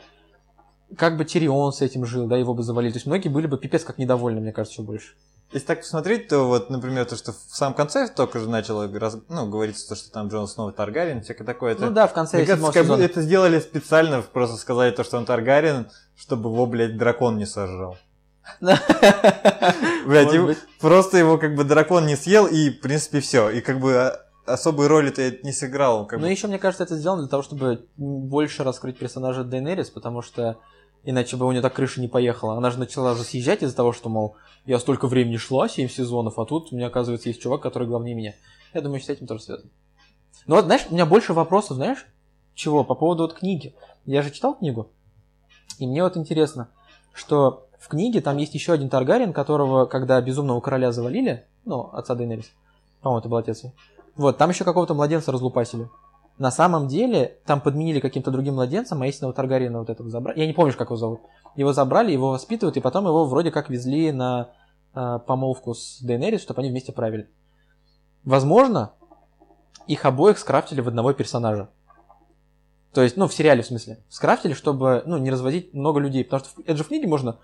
Как 0.96 1.16
бы 1.16 1.24
Тирион 1.24 1.72
с 1.72 1.82
этим 1.82 2.06
жил, 2.06 2.28
да, 2.28 2.36
его 2.36 2.54
бы 2.54 2.62
завалили. 2.62 2.92
То 2.92 2.98
есть 2.98 3.06
многие 3.06 3.28
были 3.28 3.48
бы 3.48 3.58
пипец 3.58 3.82
как 3.82 3.98
недовольны, 3.98 4.40
мне 4.40 4.52
кажется, 4.52 4.80
еще 4.80 4.86
больше. 4.86 5.14
Если 5.52 5.66
так 5.66 5.80
посмотреть, 5.80 6.28
то 6.28 6.44
вот, 6.46 6.70
например, 6.70 7.04
то, 7.06 7.16
что 7.16 7.32
в 7.32 7.36
самом 7.56 7.74
конце 7.74 8.06
только 8.08 8.38
же 8.38 8.48
начало 8.48 8.88
раз- 8.98 9.16
ну, 9.28 9.48
говориться, 9.48 9.88
то, 9.88 9.96
что 9.96 10.10
там 10.12 10.28
Джон 10.28 10.46
снова 10.46 10.70
Таргариен, 10.72 11.22
всякое 11.22 11.44
такое. 11.44 11.72
Это, 11.72 11.86
Ну 11.86 11.90
да, 11.92 12.06
в 12.06 12.12
конце 12.12 12.46
седьмого 12.46 12.70
как 12.72 12.84
сезона. 12.84 13.02
это 13.02 13.20
сделали 13.20 13.58
специально, 13.58 14.22
просто 14.22 14.56
сказали 14.56 14.92
то, 14.92 15.02
что 15.02 15.16
он 15.18 15.24
Таргариен, 15.24 15.88
чтобы 16.16 16.50
его, 16.50 16.66
блядь, 16.66 16.96
дракон 16.96 17.36
не 17.36 17.46
сожрал. 17.46 17.96
Блядь, 18.60 20.32
его- 20.32 20.54
просто 20.80 21.18
его 21.18 21.38
как 21.38 21.54
бы 21.54 21.64
дракон 21.64 22.06
не 22.06 22.16
съел, 22.16 22.46
и, 22.46 22.70
в 22.70 22.80
принципе, 22.80 23.20
все. 23.20 23.50
И 23.50 23.60
как 23.60 23.80
бы 23.80 23.94
а, 23.96 24.20
особой 24.46 24.86
роли-то 24.86 25.20
это 25.22 25.44
не 25.44 25.52
сыграл. 25.52 26.06
Как 26.06 26.18
Ну, 26.18 26.26
бы. 26.26 26.30
еще, 26.30 26.46
мне 26.46 26.58
кажется, 26.58 26.84
это 26.84 26.96
сделано 26.96 27.22
для 27.22 27.28
того, 27.30 27.42
чтобы 27.42 27.86
больше 27.96 28.64
раскрыть 28.64 28.98
персонажа 28.98 29.44
Дейнерис, 29.44 29.90
потому 29.90 30.22
что 30.22 30.56
иначе 31.04 31.36
бы 31.36 31.46
у 31.46 31.52
нее 31.52 31.62
так 31.62 31.74
крыша 31.74 32.00
не 32.00 32.08
поехала. 32.08 32.56
Она 32.56 32.70
же 32.70 32.78
начала 32.78 33.14
же 33.14 33.22
съезжать 33.22 33.62
из-за 33.62 33.74
того, 33.74 33.92
что, 33.92 34.08
мол, 34.08 34.36
я 34.66 34.78
столько 34.78 35.06
времени 35.06 35.36
шла, 35.36 35.68
7 35.68 35.88
сезонов, 35.88 36.38
а 36.38 36.44
тут 36.44 36.72
у 36.72 36.76
меня, 36.76 36.88
оказывается, 36.88 37.28
есть 37.28 37.40
чувак, 37.40 37.60
который 37.62 37.88
главнее 37.88 38.14
меня. 38.14 38.34
Я 38.74 38.80
думаю, 38.80 39.00
что 39.00 39.12
с 39.12 39.16
этим 39.16 39.26
тоже 39.26 39.42
связано. 39.42 39.70
Ну 40.46 40.56
вот, 40.56 40.64
знаешь, 40.64 40.86
у 40.90 40.94
меня 40.94 41.06
больше 41.06 41.32
вопросов, 41.32 41.76
знаешь, 41.76 42.06
чего? 42.54 42.84
По 42.84 42.94
поводу 42.94 43.22
вот 43.24 43.34
книги. 43.34 43.74
Я 44.06 44.22
же 44.22 44.30
читал 44.30 44.54
книгу, 44.54 44.90
и 45.78 45.86
мне 45.86 46.02
вот 46.02 46.16
интересно, 46.16 46.68
что 47.12 47.66
в 47.78 47.88
книге 47.88 48.20
там 48.20 48.36
есть 48.36 48.54
еще 48.54 48.72
один 48.72 48.88
Таргариен, 48.88 49.32
которого, 49.32 49.86
когда 49.86 50.20
Безумного 50.20 50.60
Короля 50.60 50.92
завалили, 50.92 51.46
ну, 51.64 51.90
отца 51.92 52.14
Дейнерис, 52.14 52.50
по-моему, 53.00 53.20
это 53.20 53.28
был 53.28 53.36
отец 53.38 53.64
вот, 54.16 54.36
там 54.36 54.50
еще 54.50 54.64
какого-то 54.64 54.94
младенца 54.94 55.32
разлупасили. 55.32 55.88
На 56.40 56.50
самом 56.50 56.88
деле, 56.88 57.36
там 57.44 57.60
подменили 57.60 58.00
каким-то 58.00 58.30
другим 58.30 58.54
младенцем, 58.54 59.02
а 59.02 59.06
истинного 59.06 59.34
Таргариена 59.34 59.80
вот 59.80 59.90
этого 59.90 60.08
забрали. 60.08 60.40
Я 60.40 60.46
не 60.46 60.54
помню, 60.54 60.72
как 60.72 60.88
его 60.88 60.96
зовут. 60.96 61.20
Его 61.54 61.74
забрали, 61.74 62.12
его 62.12 62.30
воспитывают, 62.30 62.78
и 62.78 62.80
потом 62.80 63.04
его 63.04 63.26
вроде 63.26 63.50
как 63.50 63.68
везли 63.68 64.10
на 64.10 64.48
э, 64.94 65.18
помолвку 65.26 65.74
с 65.74 66.00
Дейнерис, 66.00 66.40
чтобы 66.40 66.62
они 66.62 66.70
вместе 66.70 66.92
правили. 66.92 67.28
Возможно, 68.24 68.92
их 69.86 70.06
обоих 70.06 70.38
скрафтили 70.38 70.80
в 70.80 70.88
одного 70.88 71.12
персонажа. 71.12 71.68
То 72.94 73.02
есть, 73.02 73.18
ну, 73.18 73.28
в 73.28 73.34
сериале 73.34 73.62
в 73.62 73.66
смысле. 73.66 73.98
Скрафтили, 74.08 74.54
чтобы, 74.54 75.02
ну, 75.04 75.18
не 75.18 75.30
разводить 75.30 75.74
много 75.74 76.00
людей. 76.00 76.24
Потому 76.24 76.42
что 76.42 76.54
в- 76.54 76.64
это 76.64 76.74
же 76.74 76.84
в 76.84 76.88
книге 76.88 77.06
можно 77.06 77.36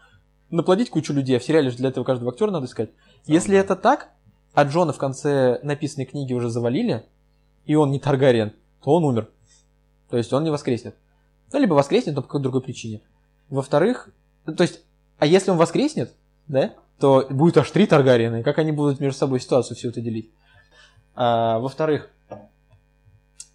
наплодить 0.48 0.88
кучу 0.88 1.12
людей, 1.12 1.36
а 1.36 1.38
в 1.38 1.44
сериале 1.44 1.68
же 1.68 1.76
для 1.76 1.90
этого 1.90 2.02
каждого 2.04 2.32
актера 2.32 2.50
надо 2.50 2.64
искать. 2.64 2.88
Если 3.26 3.58
это 3.58 3.76
так, 3.76 4.08
а 4.54 4.64
Джона 4.64 4.94
в 4.94 4.98
конце 4.98 5.60
написанной 5.62 6.06
книги 6.06 6.32
уже 6.32 6.48
завалили, 6.48 7.04
и 7.66 7.74
он 7.74 7.90
не 7.90 8.00
Таргариен, 8.00 8.54
то 8.82 8.90
он 8.92 9.04
умер. 9.04 9.28
То 10.10 10.16
есть 10.16 10.32
он 10.32 10.44
не 10.44 10.50
воскреснет. 10.50 10.94
Ну, 11.52 11.58
либо 11.60 11.74
воскреснет, 11.74 12.14
но 12.14 12.22
по 12.22 12.28
какой-то 12.28 12.44
другой 12.44 12.62
причине. 12.62 13.00
Во-вторых, 13.48 14.08
то 14.44 14.62
есть, 14.62 14.82
а 15.18 15.26
если 15.26 15.50
он 15.50 15.56
воскреснет, 15.56 16.12
да, 16.48 16.74
то 16.98 17.26
будет 17.30 17.58
аж 17.58 17.70
три 17.70 17.86
Таргариена, 17.86 18.40
и 18.40 18.42
как 18.42 18.58
они 18.58 18.72
будут 18.72 19.00
между 19.00 19.18
собой 19.18 19.40
ситуацию 19.40 19.76
всю 19.76 19.88
это 19.90 20.00
делить. 20.00 20.30
А, 21.14 21.58
во-вторых, 21.58 22.10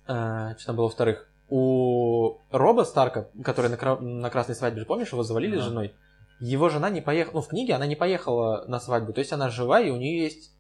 а, 0.08 0.56
что 0.58 0.68
там 0.68 0.76
было 0.76 0.86
во-вторых? 0.86 1.28
У 1.50 2.38
Роба 2.52 2.84
Старка, 2.84 3.28
который 3.44 3.70
на, 3.70 3.78
кра- 3.78 4.00
на 4.00 4.30
красной 4.30 4.56
свадьбе, 4.56 4.86
помнишь, 4.86 5.12
его 5.12 5.24
завалили 5.24 5.56
с 5.56 5.60
Да. 5.60 5.66
женой? 5.66 5.94
Его 6.40 6.70
жена 6.70 6.90
не 6.90 7.02
поехала, 7.02 7.36
ну, 7.36 7.42
в 7.42 7.48
книге 7.50 7.74
она 7.76 7.86
не 7.86 7.96
поехала 7.96 8.64
на 8.68 8.80
свадьбу, 8.80 9.14
то 9.14 9.20
есть 9.20 9.32
она 9.32 9.50
жива, 9.50 9.80
и 9.82 9.92
у 9.92 9.98
нее 9.98 10.24
есть, 10.24 10.52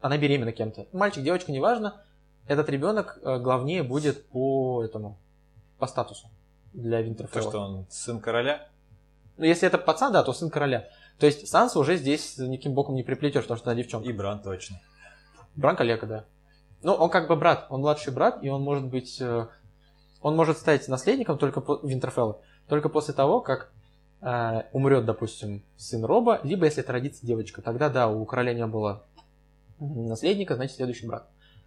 она 0.00 0.16
беременна 0.18 0.52
кем-то. 0.52 0.86
Мальчик, 0.92 1.22
девочка, 1.22 1.52
неважно, 1.52 2.00
этот 2.48 2.68
ребенок 2.68 3.18
э, 3.22 3.38
главнее 3.38 3.82
будет 3.82 4.26
по 4.28 4.82
этому, 4.84 5.18
по 5.78 5.86
статусу 5.86 6.28
для 6.72 6.98
То, 6.98 7.04
Винтерфелла. 7.04 7.50
что 7.50 7.60
он 7.60 7.86
сын 7.90 8.20
короля. 8.20 8.66
Ну, 9.36 9.44
если 9.44 9.68
это 9.68 9.78
пацан, 9.78 10.12
да, 10.12 10.22
то 10.24 10.32
сын 10.32 10.50
короля. 10.50 10.88
То 11.18 11.26
есть 11.26 11.46
Санса 11.48 11.78
уже 11.78 11.96
здесь 11.96 12.38
никаким 12.38 12.74
боком 12.74 12.94
не 12.94 13.02
приплетешь, 13.02 13.42
потому 13.42 13.58
что 13.58 13.70
она 13.70 13.80
девчонка. 13.80 14.08
И 14.08 14.12
Бран 14.12 14.40
точно. 14.40 14.80
Бран 15.54 15.76
коллега, 15.76 16.06
да. 16.06 16.24
Ну, 16.82 16.92
он 16.92 17.10
как 17.10 17.28
бы 17.28 17.36
брат, 17.36 17.66
он 17.70 17.80
младший 17.80 18.12
брат, 18.12 18.42
и 18.42 18.48
он 18.48 18.62
может 18.62 18.86
быть... 18.86 19.20
э, 19.20 19.46
Он 20.20 20.36
может 20.36 20.58
стать 20.58 20.88
наследником 20.88 21.38
только 21.38 21.60
по... 21.60 21.80
Винтерфелла, 21.82 22.40
только 22.68 22.88
после 22.88 23.14
того, 23.14 23.40
как 23.40 23.70
э, 24.20 24.62
умрет, 24.72 25.04
допустим, 25.04 25.62
сын 25.76 26.04
Роба, 26.04 26.40
либо 26.44 26.64
если 26.66 26.82
это 26.82 26.92
родится 26.92 27.26
девочка. 27.26 27.62
Тогда, 27.62 27.88
да, 27.88 28.08
у 28.08 28.24
короля 28.24 28.54
не 28.54 28.66
было 28.66 29.02
наследника, 29.80 30.54
значит, 30.56 30.76
следующий 30.76 31.06
брат. 31.06 31.26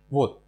Вот. 0.09 0.41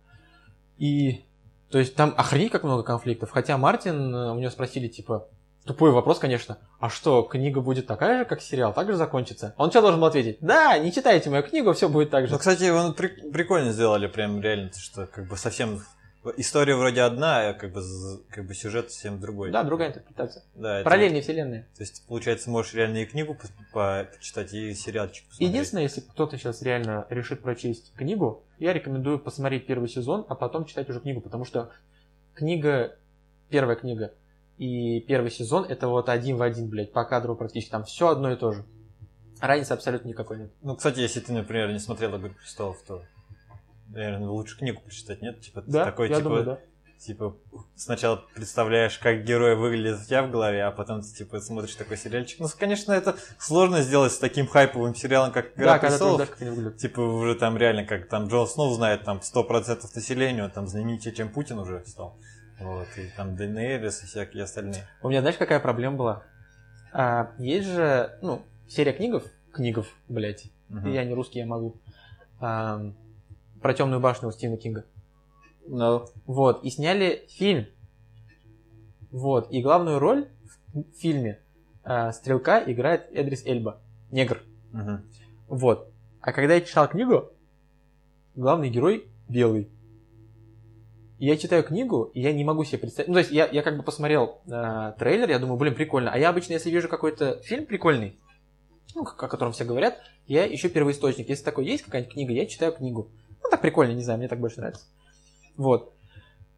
И... 0.78 1.24
То 1.70 1.80
есть 1.80 1.96
там 1.96 2.14
охренеть 2.18 2.52
как 2.52 2.64
много 2.64 2.84
конфликтов. 2.84 3.32
Хотя 3.32 3.58
Мартин, 3.58 4.14
э, 4.14 4.32
у 4.32 4.40
него 4.40 4.52
спросили, 4.52 4.88
типа, 4.88 5.28
тупой 5.66 5.92
вопрос, 5.92 6.20
конечно, 6.20 6.58
а 6.80 6.90
что, 6.90 7.24
книга 7.24 7.62
будет 7.62 7.88
такая 7.88 8.20
же, 8.20 8.26
как 8.26 8.42
сериал, 8.42 8.74
так 8.74 8.88
же 8.88 8.96
закончится? 8.96 9.54
Он 9.58 9.72
что 9.72 9.82
должен 9.82 10.00
был 10.00 10.08
ответить? 10.08 10.38
Да, 10.42 10.78
не 10.78 10.92
читайте 10.92 11.30
мою 11.30 11.44
книгу, 11.44 11.74
все 11.74 11.90
будет 11.90 12.12
так 12.12 12.28
же. 12.28 12.34
Ну, 12.34 12.40
кстати, 12.40 12.70
он 12.70 12.94
при- 12.94 13.32
прикольно 13.32 13.72
сделали, 13.72 14.08
прям 14.08 14.42
реально, 14.42 14.72
что 14.78 15.08
как 15.08 15.28
бы 15.28 15.38
совсем 15.38 15.82
история 16.38 16.76
вроде 16.76 17.02
одна, 17.02 17.50
а 17.50 17.54
как 17.54 17.72
бы, 17.74 17.82
как 18.30 18.46
бы 18.46 18.54
сюжет 18.54 18.92
совсем 18.92 19.20
другой. 19.20 19.52
Да, 19.52 19.64
другая 19.64 19.90
интерпретация. 19.90 20.44
Да, 20.56 20.80
это- 20.80 20.84
Параллельные 20.86 21.22
вселенные. 21.22 21.68
То 21.76 21.84
есть, 21.84 22.06
получается, 22.08 22.50
можешь 22.50 22.74
реально 22.74 23.00
и 23.00 23.06
книгу 23.06 23.36
по- 23.36 23.48
по- 23.74 24.08
почитать, 24.14 24.54
и 24.54 24.74
сериальчик 24.74 25.26
посмотреть. 25.28 25.50
Единственное, 25.50 25.84
если 25.84 26.02
кто-то 26.02 26.38
сейчас 26.38 26.62
реально 26.62 27.06
решит 27.10 27.42
прочесть 27.42 27.94
книгу, 27.96 28.44
я 28.60 28.74
рекомендую 28.74 29.20
посмотреть 29.20 29.66
первый 29.66 29.90
сезон, 29.90 30.26
а 30.30 30.36
потом 30.36 30.66
читать 30.66 30.90
уже 30.90 31.00
книгу, 31.00 31.22
потому 31.22 31.46
что 31.46 31.72
книга, 32.34 32.96
первая 33.50 33.76
книга 33.76 34.14
и 34.58 35.02
первый 35.02 35.32
сезон 35.32 35.66
это 35.66 35.88
вот 35.88 36.10
один 36.10 36.38
в 36.38 36.42
один, 36.42 36.70
блядь, 36.70 36.92
по 36.94 37.04
кадру 37.06 37.36
практически 37.36 37.72
там 37.72 37.84
все 37.84 38.08
одно 38.10 38.32
и 38.32 38.36
то 38.36 38.52
же. 38.54 38.64
Разницы 39.42 39.74
абсолютно 39.74 40.08
никакой 40.08 40.38
нет. 40.38 40.52
Ну, 40.62 40.76
кстати, 40.76 41.00
если 41.00 41.20
ты, 41.20 41.34
например, 41.34 41.72
не 41.74 41.80
смотрел 41.80 42.16
«Игру 42.18 42.30
престолов», 42.30 42.82
то, 42.88 43.04
наверное, 43.94 44.28
лучше 44.30 44.58
книгу 44.58 44.82
почитать, 44.82 45.22
нет? 45.22 45.41
Типа, 45.41 45.62
ты 45.62 45.72
Да, 45.72 45.86
такой, 45.86 46.10
я 46.10 46.16
типа, 46.16 46.24
думаю, 46.30 46.44
да. 46.46 46.60
типа, 47.00 47.36
сначала 47.76 48.24
представляешь, 48.36 48.98
как 48.98 49.24
герой 49.24 49.56
выглядит 49.56 50.02
у 50.02 50.06
тебя 50.06 50.24
в 50.24 50.32
голове, 50.32 50.64
а 50.64 50.72
потом 50.72 51.02
ты, 51.02 51.08
типа, 51.14 51.39
смотришь 51.39 51.76
такой 51.76 51.98
сериальчик. 51.98 52.39
Ну, 52.39 52.48
конечно, 52.60 52.91
это 52.91 53.16
сложно 53.39 53.82
сделать 53.82 54.12
с 54.12 54.18
таким 54.20 54.48
хайповым 54.48 54.96
сериалом, 54.96 55.32
как 55.32 55.56
«Игра 55.58 55.74
Да, 55.74 55.80
когда 55.80 55.98
ты 55.98 56.04
престолов». 56.06 56.41
они 56.41 56.50
выглядят. 56.50 56.78
Типа 56.78 57.00
уже 57.02 57.36
там 57.36 57.58
реально, 57.58 57.86
как 57.86 58.08
там 58.10 58.28
Джон 58.28 58.48
Сноу 58.48 58.74
знает, 58.74 59.04
там 59.04 59.20
100% 59.20 59.82
населения, 59.96 60.44
он 60.44 60.52
там 60.52 60.68
знаменитее, 60.68 61.14
чем 61.14 61.30
Путин 61.30 61.60
уже 61.60 61.84
стал. 61.86 62.18
Вот, 62.60 62.88
и 62.98 63.10
там 63.18 63.36
Дейнерис 63.36 64.04
и 64.04 64.06
всякие 64.06 64.44
остальные. 64.44 64.88
У 65.02 65.10
меня, 65.10 65.22
знаешь, 65.22 65.38
какая 65.38 65.60
проблема 65.60 65.98
была? 65.98 66.24
А, 66.94 67.32
есть 67.39 67.68
же, 67.68 68.18
ну, 68.22 68.44
серия 68.70 68.94
книгов, 68.94 69.24
книгов, 69.52 69.88
блядь, 70.08 70.46
Мгм. 70.70 70.91
я 70.94 71.04
не 71.04 71.14
русский, 71.14 71.39
я 71.39 71.46
могу, 71.46 71.76
ам, 72.39 72.96
про 73.64 73.74
темную 73.74 74.01
башню 74.01 74.28
у 74.28 74.32
Стивена 74.32 74.57
Кинга. 74.57 74.86
Ну, 75.66 76.05
Вот, 76.28 76.64
и 76.64 76.70
сняли 76.70 77.26
фильм. 77.30 77.66
Вот, 79.09 79.49
и 79.51 79.61
главную 79.61 79.99
роль 79.99 80.28
в 80.74 80.84
фильме 80.99 81.39
а, 81.84 82.11
Стрелка 82.11 82.61
играет 82.66 83.07
Эдрис 83.11 83.45
Эльба, 83.45 83.80
негр. 84.11 84.41
мгм. 84.72 85.03
Вот. 85.47 85.89
А 86.20 86.34
когда 86.34 86.55
я 86.55 86.61
читал 86.61 86.88
книгу, 86.88 87.30
главный 88.36 88.70
герой 88.70 89.07
белый. 89.30 89.70
И 91.20 91.26
я 91.26 91.38
читаю 91.38 91.64
книгу, 91.64 92.11
и 92.14 92.20
я 92.20 92.34
не 92.34 92.43
могу 92.43 92.66
себе 92.66 92.80
представить. 92.80 93.07
Ну, 93.07 93.14
то 93.14 93.20
есть 93.20 93.32
я, 93.32 93.45
я 93.47 93.61
как 93.61 93.78
бы 93.78 93.84
посмотрел 93.84 94.41
а, 94.51 94.91
трейлер, 94.93 95.30
я 95.30 95.39
думаю, 95.39 95.57
блин, 95.57 95.76
прикольно. 95.76 96.11
А 96.11 96.18
я 96.18 96.30
обычно, 96.30 96.53
если 96.53 96.70
вижу 96.70 96.89
какой-то 96.89 97.39
фильм 97.43 97.66
прикольный, 97.66 98.20
ну, 98.95 99.03
о 99.03 99.05
котором 99.05 99.53
все 99.53 99.64
говорят, 99.64 99.99
я 100.28 100.53
ищу 100.53 100.70
первоисточник. 100.70 101.30
Если 101.30 101.43
такой 101.45 101.66
есть 101.66 101.84
какая-нибудь 101.84 102.14
книга, 102.14 102.34
я 102.34 102.45
читаю 102.45 102.74
книгу. 102.74 103.09
Так 103.54 103.62
прикольно, 103.62 103.91
не 103.91 104.01
знаю, 104.01 104.18
мне 104.18 104.28
так 104.28 104.39
больше 104.39 104.62
нравится. 104.62 104.86
Вот. 105.58 105.93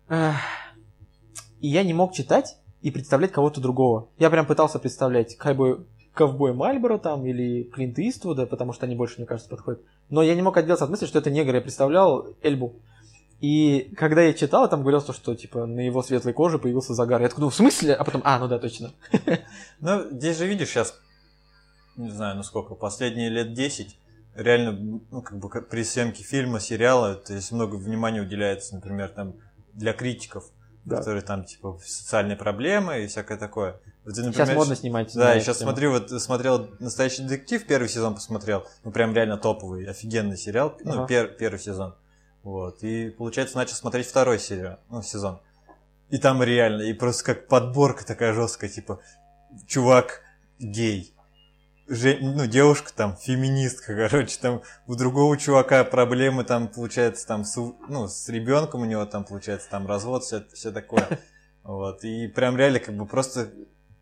И 0.10 1.68
я 1.68 1.84
не 1.84 1.94
мог 1.94 2.14
читать 2.14 2.56
и 2.82 2.90
представлять 2.90 3.34
кого-то 3.34 3.60
другого. 3.60 4.08
Я 4.18 4.30
прям 4.30 4.46
пытался 4.46 4.80
представлять 4.80 5.36
ковбой, 5.36 5.86
ковбой 6.14 6.54
Мальборо 6.54 6.98
там 6.98 7.26
или 7.26 7.64
Клинт 7.64 8.00
Иствуда, 8.00 8.46
потому 8.46 8.72
что 8.72 8.86
они 8.86 8.96
больше, 8.96 9.18
мне 9.18 9.26
кажется, 9.26 9.50
подходят. 9.50 9.82
Но 10.10 10.24
я 10.24 10.36
не 10.36 10.42
мог 10.42 10.56
отделаться 10.56 10.86
от 10.86 10.90
мысли, 10.90 11.06
что 11.06 11.20
это 11.20 11.30
негр. 11.30 11.56
Я 11.56 11.60
представлял 11.60 12.28
Эльбу. 12.42 12.76
И 13.42 13.94
когда 13.98 14.22
я 14.22 14.32
читал, 14.32 14.70
там 14.70 14.80
говорилось, 14.80 15.14
что 15.14 15.36
типа 15.36 15.66
на 15.66 15.82
его 15.82 16.02
светлой 16.02 16.32
коже 16.32 16.60
появился 16.60 16.94
загар. 16.94 17.22
Я 17.22 17.28
такой, 17.28 17.42
ну 17.42 17.50
в 17.50 17.56
смысле? 17.56 17.94
А 17.96 18.06
потом, 18.06 18.22
а, 18.24 18.40
ну 18.40 18.48
да, 18.48 18.58
точно. 18.58 18.94
Ну, 19.82 20.12
здесь 20.12 20.38
же 20.38 20.48
видишь 20.48 20.70
сейчас, 20.70 20.98
не 21.98 22.10
знаю, 22.10 22.38
ну 22.38 22.44
сколько, 22.44 22.74
последние 22.74 23.28
лет 23.28 23.54
10, 23.54 23.98
реально, 24.36 25.00
ну, 25.12 25.22
как 25.22 25.38
бы 25.40 25.50
при 25.50 25.84
съемке 25.84 26.24
фильма, 26.24 26.60
сериала, 26.60 27.16
то 27.16 27.34
есть 27.34 27.52
много 27.52 27.76
внимания 27.76 28.22
уделяется, 28.22 28.76
например, 28.76 29.10
там, 29.10 29.36
для 29.74 29.94
критиков, 29.94 30.46
Да. 30.84 30.98
которые 30.98 31.22
там, 31.24 31.44
типа, 31.46 31.80
социальные 31.84 32.38
проблемы 32.38 33.04
и 33.04 33.08
всякое 33.08 33.38
такое. 33.38 33.80
Вот, 34.04 34.14
ты, 34.14 34.22
Сейчас 34.22 34.26
например, 34.38 34.56
модно 34.56 34.76
снимать. 34.76 35.14
Да, 35.16 35.34
я 35.34 35.40
сейчас 35.40 35.58
тему. 35.58 35.72
смотрю, 35.72 35.92
вот 35.92 36.10
смотрел 36.22 36.70
«Настоящий 36.80 37.24
детектив», 37.24 37.66
первый 37.66 37.90
сезон 37.90 38.14
посмотрел, 38.14 38.68
ну 38.84 38.92
прям 38.92 39.14
реально 39.14 39.38
топовый, 39.38 39.86
офигенный 39.86 40.38
сериал, 40.38 40.78
ну 40.84 41.04
Ага. 41.04 41.06
пер- 41.14 41.36
первый 41.38 41.60
сезон. 41.60 41.96
Вот, 42.44 42.84
и 42.84 43.10
получается 43.10 43.56
начал 43.58 43.74
смотреть 43.76 44.06
второй 44.06 44.38
сериал, 44.38 44.78
ну 44.92 45.02
сезон. 45.02 45.40
И 46.12 46.20
там 46.20 46.44
реально, 46.44 46.84
и 46.84 46.94
просто 46.94 47.24
как 47.24 47.48
подборка 47.48 48.06
такая 48.06 48.34
жесткая, 48.34 48.70
типа, 48.70 49.00
чувак 49.66 50.22
гей, 50.60 51.15
Же- 51.88 52.18
ну, 52.20 52.48
девушка 52.48 52.92
там, 52.94 53.16
феминистка, 53.16 53.96
короче, 54.10 54.40
там 54.42 54.62
у 54.88 54.96
другого 54.96 55.38
чувака 55.38 55.84
проблемы 55.84 56.44
там, 56.44 56.68
получается, 56.68 57.28
там, 57.28 57.46
с, 57.46 57.56
ну, 57.88 58.08
с 58.08 58.28
ребенком 58.30 58.82
у 58.82 58.86
него 58.86 59.06
там, 59.06 59.24
получается, 59.24 59.70
там 59.70 59.88
развод, 59.88 60.24
все, 60.24 60.44
все 60.54 60.72
такое. 60.72 61.08
Вот, 61.64 62.04
и 62.04 62.28
прям 62.28 62.56
реально 62.58 62.80
как 62.80 62.96
бы 62.96 63.08
просто 63.08 63.52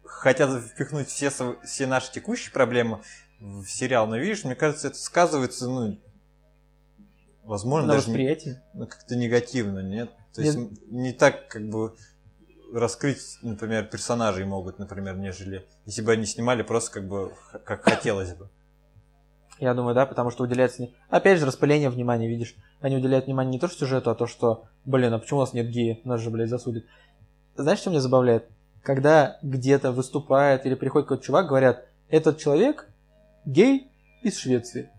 хотят 0.04 0.50
впихнуть 0.64 1.08
все, 1.08 1.32
все 1.64 1.88
наши 1.88 2.12
текущие 2.12 2.52
проблемы 2.52 3.02
в 3.40 3.66
сериал, 3.68 4.06
но 4.06 4.18
видишь, 4.18 4.44
мне 4.44 4.54
кажется, 4.54 4.88
это 4.88 4.98
сказывается, 4.98 5.70
ну, 5.70 5.98
возможно, 7.44 7.88
на 7.88 7.94
даже 7.94 8.12
не- 8.12 8.62
ну, 8.74 8.86
как-то 8.86 9.16
негативно, 9.16 9.80
нет? 9.80 10.12
То 10.34 10.42
есть 10.42 10.58
Нет. 10.58 10.72
не 10.88 11.14
так, 11.14 11.48
как 11.48 11.70
бы, 11.70 11.96
раскрыть, 12.74 13.38
например, 13.42 13.86
персонажей 13.86 14.46
могут, 14.46 14.80
например, 14.80 15.16
нежели 15.16 15.66
если 15.86 16.02
бы 16.02 16.12
они 16.12 16.26
снимали 16.26 16.64
просто 16.64 16.92
как 16.92 17.08
бы 17.08 17.34
как 17.66 17.84
хотелось 17.84 18.34
бы. 18.34 18.50
Я 19.60 19.74
думаю, 19.74 19.94
да, 19.96 20.06
потому 20.06 20.32
что 20.32 20.44
уделяется... 20.44 20.90
Опять 21.10 21.40
же, 21.40 21.46
распыление 21.46 21.90
внимания, 21.90 22.28
видишь. 22.28 22.56
Они 22.82 22.98
уделяют 22.98 23.28
внимание 23.28 23.52
не 23.54 23.60
то 23.60 23.68
что 23.68 23.80
сюжету, 23.80 24.10
а 24.10 24.16
то, 24.16 24.26
что, 24.26 24.66
блин, 24.84 25.14
а 25.14 25.20
почему 25.20 25.40
у 25.40 25.42
нас 25.44 25.54
нет 25.54 25.70
гея? 25.70 26.00
Нас 26.04 26.20
же, 26.22 26.32
блядь, 26.32 26.50
засудят. 26.50 26.84
Знаешь, 27.56 27.80
что 27.80 27.92
меня 27.92 28.02
забавляет? 28.02 28.50
Когда 28.82 29.38
где-то 29.44 29.92
выступает 29.92 30.66
или 30.66 30.74
приходит 30.74 31.08
какой-то 31.08 31.24
чувак, 31.24 31.48
говорят, 31.48 31.86
этот 32.10 32.40
человек 32.40 32.90
гей 33.46 33.92
из 34.24 34.38
Швеции. 34.38 34.90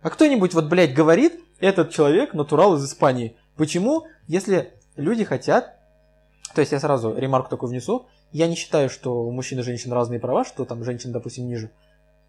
А 0.00 0.10
кто-нибудь 0.10 0.54
вот, 0.54 0.66
блядь, 0.66 0.94
говорит, 0.94 1.38
этот 1.58 1.90
человек 1.90 2.32
натурал 2.34 2.76
из 2.76 2.84
Испании. 2.84 3.36
Почему? 3.56 4.06
Если 4.28 4.72
люди 4.94 5.24
хотят... 5.24 5.75
То 6.56 6.60
есть 6.60 6.72
я 6.72 6.80
сразу 6.80 7.14
ремарку 7.14 7.50
такую 7.50 7.68
внесу. 7.68 8.06
Я 8.32 8.48
не 8.48 8.54
считаю, 8.54 8.88
что 8.88 9.26
у 9.26 9.30
мужчин 9.30 9.58
и 9.58 9.62
женщин 9.62 9.92
разные 9.92 10.18
права, 10.18 10.42
что 10.42 10.64
там 10.64 10.84
женщин, 10.84 11.12
допустим, 11.12 11.46
ниже. 11.46 11.70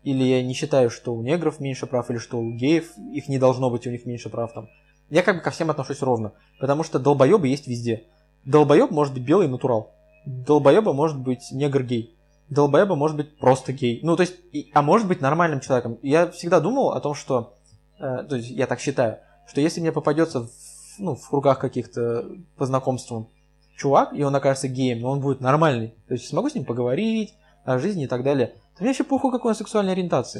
Или 0.03 0.21
я 0.25 0.43
не 0.43 0.53
считаю, 0.53 0.89
что 0.89 1.15
у 1.15 1.21
негров 1.21 1.61
меньше 1.61 1.88
прав, 1.88 2.09
или 2.09 2.17
что 2.17 2.38
у 2.38 2.51
геев 2.51 2.91
их 3.13 3.30
не 3.30 3.39
должно 3.39 3.69
быть, 3.69 3.88
у 3.88 3.89
них 3.89 4.05
меньше 4.05 4.28
прав 4.28 4.51
там. 4.51 4.67
Я 5.09 5.23
как 5.23 5.38
бы 5.38 5.41
ко 5.41 5.49
всем 5.51 5.69
отношусь 5.69 6.01
ровно. 6.01 6.34
Потому 6.59 6.84
что 6.84 6.99
долбоебы 6.99 7.47
есть 7.47 7.67
везде. 7.67 8.03
Долбоеб 8.43 8.91
может 8.91 9.13
быть 9.13 9.23
белый 9.23 9.47
натурал. 9.47 9.93
Долбоеба 10.25 10.91
может 10.91 11.17
быть 11.17 11.49
негр-гей. 11.53 12.17
Долбоеба 12.49 12.95
может 12.95 13.15
быть 13.15 13.38
просто 13.38 13.71
гей. 13.71 14.01
Ну, 14.03 14.17
то 14.17 14.23
есть, 14.23 14.36
и- 14.51 14.69
а 14.73 14.82
может 14.82 15.07
быть 15.07 15.21
нормальным 15.21 15.61
человеком. 15.61 15.99
Я 16.01 16.28
всегда 16.32 16.59
думал 16.59 16.91
о 16.91 16.99
том, 16.99 17.13
что, 17.13 17.53
э, 17.97 18.25
то 18.28 18.36
есть, 18.36 18.49
я 18.49 18.67
так 18.67 18.82
считаю, 18.82 19.19
что 19.47 19.61
если 19.61 19.80
мне 19.80 19.93
попадется 19.93 20.41
в, 20.41 20.49
ну, 20.99 21.15
в 21.15 21.30
кругах 21.30 21.59
каких-то 21.59 22.25
по 22.57 22.65
знакомствам 22.65 23.30
чувак, 23.78 24.11
и 24.13 24.23
он 24.23 24.36
окажется 24.36 24.67
геем, 24.67 24.99
но 24.99 25.11
он 25.11 25.21
будет 25.21 25.39
нормальный, 25.39 25.93
то 26.07 26.13
есть 26.15 26.28
смогу 26.28 26.49
с 26.49 26.55
ним 26.55 26.65
поговорить 26.65 27.34
о 27.63 27.80
жизни 27.80 28.03
и 28.03 28.07
так 28.07 28.23
далее, 28.23 28.47
то 28.75 28.82
мне 28.84 28.89
вообще 28.89 29.03
похуй, 29.03 29.32
какой 29.32 29.51
он 29.51 29.55
сексуальной 29.55 29.93
ориентации. 29.93 30.39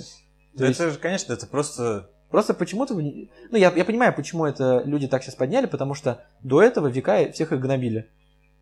То 0.54 0.60
Да 0.60 0.68
есть- 0.68 0.80
это 0.80 0.92
же, 0.92 0.98
конечно, 1.00 1.34
это 1.34 1.48
просто... 1.48 2.10
Просто 2.30 2.54
почему-то... 2.54 2.94
Ну, 2.94 3.28
я, 3.58 3.72
я 3.72 3.86
понимаю, 3.86 4.14
почему 4.14 4.46
это 4.46 4.82
люди 4.84 5.08
так 5.08 5.24
сейчас 5.24 5.36
подняли, 5.36 5.66
потому 5.66 5.94
что 5.94 6.26
до 6.44 6.62
этого 6.62 6.88
века 6.88 7.32
всех 7.32 7.54
их 7.54 7.62
гнобили. 7.62 8.10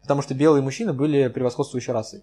Потому 0.03 0.21
что 0.21 0.36
белые 0.36 0.61
мужчины 0.61 0.93
были 0.93 1.30
превосходствующей 1.30 1.91
расой. 1.91 2.21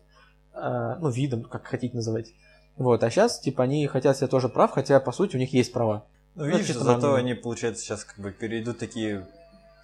А, 0.53 0.99
ну, 1.01 1.11
видом, 1.11 1.43
как 1.43 1.67
хотите 1.67 1.97
называть. 1.97 2.33
Вот, 2.77 3.03
а 3.03 3.11
сейчас, 3.11 3.41
типа, 3.41 3.65
они 3.65 3.85
хотят 3.89 4.17
себе 4.17 4.29
тоже 4.29 4.49
прав, 4.49 4.71
хотя, 4.71 5.01
по 5.01 5.11
сути, 5.11 5.35
у 5.35 5.39
них 5.41 5.53
есть 5.53 5.73
права. 5.73 6.05
Ну, 6.37 6.45
Ну, 6.45 6.51
видишь, 6.51 6.67
чисто 6.69 6.85
зато 6.85 7.15
они, 7.15 7.35
получается, 7.35 7.83
сейчас 7.83 8.05
как 8.05 8.21
бы 8.21 8.31
перейдут 8.31 8.79
такие... 8.79 9.27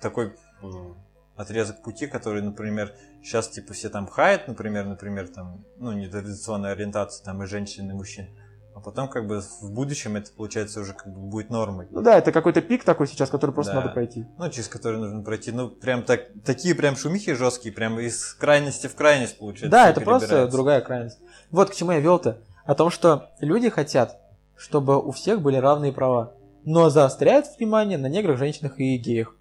Такой 0.00 0.34
м, 0.62 0.94
отрезок 1.38 1.82
пути, 1.82 2.06
который, 2.06 2.42
например, 2.42 2.94
сейчас 3.22 3.48
типа 3.48 3.72
все 3.72 3.88
там 3.88 4.06
хаят, 4.06 4.48
например, 4.48 4.84
например, 4.86 5.28
там, 5.28 5.64
ну, 5.78 5.92
нетрадиционная 5.92 6.72
ориентация, 6.72 7.24
там, 7.24 7.42
и 7.42 7.46
женщин, 7.46 7.88
и 7.90 7.94
мужчин. 7.94 8.26
А 8.74 8.80
потом, 8.80 9.08
как 9.08 9.26
бы, 9.26 9.40
в 9.40 9.72
будущем 9.72 10.14
это, 10.16 10.30
получается, 10.32 10.80
уже 10.80 10.92
как 10.92 11.12
бы 11.12 11.18
будет 11.18 11.50
нормой. 11.50 11.88
Ну 11.90 12.00
да, 12.00 12.16
это 12.16 12.30
какой-то 12.30 12.60
пик 12.60 12.84
такой 12.84 13.08
сейчас, 13.08 13.28
который 13.28 13.50
просто 13.50 13.72
Да. 13.72 13.80
надо 13.80 13.92
пройти. 13.92 14.24
Ну, 14.38 14.48
через 14.50 14.68
который 14.68 14.98
нужно 14.98 15.22
пройти. 15.22 15.50
Ну, 15.50 15.68
прям 15.68 16.04
так, 16.04 16.26
такие 16.44 16.76
прям 16.76 16.94
шумихи 16.94 17.34
жесткие, 17.34 17.74
прям 17.74 17.98
из 17.98 18.34
крайности 18.34 18.86
в 18.86 18.94
крайность, 18.94 19.38
получается. 19.38 19.70
Да, 19.70 19.90
это 19.90 20.00
просто 20.00 20.46
другая 20.46 20.80
крайность. 20.80 21.18
Вот 21.50 21.70
к 21.70 21.74
чему 21.74 21.92
я 21.92 22.00
вел-то. 22.00 22.38
О 22.66 22.74
том, 22.74 22.90
что 22.90 23.30
люди 23.40 23.68
хотят, 23.68 24.20
чтобы 24.56 25.00
у 25.00 25.10
всех 25.10 25.40
были 25.40 25.56
равные 25.56 25.92
права. 25.92 26.34
Но 26.64 26.90
заостряют 26.90 27.46
внимание 27.58 27.98
на 27.98 28.06
неграх, 28.08 28.38
женщинах 28.38 28.78
и 28.78 28.96
геях. 28.96 29.34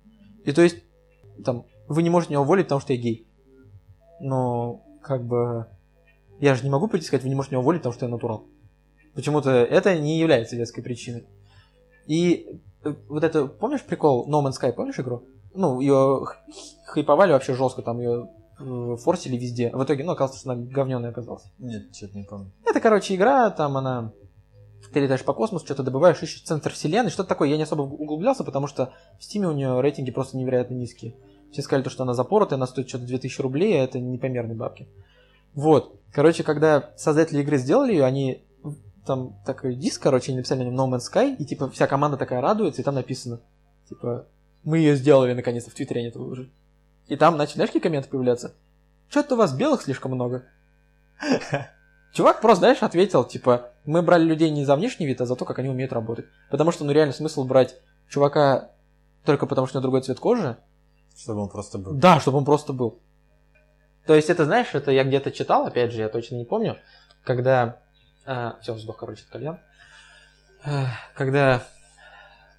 И 0.45 0.51
то 0.51 0.61
есть, 0.61 0.77
там, 1.43 1.65
вы 1.87 2.03
не 2.03 2.09
можете 2.09 2.33
меня 2.33 2.41
уволить, 2.41 2.65
потому 2.65 2.81
что 2.81 2.93
я 2.93 2.99
гей. 2.99 3.27
Но, 4.19 4.83
как 5.01 5.25
бы, 5.25 5.67
я 6.39 6.55
же 6.55 6.63
не 6.63 6.69
могу 6.69 6.87
прийти 6.87 7.05
и 7.05 7.07
сказать, 7.07 7.23
вы 7.23 7.29
не 7.29 7.35
можете 7.35 7.55
меня 7.55 7.61
уволить, 7.61 7.81
потому 7.81 7.93
что 7.93 8.05
я 8.05 8.11
натурал. 8.11 8.45
Почему-то 9.13 9.49
это 9.51 9.97
не 9.97 10.19
является 10.19 10.55
веской 10.55 10.83
причиной. 10.83 11.25
И 12.05 12.61
э, 12.83 12.93
вот 13.09 13.23
это, 13.23 13.47
помнишь 13.47 13.83
прикол 13.83 14.29
No 14.29 14.43
Man's 14.43 14.53
Sky, 14.61 14.73
помнишь 14.73 14.99
игру? 14.99 15.23
Ну, 15.53 15.79
ее 15.79 16.25
хайповали 16.85 17.31
вообще 17.31 17.53
жестко, 17.53 17.81
там 17.81 17.99
ее 17.99 18.29
форсили 18.57 19.37
везде. 19.37 19.69
В 19.73 19.83
итоге, 19.83 20.03
ну, 20.03 20.13
оказалось, 20.13 20.39
что 20.39 20.51
она 20.51 20.61
говненая 20.61 21.11
оказалась. 21.11 21.43
Нет, 21.59 21.95
что-то 21.95 22.17
не 22.17 22.23
помню. 22.23 22.51
Это, 22.65 22.79
короче, 22.79 23.15
игра, 23.15 23.49
там 23.49 23.77
она... 23.77 24.13
Ты 24.93 24.99
летаешь 24.99 25.23
по 25.23 25.33
космосу, 25.33 25.65
что-то 25.65 25.83
добываешь, 25.83 26.21
ищешь 26.21 26.43
центр 26.43 26.71
вселенной, 26.71 27.09
что-то 27.09 27.29
такое. 27.29 27.49
Я 27.49 27.57
не 27.57 27.63
особо 27.63 27.81
углублялся, 27.81 28.43
потому 28.43 28.67
что 28.67 28.93
в 29.19 29.23
Стиме 29.23 29.47
у 29.47 29.51
нее 29.51 29.81
рейтинги 29.81 30.11
просто 30.11 30.37
невероятно 30.37 30.75
низкие. 30.75 31.15
Все 31.51 31.61
сказали, 31.61 31.83
то, 31.83 31.89
что 31.89 32.03
она 32.03 32.13
запоротая, 32.13 32.57
она 32.57 32.67
стоит 32.67 32.89
что-то 32.89 33.05
2000 33.05 33.41
рублей, 33.41 33.79
а 33.79 33.83
это 33.83 33.99
непомерные 33.99 34.55
бабки. 34.55 34.87
Вот. 35.53 35.99
Короче, 36.11 36.43
когда 36.43 36.91
создатели 36.97 37.41
игры 37.41 37.57
сделали 37.57 37.93
ее, 37.93 38.05
они 38.05 38.43
там 39.05 39.35
такой 39.45 39.75
диск, 39.75 40.03
короче, 40.03 40.31
они 40.31 40.37
написали 40.37 40.63
на 40.63 40.69
нем 40.69 40.79
No 40.79 40.93
Man's 40.93 41.11
Sky, 41.11 41.35
и 41.37 41.45
типа 41.45 41.69
вся 41.69 41.87
команда 41.87 42.17
такая 42.17 42.41
радуется, 42.41 42.81
и 42.81 42.83
там 42.83 42.95
написано, 42.95 43.39
типа, 43.89 44.27
мы 44.63 44.79
ее 44.79 44.95
сделали 44.95 45.33
наконец-то, 45.33 45.71
в 45.71 45.73
Твиттере 45.73 46.01
они 46.01 46.09
это 46.09 46.19
выложили. 46.19 46.51
И 47.07 47.15
там 47.15 47.37
начали, 47.37 47.55
знаешь, 47.55 47.69
какие 47.69 47.81
комменты 47.81 48.09
появляться? 48.09 48.53
Что-то 49.09 49.35
у 49.35 49.37
вас 49.37 49.55
белых 49.55 49.81
слишком 49.81 50.11
много. 50.11 50.45
Чувак 52.13 52.41
просто, 52.41 52.59
знаешь, 52.59 52.83
ответил, 52.83 53.23
типа, 53.23 53.71
мы 53.85 54.01
брали 54.01 54.23
людей 54.23 54.49
не 54.49 54.65
за 54.65 54.75
внешний 54.75 55.05
вид, 55.05 55.21
а 55.21 55.25
за 55.25 55.35
то, 55.35 55.45
как 55.45 55.59
они 55.59 55.69
умеют 55.69 55.93
работать. 55.93 56.25
Потому 56.51 56.71
что, 56.71 56.83
ну, 56.83 56.91
реально 56.91 57.13
смысл 57.13 57.45
брать 57.45 57.77
чувака 58.09 58.71
только 59.23 59.45
потому, 59.45 59.67
что 59.67 59.77
у 59.77 59.79
него 59.79 59.83
другой 59.83 60.01
цвет 60.01 60.19
кожи. 60.19 60.57
Чтобы 61.17 61.41
он 61.41 61.49
просто 61.49 61.77
был. 61.77 61.93
Да, 61.93 62.19
чтобы 62.19 62.37
он 62.37 62.45
просто 62.45 62.73
был. 62.73 62.99
То 64.05 64.15
есть, 64.15 64.29
это, 64.29 64.45
знаешь, 64.45 64.73
это 64.73 64.91
я 64.91 65.03
где-то 65.03 65.31
читал, 65.31 65.65
опять 65.65 65.91
же, 65.91 66.01
я 66.01 66.09
точно 66.09 66.35
не 66.35 66.45
помню, 66.45 66.77
когда... 67.23 67.79
все, 68.61 68.73
вздох, 68.73 68.97
короче, 68.97 69.23
от 69.23 69.29
кальян. 69.29 69.59
Э, 70.63 70.85
Когда 71.15 71.63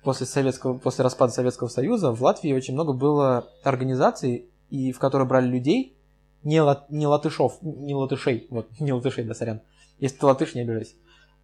после, 0.03 0.27
советского, 0.27 0.79
после 0.79 1.05
распада 1.05 1.33
Советского 1.33 1.69
Союза 1.69 2.13
в 2.13 2.23
Латвии 2.23 2.53
очень 2.53 2.75
много 2.75 2.93
было 2.93 3.49
организаций, 3.63 4.51
и 4.71 4.93
в 4.93 4.99
которые 4.99 5.27
брали 5.27 5.47
людей, 5.47 5.97
не, 6.43 6.61
лат, 6.61 6.91
не 6.91 7.07
латышов, 7.07 7.59
не 7.63 7.95
латышей, 7.95 8.47
вот, 8.51 8.69
не 8.81 8.93
латышей, 8.93 9.25
да, 9.25 9.35
сорян. 9.35 9.61
Если 9.99 10.19
ты 10.19 10.27
латыш, 10.27 10.55
не 10.55 10.63
обижайся. 10.63 10.95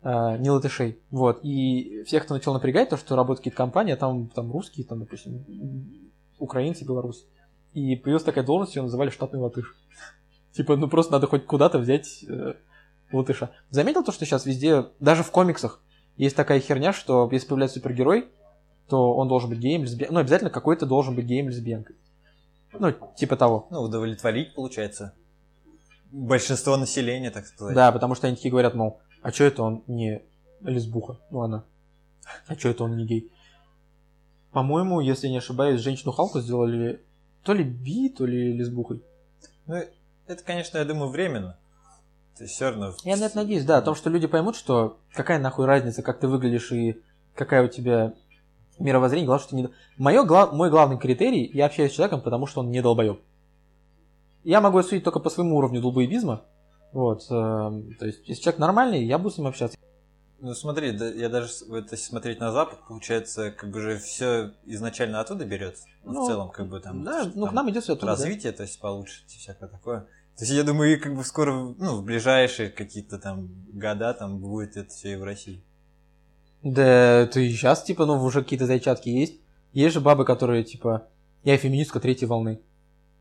А, 0.03 0.37
не 0.37 0.51
латышей. 0.51 1.01
Вот. 1.11 1.41
И 1.43 2.05
всех, 2.07 2.25
кто 2.25 2.35
начал 2.35 2.53
напрягать, 2.53 2.91
то, 2.91 2.97
что 2.97 3.17
работают 3.17 3.41
какие-то 3.41 3.57
компании, 3.57 3.93
а 3.93 3.97
там, 3.97 4.29
там 4.29 4.53
русские, 4.53 4.87
там, 4.87 5.01
допустим, 5.01 5.45
украинцы, 6.45 6.85
белорусы. 6.85 7.25
И 7.73 7.97
появилась 7.97 8.23
такая 8.23 8.45
должность, 8.45 8.77
ее 8.77 8.83
называли 8.83 9.11
штатный 9.11 9.41
латыш. 9.41 9.75
Типа, 10.53 10.77
ну 10.77 10.89
просто 10.89 11.13
надо 11.13 11.27
хоть 11.27 11.47
куда-то 11.47 11.79
взять 11.79 12.25
э, 12.29 12.55
латыша. 13.13 13.51
Заметил 13.71 14.05
то, 14.05 14.13
что 14.13 14.25
сейчас 14.25 14.47
везде, 14.47 14.87
даже 15.01 15.25
в 15.25 15.31
комиксах, 15.33 15.83
есть 16.17 16.37
такая 16.37 16.61
херня, 16.61 16.93
что 16.93 17.29
если 17.33 17.49
появляется 17.49 17.79
супергерой, 17.81 18.29
то 18.89 19.15
он 19.15 19.27
должен 19.27 19.51
быть 19.51 19.59
геем, 19.59 19.83
лесбиянкой. 19.83 20.15
Ну, 20.15 20.21
обязательно 20.21 20.51
какой-то 20.51 20.87
должен 20.87 21.17
быть 21.17 21.25
геем, 21.25 21.49
лесбиянкой. 21.49 21.97
Ну, 22.79 22.95
типа 23.17 23.37
того. 23.37 23.67
Ну, 23.71 23.81
удовлетворить, 23.81 24.55
получается. 24.55 25.15
большинство 26.15 26.77
населения, 26.77 27.31
так 27.31 27.47
сказать. 27.47 27.75
Да, 27.75 27.91
потому 27.93 28.15
что 28.15 28.27
они 28.27 28.37
такие 28.37 28.51
говорят, 28.51 28.75
мол, 28.75 29.01
а 29.23 29.33
что 29.33 29.45
это 29.45 29.63
он 29.63 29.83
не 29.87 30.23
лесбуха? 30.61 31.19
Ну, 31.31 31.43
она. 31.43 31.65
А 32.47 32.55
что 32.55 32.69
это 32.69 32.85
он 32.85 32.97
не 32.97 33.05
гей? 33.05 33.31
По-моему, 34.55 35.01
если 35.01 35.27
не 35.27 35.39
ошибаюсь, 35.39 35.81
женщину 35.81 36.13
Халку 36.13 36.41
сделали 36.41 37.03
то 37.43 37.53
ли 37.53 37.65
би, 37.65 38.09
то 38.09 38.25
ли 38.25 38.53
лесбухой. 38.53 39.03
Ну, 39.67 39.83
это, 40.29 40.45
конечно, 40.45 40.79
я 40.79 40.85
думаю, 40.85 41.11
временно. 41.11 41.59
Есть 42.39 42.55
все 42.55 42.71
равно... 42.71 42.93
Я 43.03 43.17
на 43.17 43.25
это 43.25 43.37
надеюсь, 43.37 43.65
да, 43.65 43.79
о 43.79 43.83
том, 43.83 43.97
что 43.97 44.11
люди 44.11 44.29
поймут, 44.29 44.55
что 44.55 44.99
какая 45.13 45.41
нахуй 45.41 45.67
разница, 45.67 46.03
как 46.03 46.21
ты 46.21 46.29
выглядишь 46.29 46.71
и 46.71 47.03
какая 47.35 47.65
у 47.65 47.69
тебя 47.69 48.15
мировоззрение, 48.79 49.27
главное, 49.27 49.43
что 49.43 49.51
ты 49.51 49.57
не... 49.57 49.69
Моё, 49.99 50.25
гла- 50.25 50.53
мой 50.53 50.71
главный 50.71 50.99
критерий, 50.99 51.51
я 51.53 51.67
общаюсь 51.67 51.91
с 51.91 51.95
человеком, 51.97 52.21
потому 52.21 52.47
что 52.47 52.61
он 52.61 52.71
не 52.71 52.81
долбоеб. 52.81 53.21
Я 54.45 54.61
могу 54.61 54.81
судить 54.83 55.03
только 55.03 55.19
по 55.19 55.31
своему 55.31 55.57
уровню 55.57 55.81
долбоебизма. 55.81 56.43
Вот, 56.93 57.23
эм, 57.29 57.95
то 57.99 58.07
есть, 58.07 58.21
если 58.29 58.43
человек 58.43 58.61
нормальный, 58.61 59.05
я 59.05 59.19
буду 59.19 59.31
с 59.35 59.39
ним 59.39 59.49
общаться. 59.49 59.77
Ну 60.41 60.55
смотри, 60.55 60.93
да, 60.93 61.09
я 61.09 61.29
даже 61.29 61.49
если 61.49 61.97
смотреть 61.97 62.41
на 62.41 62.53
Запад, 62.53 62.81
получается, 62.87 63.51
как 63.51 63.71
бы 63.71 63.81
же 63.81 63.99
все 63.99 64.53
изначально 64.65 65.21
оттуда 65.21 65.45
берется. 65.45 65.87
Ну, 66.05 66.13
Ну, 66.13 66.25
в 66.25 66.27
целом, 66.27 66.51
как 66.51 66.69
бы 66.69 66.81
там. 66.81 67.05
Да, 67.05 67.25
ну, 67.35 67.45
к 67.45 67.47
там 67.47 67.55
нам 67.55 67.71
идет 67.71 67.85
все 67.85 67.95
оттуда. 67.95 68.13
да. 68.15 68.23
развитие, 68.23 68.53
то 68.53 68.63
есть 68.63 68.79
получше 68.81 69.23
и 69.29 69.39
всякое 69.39 69.69
такое. 69.69 70.01
То 70.37 70.43
есть 70.43 70.53
я 70.53 70.65
думаю, 70.65 70.95
и 70.95 70.97
как 70.97 71.15
бы 71.15 71.25
скоро, 71.25 71.53
ну, 71.53 71.97
в 71.97 72.05
ближайшие 72.05 72.69
какие-то 72.69 73.19
там 73.19 73.49
года 73.73 74.13
там 74.15 74.39
будет 74.39 74.77
это 74.77 74.91
все 74.91 75.13
и 75.13 75.17
в 75.17 75.23
России. 75.23 75.63
Да, 76.63 77.21
это 77.21 77.41
и 77.41 77.51
сейчас, 77.51 77.85
типа, 77.85 78.05
ну, 78.05 78.23
уже 78.23 78.43
какие-то 78.43 78.67
зайчатки 78.67 79.11
есть. 79.11 79.35
Есть 79.73 79.95
же 79.95 80.01
бабы, 80.01 80.25
которые, 80.25 80.65
типа, 80.65 81.07
я 81.45 81.57
феминистка 81.57 82.01
третьей 82.01 82.27
волны. 82.27 82.61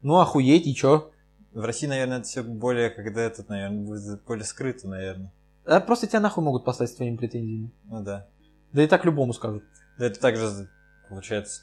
Ну, 0.02 0.20
охуеть, 0.20 0.66
и 0.66 0.74
чё? 0.74 1.12
В 1.52 1.64
России, 1.64 1.86
наверное, 1.86 2.20
это 2.20 2.28
все 2.28 2.42
более, 2.42 2.90
когда 2.90 3.22
этот, 3.22 3.50
наверное, 3.50 3.86
будет 3.86 4.24
более 4.24 4.46
скрыто, 4.46 4.88
наверное. 4.88 5.32
А 5.66 5.80
просто 5.80 6.08
тебя 6.08 6.20
нахуй 6.20 6.44
могут 6.44 6.66
послать 6.66 6.90
с 6.90 6.96
твоими 6.96 7.16
претензиями. 7.16 7.72
Ну 7.86 8.02
да. 8.04 8.28
Да 8.74 8.84
и 8.84 8.88
так 8.88 9.06
любому 9.06 9.34
скажут. 9.34 9.64
Да 9.98 10.08
это 10.08 10.20
также, 10.20 10.68
получается, 11.10 11.62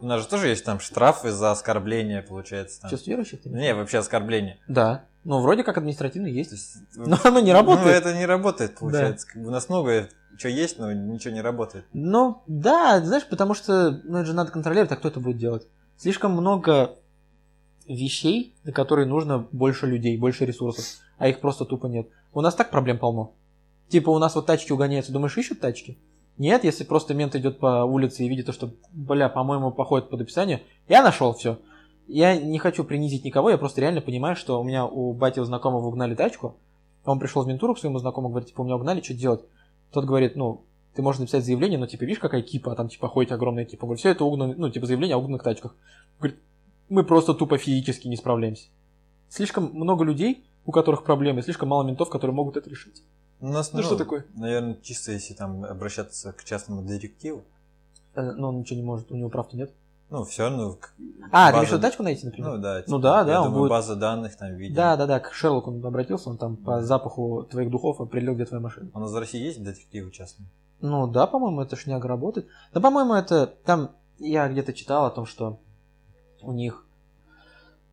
у 0.00 0.06
нас 0.06 0.22
же 0.22 0.28
тоже 0.28 0.48
есть 0.48 0.64
там 0.64 0.80
штрафы 0.80 1.30
за 1.30 1.50
оскорбление, 1.50 2.22
получается. 2.22 2.80
Там. 2.80 2.90
Чувств 2.90 3.06
верующих? 3.08 3.44
Не, 3.46 3.74
вообще 3.74 3.98
оскорбление. 3.98 4.58
Да. 4.68 5.04
Ну, 5.24 5.40
вроде 5.40 5.64
как 5.64 5.76
административно 5.78 6.26
есть. 6.26 6.52
Есть, 6.52 6.76
Но 6.96 7.18
оно 7.24 7.40
не 7.40 7.52
Ну, 7.52 7.58
работает. 7.58 7.96
это 7.96 8.16
не 8.16 8.26
работает, 8.26 8.76
получается. 8.78 9.26
Бы 9.34 9.48
у 9.48 9.50
нас 9.50 9.68
много 9.68 10.08
чего 10.38 10.52
есть, 10.52 10.78
но 10.78 10.92
ничего 10.92 11.34
не 11.34 11.40
работает. 11.40 11.84
Ну, 11.92 12.42
да, 12.46 13.00
знаешь, 13.04 13.26
потому 13.28 13.54
что, 13.54 13.90
ну, 14.04 14.18
это 14.18 14.26
же 14.26 14.32
надо 14.34 14.52
контролировать, 14.52 14.92
а 14.92 14.96
кто 14.96 15.08
это 15.08 15.20
будет 15.20 15.36
делать? 15.38 15.66
Слишком 15.96 16.32
много 16.32 16.96
вещей, 17.88 18.54
на 18.64 18.72
которые 18.72 19.06
нужно 19.06 19.38
больше 19.50 19.86
людей, 19.86 20.16
больше 20.16 20.44
ресурсов, 20.44 20.84
а 21.18 21.28
их 21.28 21.40
просто 21.40 21.64
тупо 21.64 21.86
нет. 21.86 22.08
У 22.32 22.40
нас 22.40 22.54
так 22.54 22.70
проблем 22.70 22.98
полно. 22.98 23.32
Типа 23.88 24.10
у 24.10 24.18
нас 24.18 24.34
вот 24.34 24.46
тачки 24.46 24.72
угоняются, 24.72 25.12
думаешь, 25.12 25.36
ищут 25.36 25.60
тачки? 25.60 25.98
Нет, 26.36 26.64
если 26.64 26.84
просто 26.84 27.14
мент 27.14 27.34
идет 27.34 27.58
по 27.58 27.84
улице 27.84 28.24
и 28.24 28.28
видит 28.28 28.46
то, 28.46 28.52
что, 28.52 28.70
бля, 28.92 29.28
по-моему, 29.28 29.72
походит 29.72 30.08
под 30.08 30.20
описание, 30.20 30.62
я 30.88 31.02
нашел 31.02 31.32
все. 31.34 31.58
Я 32.06 32.36
не 32.36 32.58
хочу 32.58 32.84
принизить 32.84 33.24
никого, 33.24 33.50
я 33.50 33.58
просто 33.58 33.80
реально 33.80 34.00
понимаю, 34.00 34.36
что 34.36 34.60
у 34.60 34.64
меня 34.64 34.86
у 34.86 35.12
бати 35.12 35.40
у 35.40 35.44
знакомого 35.44 35.86
угнали 35.88 36.14
тачку, 36.14 36.56
он 37.04 37.18
пришел 37.18 37.42
в 37.42 37.48
ментуру 37.48 37.74
к 37.74 37.78
своему 37.78 37.98
знакомому, 37.98 38.32
говорит, 38.32 38.48
типа, 38.48 38.60
у 38.60 38.64
меня 38.64 38.76
угнали, 38.76 39.00
что 39.00 39.14
делать? 39.14 39.44
Тот 39.90 40.04
говорит, 40.04 40.36
ну, 40.36 40.62
ты 40.94 41.02
можешь 41.02 41.20
написать 41.20 41.44
заявление, 41.44 41.78
но 41.78 41.86
типа, 41.86 42.02
видишь, 42.02 42.18
какая 42.18 42.42
кипа, 42.42 42.72
а 42.72 42.74
там 42.74 42.88
типа 42.88 43.08
ходит 43.08 43.32
огромная 43.32 43.64
кипа. 43.64 43.86
Говорит, 43.86 44.00
все 44.00 44.10
это 44.10 44.24
угнано, 44.24 44.54
ну, 44.56 44.70
типа 44.70 44.86
заявление 44.86 45.16
о 45.16 45.18
угнанных 45.18 45.42
тачках. 45.42 45.74
Говорит, 46.18 46.38
мы 46.88 47.04
просто 47.04 47.34
тупо 47.34 47.58
физически 47.58 48.08
не 48.08 48.16
справляемся. 48.16 48.68
Слишком 49.28 49.70
много 49.72 50.04
людей, 50.04 50.44
у 50.68 50.70
которых 50.72 51.02
проблемы, 51.02 51.40
и 51.40 51.42
слишком 51.42 51.70
мало 51.70 51.82
ментов, 51.82 52.10
которые 52.10 52.34
могут 52.34 52.58
это 52.58 52.68
решить. 52.68 53.02
У 53.40 53.48
нас, 53.48 53.72
Ну, 53.72 53.82
что 53.82 53.96
такое? 53.96 54.26
Наверное, 54.34 54.76
чисто 54.82 55.12
если 55.12 55.32
там 55.32 55.64
обращаться 55.64 56.32
к 56.32 56.44
частному 56.44 56.82
детективу, 56.82 57.42
Э, 58.14 58.32
Но 58.32 58.48
он 58.48 58.58
ничего 58.58 58.76
не 58.80 58.84
может, 58.84 59.10
у 59.12 59.16
него 59.16 59.28
прав-то 59.30 59.56
нет. 59.56 59.70
ну, 60.10 60.24
все 60.24 60.42
равно... 60.48 60.76
А, 61.30 61.50
ты 61.52 61.56
база- 61.58 61.66
в 61.66 61.72
виду 61.72 61.80
тачку 61.82 62.02
найти, 62.02 62.26
например? 62.26 62.50
Ну 62.52 62.58
да, 62.58 62.82
Ну 62.86 62.98
да, 62.98 63.18
я 63.20 63.24
да, 63.24 63.40
он 63.42 63.46
думаю, 63.48 63.60
будет- 63.62 63.70
база 63.70 63.96
данных 63.96 64.36
там 64.36 64.54
видео. 64.56 64.74
Да, 64.76 64.96
да, 64.96 65.06
да, 65.06 65.20
к 65.20 65.32
Шерлоку 65.32 65.70
он 65.70 65.84
обратился, 65.86 66.28
он 66.30 66.36
там 66.36 66.56
по 66.56 66.82
запаху 66.82 67.44
твоих 67.50 67.70
духов 67.70 68.00
определил, 68.00 68.34
где 68.34 68.44
твоя 68.44 68.60
машина. 68.62 68.90
У 68.92 68.98
нас 68.98 69.10
в 69.12 69.16
России 69.16 69.40
есть 69.40 69.62
детективы 69.62 70.10
частные? 70.10 70.48
Ну 70.80 71.06
да, 71.06 71.26
по-моему, 71.26 71.60
это 71.62 71.76
шняга 71.76 72.08
работает. 72.08 72.46
Да, 72.74 72.80
по-моему, 72.80 73.14
это 73.14 73.46
там 73.46 73.92
я 74.18 74.48
где-то 74.48 74.72
читал 74.74 75.06
о 75.06 75.10
том, 75.10 75.24
что 75.24 75.58
у 76.42 76.52
них 76.52 76.84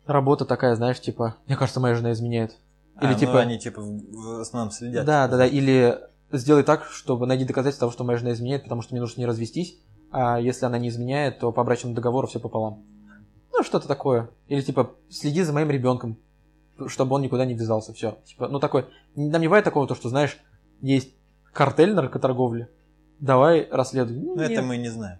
работа 0.06 0.44
такая, 0.44 0.74
знаешь, 0.76 1.00
типа, 1.00 1.36
мне 1.46 1.56
кажется, 1.56 1.80
моя 1.80 1.94
жена 1.94 2.12
изменяет. 2.12 2.56
Или 3.00 3.08
А, 3.08 3.12
ну, 3.12 3.18
типа, 3.18 3.40
они 3.40 3.58
типа 3.58 3.82
в 3.82 4.40
основном 4.40 4.70
следят. 4.70 5.04
да, 5.04 5.28
да, 5.28 5.36
да, 5.36 5.46
или 5.46 5.98
сделай 6.32 6.62
так, 6.62 6.84
чтобы 6.84 7.26
найди 7.26 7.44
доказательства 7.44 7.86
того, 7.86 7.92
что 7.92 8.04
моя 8.04 8.18
жена 8.18 8.32
изменяет, 8.32 8.64
потому 8.64 8.82
что 8.82 8.94
мне 8.94 9.00
нужно 9.00 9.14
с 9.14 9.18
ней 9.18 9.26
развестись, 9.26 9.78
а 10.10 10.40
если 10.40 10.64
она 10.64 10.78
не 10.78 10.88
изменяет, 10.88 11.38
то 11.38 11.52
по 11.52 11.62
брачному 11.62 11.94
договору 11.94 12.26
все 12.26 12.40
пополам. 12.40 12.84
Ну, 13.52 13.62
что-то 13.62 13.88
такое. 13.88 14.30
Или 14.48 14.60
типа, 14.60 14.94
следи 15.08 15.42
за 15.42 15.52
моим 15.52 15.70
ребенком, 15.70 16.18
чтобы 16.86 17.14
он 17.14 17.22
никуда 17.22 17.44
не 17.44 17.54
ввязался, 17.54 17.92
все. 17.92 18.18
Типа, 18.24 18.48
ну 18.48 18.58
такой, 18.58 18.86
там 19.14 19.40
не 19.40 19.46
бывает 19.46 19.64
такого, 19.64 19.86
то, 19.86 19.94
что, 19.94 20.08
знаешь, 20.08 20.38
есть 20.80 21.14
картель 21.52 21.94
наркоторговли, 21.94 22.68
давай 23.18 23.68
расследуй. 23.70 24.16
Ну, 24.16 24.36
это 24.36 24.62
мы 24.62 24.76
не 24.76 24.88
знаем. 24.88 25.18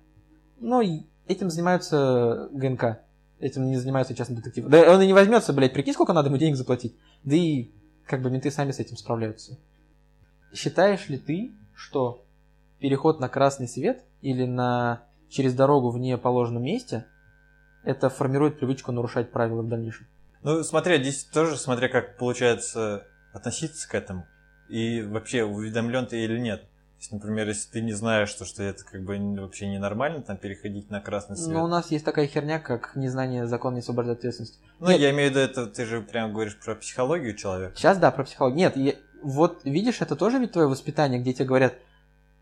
Ну, 0.58 0.82
этим 1.26 1.50
занимаются 1.50 2.48
ГНК. 2.52 3.00
Этим 3.38 3.66
не 3.66 3.76
занимаются 3.76 4.14
частные 4.14 4.38
детективы. 4.38 4.70
Да 4.70 4.94
он 4.94 5.02
и 5.02 5.06
не 5.06 5.12
возьмется, 5.12 5.52
блядь, 5.52 5.74
прикинь, 5.74 5.92
сколько 5.92 6.12
надо 6.12 6.28
ему 6.28 6.38
денег 6.38 6.56
заплатить. 6.56 6.96
Да 7.22 7.36
и 7.36 7.70
как 8.06 8.22
бы 8.22 8.30
менты 8.30 8.50
сами 8.50 8.72
с 8.72 8.78
этим 8.78 8.96
справляются. 8.96 9.58
Считаешь 10.54 11.08
ли 11.08 11.18
ты, 11.18 11.52
что 11.74 12.24
переход 12.78 13.20
на 13.20 13.28
красный 13.28 13.68
свет 13.68 14.04
или 14.22 14.44
на 14.44 15.02
через 15.28 15.54
дорогу 15.54 15.90
в 15.90 15.98
неположенном 15.98 16.62
месте 16.62 17.04
это 17.84 18.08
формирует 18.08 18.58
привычку 18.58 18.92
нарушать 18.92 19.32
правила 19.32 19.62
в 19.62 19.68
дальнейшем? 19.68 20.06
Ну, 20.42 20.62
смотря, 20.62 20.98
здесь 20.98 21.24
тоже, 21.24 21.56
смотря 21.56 21.88
как 21.88 22.16
получается 22.16 23.06
относиться 23.32 23.88
к 23.88 23.94
этому. 23.94 24.26
И 24.68 25.02
вообще, 25.02 25.44
уведомлен 25.44 26.06
ты 26.06 26.24
или 26.24 26.38
нет. 26.38 26.64
Есть, 26.98 27.12
например, 27.12 27.46
если 27.46 27.70
ты 27.70 27.82
не 27.82 27.92
знаешь, 27.92 28.30
что, 28.30 28.44
что 28.44 28.62
это 28.62 28.84
как 28.84 29.02
бы 29.02 29.18
вообще 29.40 29.68
ненормально, 29.68 30.22
там, 30.22 30.36
переходить 30.38 30.90
на 30.90 31.00
красный 31.00 31.36
свет. 31.36 31.52
Но 31.52 31.64
у 31.64 31.68
нас 31.68 31.90
есть 31.90 32.04
такая 32.04 32.26
херня, 32.26 32.58
как 32.58 32.96
незнание 32.96 33.46
закона 33.46 33.74
не 33.74 33.80
освобождает 33.80 34.18
ответственности. 34.18 34.58
Ну, 34.80 34.88
Нет. 34.88 35.00
я 35.00 35.10
имею 35.10 35.28
в 35.28 35.30
виду, 35.32 35.40
это 35.40 35.66
ты 35.66 35.84
же 35.84 36.00
прям 36.00 36.32
говоришь 36.32 36.58
про 36.58 36.74
психологию 36.74 37.34
человека. 37.36 37.76
Сейчас, 37.76 37.98
да, 37.98 38.10
про 38.10 38.24
психологию. 38.24 38.58
Нет, 38.58 38.76
я- 38.76 38.94
вот 39.22 39.60
видишь, 39.64 40.00
это 40.00 40.16
тоже 40.16 40.38
ведь 40.38 40.52
твое 40.52 40.68
воспитание, 40.68 41.20
где 41.20 41.32
тебе 41.34 41.46
говорят, 41.46 41.74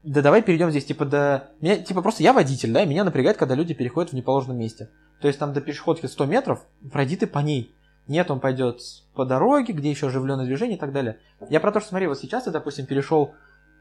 да 0.05 0.23
давай 0.23 0.43
перейдем 0.43 0.71
здесь, 0.71 0.85
типа, 0.85 1.05
до... 1.05 1.49
Меня, 1.61 1.79
типа, 1.79 2.03
просто 2.03 2.23
я 2.23 2.33
водитель, 2.33 2.73
да, 2.73 2.83
и 2.83 2.87
меня 2.87 3.05
напрягает, 3.05 3.37
когда 3.37 3.55
люди 3.55 3.75
переходят 3.75 4.13
в 4.13 4.15
неположенном 4.15 4.59
месте. 4.59 4.89
То 5.21 5.29
есть 5.29 5.41
там 5.41 5.53
до 5.53 5.61
пешеходки 5.61 6.07
100 6.07 6.27
метров, 6.27 6.65
пройди 6.93 7.17
ты 7.17 7.27
по 7.27 7.39
ней. 7.39 7.75
Нет, 8.07 8.31
он 8.31 8.39
пойдет 8.39 8.81
по 9.15 9.25
дороге, 9.25 9.73
где 9.73 9.89
еще 9.91 10.09
оживленное 10.09 10.45
движение 10.45 10.77
и 10.77 10.81
так 10.81 10.93
далее. 10.93 11.19
Я 11.49 11.59
про 11.61 11.73
то, 11.73 11.81
что 11.81 11.89
смотри, 11.89 12.07
вот 12.07 12.19
сейчас 12.19 12.45
ты, 12.45 12.51
допустим, 12.51 12.85
перешел 12.85 13.35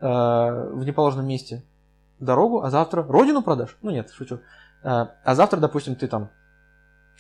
э, 0.04 0.70
в 0.74 0.84
неположенном 0.84 1.28
месте 1.28 1.64
дорогу, 2.20 2.64
а 2.64 2.70
завтра 2.70 3.04
родину 3.04 3.42
продашь? 3.42 3.78
Ну 3.82 3.92
нет, 3.92 4.12
шучу. 4.12 4.40
Э, 4.84 5.08
а 5.24 5.36
завтра, 5.36 5.60
допустим, 5.60 5.96
ты 5.96 6.08
там 6.08 6.30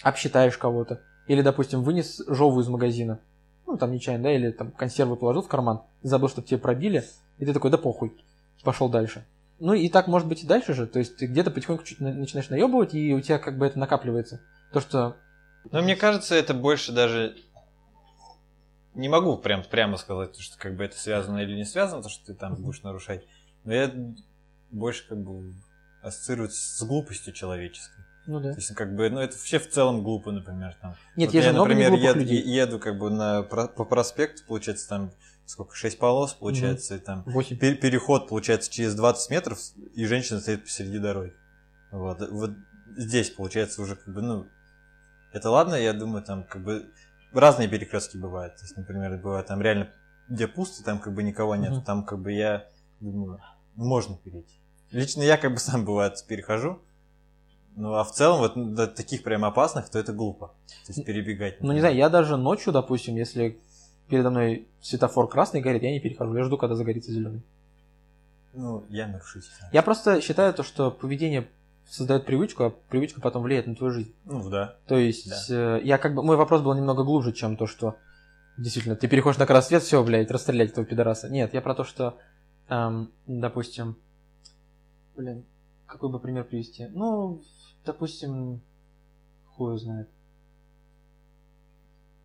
обсчитаешь 0.04 0.58
кого-то. 0.58 1.02
Или, 1.28 1.42
допустим, 1.42 1.84
вынес 1.84 2.22
жову 2.28 2.60
из 2.60 2.68
магазина. 2.68 3.20
Ну, 3.66 3.78
там 3.78 3.92
нечаянно, 3.92 4.24
да, 4.24 4.32
или 4.34 4.52
там 4.52 4.72
консервы 4.72 5.16
положил 5.16 5.42
в 5.42 5.48
карман, 5.48 5.82
забыл, 6.02 6.28
чтобы 6.28 6.48
тебе 6.48 6.60
пробили, 6.60 7.06
и 7.38 7.46
ты 7.46 7.54
такой, 7.54 7.72
да 7.72 7.78
похуй, 7.78 8.14
пошел 8.64 8.90
дальше. 8.90 9.26
Ну 9.60 9.74
и 9.74 9.88
так 9.88 10.08
может 10.08 10.28
быть 10.28 10.44
и 10.44 10.48
дальше 10.48 10.74
же, 10.74 10.86
то 10.86 11.00
есть 11.00 11.16
ты 11.16 11.28
где-то 11.28 11.50
потихоньку 11.50 11.86
чуть 11.86 12.02
на- 12.02 12.14
начинаешь 12.14 12.50
наебывать, 12.50 12.94
и 12.94 13.14
у 13.14 13.22
тебя 13.22 13.40
как 13.40 13.58
бы 13.58 13.66
это 13.66 13.80
накапливается. 13.80 14.42
То, 14.74 14.82
что 14.82 15.16
Но 15.72 15.82
мне 15.82 15.96
кажется, 15.96 16.36
это 16.36 16.54
больше 16.54 16.92
даже... 16.92 17.36
Не 18.96 19.10
могу 19.10 19.38
прям, 19.38 19.64
прямо 19.64 19.98
сказать, 19.98 20.40
что 20.40 20.58
как 20.58 20.76
бы 20.76 20.84
это 20.84 20.98
связано 20.98 21.40
или 21.40 21.56
не 21.56 21.66
связано, 21.66 22.04
то, 22.04 22.10
что 22.10 22.26
ты 22.28 22.34
там 22.34 22.56
будешь 22.56 22.82
нарушать. 22.84 23.26
Но 23.64 23.74
я 23.74 23.92
больше 24.72 25.08
как 25.08 25.18
бы 25.24 25.54
ассоциирую 26.02 26.50
с 26.50 26.82
глупостью 26.84 27.34
человеческой. 27.34 28.04
Ну 28.26 28.40
да. 28.40 28.52
То 28.52 28.58
есть, 28.58 28.74
как 28.76 28.96
бы, 28.96 29.10
ну, 29.10 29.20
это 29.20 29.36
вообще 29.36 29.60
в 29.60 29.70
целом 29.70 30.02
глупо, 30.04 30.32
например, 30.32 30.76
там. 30.82 30.96
Нет, 31.16 31.30
Вот 31.30 31.36
я, 31.36 31.42
же 31.42 31.52
много 31.52 31.70
например, 31.70 31.92
неглупых 31.92 32.10
еду, 32.16 32.20
людей. 32.20 32.42
еду 32.42 32.80
как 32.80 32.98
бы 32.98 33.10
на, 33.10 33.44
по 33.44 33.84
проспекту, 33.86 34.44
получается, 34.48 34.88
там 34.88 35.12
сколько, 35.46 35.76
6 35.76 35.98
полос, 36.00 36.34
получается, 36.34 36.96
и 36.96 37.00
там 37.00 37.24
Восемь. 37.26 37.58
пер- 37.58 37.76
переход, 37.76 38.30
получается, 38.30 38.72
через 38.72 38.96
20 38.96 39.30
метров, 39.30 39.60
и 39.94 40.06
женщина 40.06 40.40
стоит 40.40 40.64
посреди 40.64 41.00
дороги. 41.00 41.34
Вот, 41.92 42.22
вот 42.32 42.52
здесь, 42.96 43.30
получается, 43.30 43.82
уже 43.82 43.96
как 43.98 44.14
бы, 44.14 44.22
ну, 44.22 44.48
это 45.34 45.50
ладно, 45.50 45.76
я 45.76 45.92
думаю, 45.94 46.24
там 46.24 46.44
как 46.46 46.64
бы 46.64 46.86
разные 47.34 47.68
перекрестки 47.68 48.18
бывают. 48.18 48.56
То 48.56 48.64
есть, 48.64 48.78
например, 48.78 49.18
бывает 49.18 49.48
там 49.48 49.62
реально, 49.62 49.90
где 50.30 50.48
пусто, 50.48 50.84
там 50.84 51.00
как 51.00 51.14
бы 51.14 51.24
никого 51.24 51.56
нет. 51.56 51.72
Мгм. 51.72 51.84
Там 51.84 52.04
как 52.04 52.20
бы 52.20 52.32
я 52.32 52.68
думаю, 53.00 53.40
можно 53.76 54.18
перейти. 54.18 54.56
Лично 54.92 55.24
я 55.24 55.38
как 55.38 55.54
бы 55.54 55.58
сам 55.60 55.86
бывает 55.86 56.24
перехожу. 56.28 56.80
Ну, 57.76 57.96
а 57.96 58.04
в 58.04 58.12
целом, 58.12 58.38
вот 58.38 58.76
до 58.76 58.86
таких 58.88 59.24
прям 59.24 59.44
опасных, 59.46 59.90
то 59.90 59.98
это 59.98 60.14
глупо. 60.14 60.54
То 60.86 60.94
есть 60.94 61.06
перебегать. 61.06 61.62
Ну 61.62 61.74
не 61.74 61.80
знаю, 61.80 61.96
я 61.96 62.10
даже 62.10 62.38
ночью, 62.38 62.72
допустим, 62.72 63.16
если 63.16 63.58
передо 64.08 64.30
мной 64.30 64.68
светофор 64.80 65.28
красный 65.28 65.62
горит, 65.62 65.82
я 65.82 65.92
не 65.92 66.00
перехожу, 66.00 66.36
я 66.36 66.44
жду, 66.44 66.58
когда 66.58 66.76
загорится 66.76 67.12
зеленый. 67.12 67.42
Ну, 68.54 68.84
я 68.90 69.08
нарушитель. 69.08 69.50
Я 69.72 69.82
просто 69.82 70.22
считаю 70.22 70.54
то, 70.54 70.62
что 70.62 70.92
поведение 70.92 71.48
создает 71.90 72.26
привычку, 72.26 72.64
а 72.64 72.70
привычка 72.70 73.22
потом 73.22 73.44
влияет 73.44 73.68
на 73.68 73.76
твою 73.76 73.94
жизнь. 73.94 74.14
Ну, 74.26 74.50
да. 74.50 74.76
То 74.88 74.98
есть, 74.98 75.50
э, 75.50 75.82
я 75.84 75.98
как 75.98 76.16
бы, 76.16 76.24
мой 76.24 76.38
вопрос 76.38 76.62
был 76.62 76.74
немного 76.74 77.04
глубже, 77.04 77.34
чем 77.34 77.58
то, 77.58 77.68
что 77.68 77.96
действительно 78.58 78.96
ты 78.96 79.08
переходишь 79.08 79.40
на 79.40 79.46
красный 79.46 79.80
свет, 79.80 79.84
все, 79.84 80.04
блядь, 80.04 80.32
расстрелять 80.32 80.72
этого 80.72 80.86
пидораса. 80.86 81.30
Нет, 81.30 81.54
я 81.54 81.62
про 81.62 81.76
то, 81.76 81.84
что, 81.84 82.18
эм, 82.70 83.12
допустим, 83.28 83.98
блин, 85.16 85.46
какой 85.86 86.10
бы 86.10 86.20
пример 86.20 86.44
привести? 86.44 86.88
Ну, 86.88 87.42
допустим, 87.86 88.62
хуй 89.46 89.78
знает. 89.78 90.10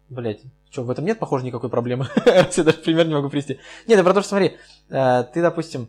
Блять, 0.08 0.40
что, 0.70 0.84
в 0.84 0.90
этом 0.90 1.04
нет, 1.04 1.18
похоже, 1.18 1.44
никакой 1.44 1.68
проблемы? 1.68 2.08
Я 2.26 2.44
даже 2.44 2.78
пример 2.78 3.06
не 3.06 3.14
могу 3.14 3.28
привести. 3.28 3.58
Нет, 3.86 3.98
я 3.98 4.04
про 4.04 4.14
то, 4.14 4.20
что 4.20 4.30
смотри, 4.30 4.56
э, 4.88 5.24
ты, 5.34 5.42
допустим, 5.42 5.88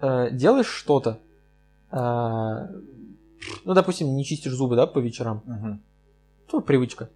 э, 0.00 0.30
делаешь 0.32 0.66
что-то, 0.66 1.18
э, 1.90 2.66
ну, 3.64 3.74
допустим, 3.74 4.14
не 4.16 4.24
чистишь 4.24 4.52
зубы, 4.52 4.76
да, 4.76 4.86
по 4.86 4.98
вечерам, 4.98 5.42
Мгм. 5.46 5.80
ну, 6.52 6.60
привычка. 6.60 7.08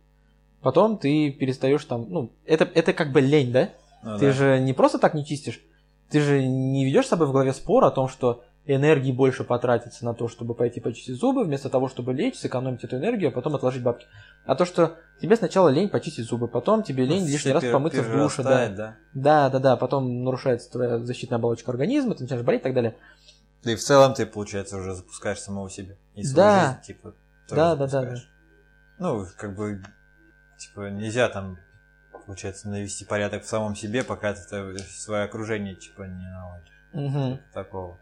Потом 0.60 0.96
ты 0.98 1.30
перестаешь 1.32 1.84
там, 1.84 2.06
ну, 2.08 2.30
это, 2.46 2.64
это 2.74 2.92
как 2.92 3.12
бы 3.12 3.20
лень, 3.20 3.52
да? 3.52 3.70
Ну, 4.04 4.18
ты 4.18 4.26
да. 4.26 4.32
же 4.32 4.60
не 4.60 4.72
просто 4.72 4.98
так 4.98 5.14
не 5.14 5.24
чистишь, 5.24 5.60
ты 6.08 6.20
же 6.20 6.46
не 6.46 6.84
ведешь 6.84 7.06
с 7.06 7.08
собой 7.08 7.26
в 7.26 7.32
голове 7.32 7.52
спор 7.52 7.84
о 7.84 7.90
том, 7.90 8.08
что 8.08 8.44
энергии 8.64 9.10
больше 9.10 9.42
потратится 9.42 10.04
на 10.04 10.14
то, 10.14 10.28
чтобы 10.28 10.54
пойти 10.54 10.78
почистить 10.78 11.16
зубы, 11.16 11.42
вместо 11.44 11.68
того, 11.68 11.88
чтобы 11.88 12.12
лечь, 12.12 12.36
сэкономить 12.36 12.84
эту 12.84 12.96
энергию, 12.96 13.30
а 13.30 13.32
потом 13.32 13.56
отложить 13.56 13.82
бабки. 13.82 14.06
А 14.46 14.54
то, 14.54 14.64
что 14.64 14.96
тебе 15.20 15.34
сначала 15.34 15.68
лень 15.68 15.88
почистить 15.88 16.26
зубы, 16.26 16.46
потом 16.46 16.84
тебе 16.84 17.04
лень 17.04 17.22
Ну, 17.22 17.28
лишний 17.28 17.50
раз 17.52 17.64
пер- 17.64 17.72
помыться 17.72 18.02
в 18.02 18.12
душе, 18.12 18.44
да. 18.44 18.68
да. 18.68 18.96
Да, 19.14 19.50
да, 19.50 19.58
да, 19.58 19.76
потом 19.76 20.22
нарушается 20.22 20.70
твоя 20.70 21.00
защитная 21.00 21.38
оболочка 21.38 21.72
организма, 21.72 22.14
ты 22.14 22.22
начинаешь 22.22 22.44
болеть 22.44 22.60
и 22.60 22.64
так 22.64 22.74
далее. 22.74 22.94
Да 23.64 23.72
и 23.72 23.76
в 23.76 23.80
целом 23.80 24.14
ты, 24.14 24.26
получается, 24.26 24.76
уже 24.76 24.94
запускаешь 24.94 25.40
самого 25.40 25.70
себя. 25.70 25.94
И 26.14 26.24
свою 26.24 26.36
Да. 26.36 26.66
жизнь, 26.68 26.82
типа, 26.82 27.14
Да, 27.48 27.56
да, 27.56 27.76
да, 27.76 27.86
запускаешь. 27.86 28.28
Ну, 28.98 29.26
как 29.36 29.54
бы, 29.56 29.82
типа, 30.58 30.90
нельзя 30.90 31.28
там, 31.28 31.58
получается, 32.26 32.68
навести 32.68 33.04
порядок 33.04 33.44
в 33.44 33.48
самом 33.48 33.74
себе, 33.76 34.02
пока 34.04 34.34
ты 34.34 34.40
это 34.56 34.78
свое 34.84 35.24
окружение, 35.24 35.74
типа, 35.76 36.02
не 36.02 36.30
наладишь. 36.30 36.72
Мгм. 36.92 37.40
Такого. 37.54 37.98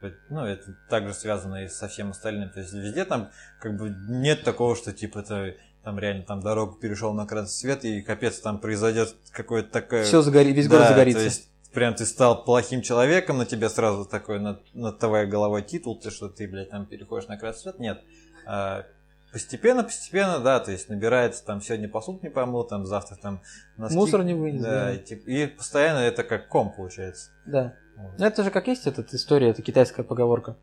Это- 0.00 0.16
Ну, 0.30 0.44
это 0.44 0.72
также 0.88 1.14
связано 1.14 1.64
и 1.64 1.68
со 1.68 1.86
всем 1.88 2.10
остальным. 2.10 2.50
То 2.50 2.60
есть 2.60 2.72
везде 2.72 3.04
там, 3.04 3.30
как 3.60 3.76
бы, 3.76 3.90
нет 4.08 4.42
такого, 4.44 4.74
что, 4.76 4.92
типа, 4.92 5.22
ты 5.22 5.56
там 5.84 5.98
реально 5.98 6.24
там 6.24 6.40
дорогу 6.40 6.74
перешел 6.76 7.12
на 7.12 7.26
красный 7.26 7.50
свет, 7.52 7.84
и 7.84 8.02
капец, 8.02 8.38
там 8.40 8.58
произойдет 8.60 9.14
какое-то 9.32 9.70
такое... 9.70 10.04
Все 10.04 10.22
загори, 10.22 10.52
весь 10.52 10.68
город 10.68 10.84
Да, 10.84 10.88
загорится. 10.90 11.20
То 11.20 11.24
есть, 11.24 11.48
прям 11.72 11.94
ты 11.94 12.06
стал 12.06 12.44
плохим 12.44 12.82
человеком, 12.82 13.38
на 13.38 13.46
тебя 13.46 13.68
сразу 13.68 14.04
такой 14.04 14.38
над, 14.40 14.62
над 14.74 14.98
твоей 14.98 15.26
головой 15.26 15.62
титул, 15.62 15.98
ты 15.98 16.10
что 16.10 16.28
ты, 16.28 16.48
блядь, 16.48 16.70
там 16.70 16.86
переходишь 16.86 17.28
на 17.28 17.36
красный 17.38 17.62
свет. 17.62 17.78
Нет. 17.78 18.00
А, 18.46 18.84
постепенно, 19.32 19.82
постепенно, 19.82 20.38
да, 20.38 20.60
то 20.60 20.70
есть 20.72 20.88
набирается 20.88 21.44
там 21.44 21.60
сегодня 21.60 21.88
посуд 21.88 22.22
не 22.22 22.28
помыл, 22.30 22.64
там 22.64 22.86
завтра 22.86 23.16
там 23.16 23.40
носки- 23.78 23.94
Мусор 23.94 24.22
не 24.24 24.34
вынес, 24.34 24.62
Да, 24.62 24.70
да. 24.86 24.92
И, 24.94 24.98
тип- 24.98 25.26
и 25.26 25.46
постоянно 25.46 25.98
это 25.98 26.22
как 26.24 26.48
ком 26.48 26.72
получается. 26.72 27.30
Да. 27.46 27.74
Вот. 27.96 28.18
Ну, 28.18 28.24
это 28.26 28.42
же 28.44 28.50
как 28.50 28.66
есть 28.68 28.86
эта 28.86 29.04
история, 29.14 29.50
это 29.50 29.62
китайская 29.62 30.02
поговорка. 30.02 30.56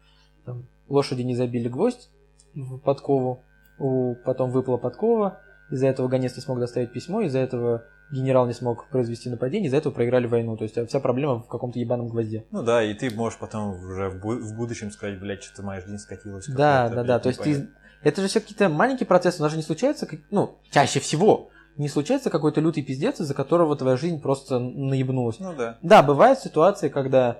Там, 0.45 0.65
лошади 0.87 1.21
не 1.21 1.35
забили 1.35 1.67
гвоздь 1.69 2.09
в 2.55 2.79
подкову, 2.79 3.43
у, 3.77 4.15
потом 4.25 4.51
выпала 4.51 4.77
подкова, 4.77 5.41
из-за 5.71 5.87
этого 5.87 6.07
гонец 6.07 6.35
не 6.35 6.41
смог 6.41 6.59
доставить 6.59 6.91
письмо, 6.91 7.21
из-за 7.21 7.39
этого 7.39 7.83
генерал 8.11 8.47
не 8.47 8.53
смог 8.53 8.87
произвести 8.89 9.29
нападение, 9.29 9.67
из-за 9.67 9.77
этого 9.77 9.93
проиграли 9.93 10.25
войну. 10.27 10.57
То 10.57 10.63
есть 10.63 10.77
а 10.77 10.85
вся 10.85 10.99
проблема 10.99 11.39
в 11.39 11.47
каком-то 11.47 11.79
ебаном 11.79 12.07
гвозде. 12.09 12.45
Ну 12.51 12.63
да, 12.63 12.83
и 12.83 12.93
ты 12.93 13.13
можешь 13.13 13.37
потом 13.39 13.71
уже 13.85 14.09
в, 14.09 14.15
бу- 14.25 14.39
в 14.39 14.55
будущем 14.55 14.91
сказать, 14.91 15.19
блядь, 15.19 15.43
что-то 15.43 15.63
моя 15.63 15.81
жизнь 15.81 15.97
скатилась. 15.97 16.47
Да, 16.47 16.89
да, 16.89 16.95
блядь, 16.95 17.05
да. 17.05 17.19
То 17.19 17.29
есть 17.29 17.43
ты, 17.43 17.69
это 18.03 18.21
же 18.21 18.27
все 18.27 18.39
какие-то 18.39 18.69
маленькие 18.69 19.05
процессы, 19.07 19.39
у 19.39 19.43
нас 19.43 19.51
же 19.51 19.57
не 19.57 19.63
случается, 19.63 20.05
как- 20.05 20.19
ну, 20.31 20.57
чаще 20.71 20.99
всего 20.99 21.49
не 21.77 21.87
случается 21.87 22.29
какой-то 22.29 22.59
лютый 22.61 22.81
пиздец, 22.81 23.21
из-за 23.21 23.33
которого 23.33 23.75
твоя 23.75 23.95
жизнь 23.95 24.19
просто 24.19 24.59
наебнулась. 24.59 25.39
Ну 25.39 25.53
да. 25.55 25.77
Да, 25.81 26.03
бывают 26.03 26.39
ситуации, 26.39 26.89
когда 26.89 27.37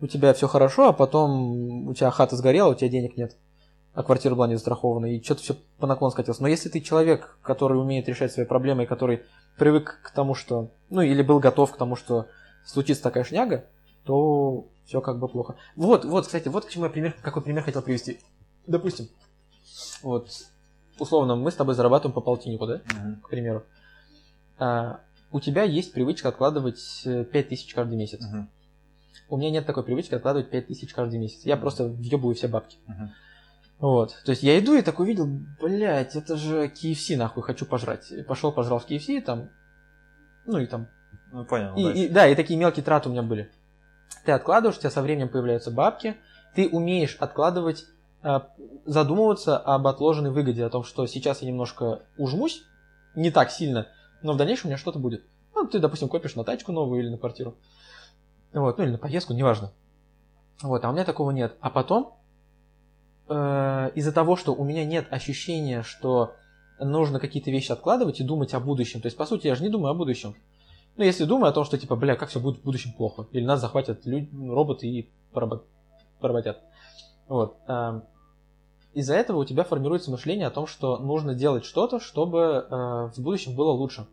у 0.00 0.06
тебя 0.06 0.32
все 0.32 0.48
хорошо, 0.48 0.88
а 0.88 0.92
потом 0.92 1.88
у 1.88 1.94
тебя 1.94 2.10
хата 2.10 2.36
сгорела, 2.36 2.70
у 2.70 2.74
тебя 2.74 2.88
денег 2.88 3.16
нет, 3.16 3.36
а 3.94 4.02
квартира 4.02 4.34
была 4.34 4.48
не 4.48 4.54
застрахована, 4.54 5.06
и 5.06 5.22
что-то 5.22 5.42
все 5.42 5.56
по 5.78 5.86
наклону 5.86 6.10
скатилось. 6.10 6.40
Но 6.40 6.48
если 6.48 6.68
ты 6.68 6.80
человек, 6.80 7.38
который 7.42 7.80
умеет 7.80 8.08
решать 8.08 8.32
свои 8.32 8.44
проблемы, 8.44 8.82
и 8.82 8.86
который 8.86 9.22
привык 9.56 10.00
к 10.02 10.10
тому, 10.10 10.34
что... 10.34 10.68
Ну, 10.90 11.00
или 11.00 11.22
был 11.22 11.38
готов 11.38 11.72
к 11.72 11.76
тому, 11.76 11.94
что 11.94 12.26
случится 12.66 13.04
такая 13.04 13.24
шняга, 13.24 13.66
то 14.04 14.66
все 14.84 15.00
как 15.00 15.18
бы 15.18 15.28
плохо. 15.28 15.54
Вот, 15.76 16.04
вот, 16.04 16.26
кстати, 16.26 16.48
вот 16.48 16.64
к 16.64 16.70
чему 16.70 16.84
я 16.84 16.90
пример, 16.90 17.14
какой 17.22 17.42
пример 17.42 17.62
хотел 17.62 17.82
привести. 17.82 18.18
Допустим, 18.66 19.08
вот, 20.02 20.28
условно, 20.98 21.36
мы 21.36 21.50
с 21.50 21.54
тобой 21.54 21.74
зарабатываем 21.74 22.14
по 22.14 22.20
полтиннику, 22.20 22.66
да? 22.66 22.80
Мгм. 22.92 23.20
к 23.22 23.28
примеру, 23.28 23.62
а, 24.58 25.00
у 25.30 25.40
тебя 25.40 25.62
есть 25.62 25.92
привычка 25.92 26.28
откладывать 26.28 27.02
э, 27.04 27.24
5000 27.24 27.74
каждый 27.74 27.96
месяц. 27.96 28.20
Мгм. 28.26 28.48
У 29.28 29.36
меня 29.36 29.50
нет 29.50 29.66
такой 29.66 29.82
привычки 29.82 30.14
откладывать 30.14 30.50
5000 30.50 30.92
каждый 30.92 31.18
месяц. 31.18 31.44
Я 31.44 31.56
просто 31.56 31.86
въебываю 31.86 32.34
все 32.34 32.48
бабки. 32.48 32.76
Мгм. 32.86 33.12
Вот. 33.78 34.16
То 34.24 34.30
есть 34.30 34.42
я 34.42 34.58
иду 34.58 34.74
и 34.74 34.82
такой 34.82 35.06
видел, 35.06 35.26
блядь, 35.60 36.16
это 36.16 36.36
же 36.36 36.66
KFC, 36.66 37.16
нахуй, 37.16 37.42
хочу 37.42 37.66
пожрать. 37.66 38.10
Пошел, 38.26 38.52
пожрал 38.52 38.78
в 38.78 38.88
KFC, 38.88 39.20
там, 39.20 39.50
ну 40.46 40.58
и 40.58 40.66
там. 40.66 40.88
Ну 41.32 41.44
понял. 41.44 41.74
И, 41.76 41.84
дальше. 41.84 41.98
и- 42.02 42.08
да, 42.08 42.28
и 42.28 42.34
такие 42.34 42.58
мелкие 42.58 42.84
траты 42.84 43.08
у 43.08 43.12
меня 43.12 43.22
были. 43.22 43.50
Ты 44.24 44.32
откладываешь, 44.32 44.76
у 44.78 44.80
тебя 44.80 44.90
со 44.90 45.02
временем 45.02 45.28
появляются 45.28 45.70
бабки, 45.70 46.16
ты 46.54 46.68
умеешь 46.68 47.16
откладывать, 47.18 47.84
а, 48.22 48.48
задумываться 48.86 49.58
об 49.58 49.86
отложенной 49.86 50.30
выгоде, 50.30 50.64
о 50.64 50.70
том, 50.70 50.84
что 50.84 51.06
сейчас 51.06 51.42
я 51.42 51.48
немножко 51.48 52.02
ужмусь, 52.16 52.62
не 53.14 53.30
так 53.30 53.50
сильно, 53.50 53.88
но 54.22 54.32
в 54.32 54.36
дальнейшем 54.36 54.66
у 54.66 54.68
меня 54.68 54.78
что-то 54.78 54.98
будет. 54.98 55.24
Ну, 55.54 55.66
ты, 55.66 55.78
допустим, 55.78 56.08
копишь 56.08 56.36
на 56.36 56.44
тачку 56.44 56.72
новую 56.72 57.00
или 57.02 57.08
на 57.10 57.18
квартиру. 57.18 57.56
Вот, 58.52 58.78
ну 58.78 58.84
или 58.84 58.92
на 58.92 58.98
поездку, 58.98 59.32
неважно. 59.34 59.72
Вот, 60.62 60.84
а 60.84 60.88
у 60.90 60.92
меня 60.92 61.04
такого 61.04 61.32
нет. 61.32 61.56
А 61.60 61.70
потом, 61.70 62.16
э, 63.28 63.90
из-за 63.94 64.12
того, 64.12 64.36
что 64.36 64.54
у 64.54 64.64
меня 64.64 64.84
нет 64.84 65.06
ощущения, 65.10 65.82
что 65.82 66.32
нужно 66.80 67.20
какие-то 67.20 67.50
вещи 67.50 67.72
откладывать 67.72 68.20
и 68.20 68.24
думать 68.24 68.54
о 68.54 68.60
будущем. 68.60 69.00
То 69.00 69.06
есть, 69.06 69.16
по 69.16 69.26
сути, 69.26 69.46
я 69.46 69.54
же 69.54 69.62
не 69.62 69.68
думаю 69.68 69.92
о 69.92 69.94
будущем. 69.94 70.34
Ну, 70.96 71.04
если 71.04 71.24
думаю 71.24 71.50
о 71.50 71.52
том, 71.52 71.64
что, 71.64 71.76
типа, 71.78 71.96
бля, 71.96 72.16
как 72.16 72.28
все 72.28 72.40
будет 72.40 72.58
в 72.60 72.64
будущем 72.64 72.92
плохо. 72.92 73.26
Или 73.32 73.44
нас 73.44 73.60
захватят 73.60 74.06
люди, 74.06 74.28
роботы 74.48 74.86
и 74.86 75.08
порабо- 75.32 75.62
поработят. 76.20 76.58
Вот. 77.28 77.56
ам, 77.66 78.04
Из-за 78.92 79.14
этого 79.14 79.38
у 79.38 79.44
тебя 79.44 79.64
формируется 79.64 80.10
мышление 80.10 80.46
о 80.46 80.50
том, 80.50 80.66
что 80.66 80.98
нужно 80.98 81.34
делать 81.34 81.64
что-то, 81.64 81.98
чтобы 81.98 82.38
э, 82.70 83.10
в 83.16 83.18
будущем 83.18 83.56
было 83.56 83.70
лучше. 83.72 84.06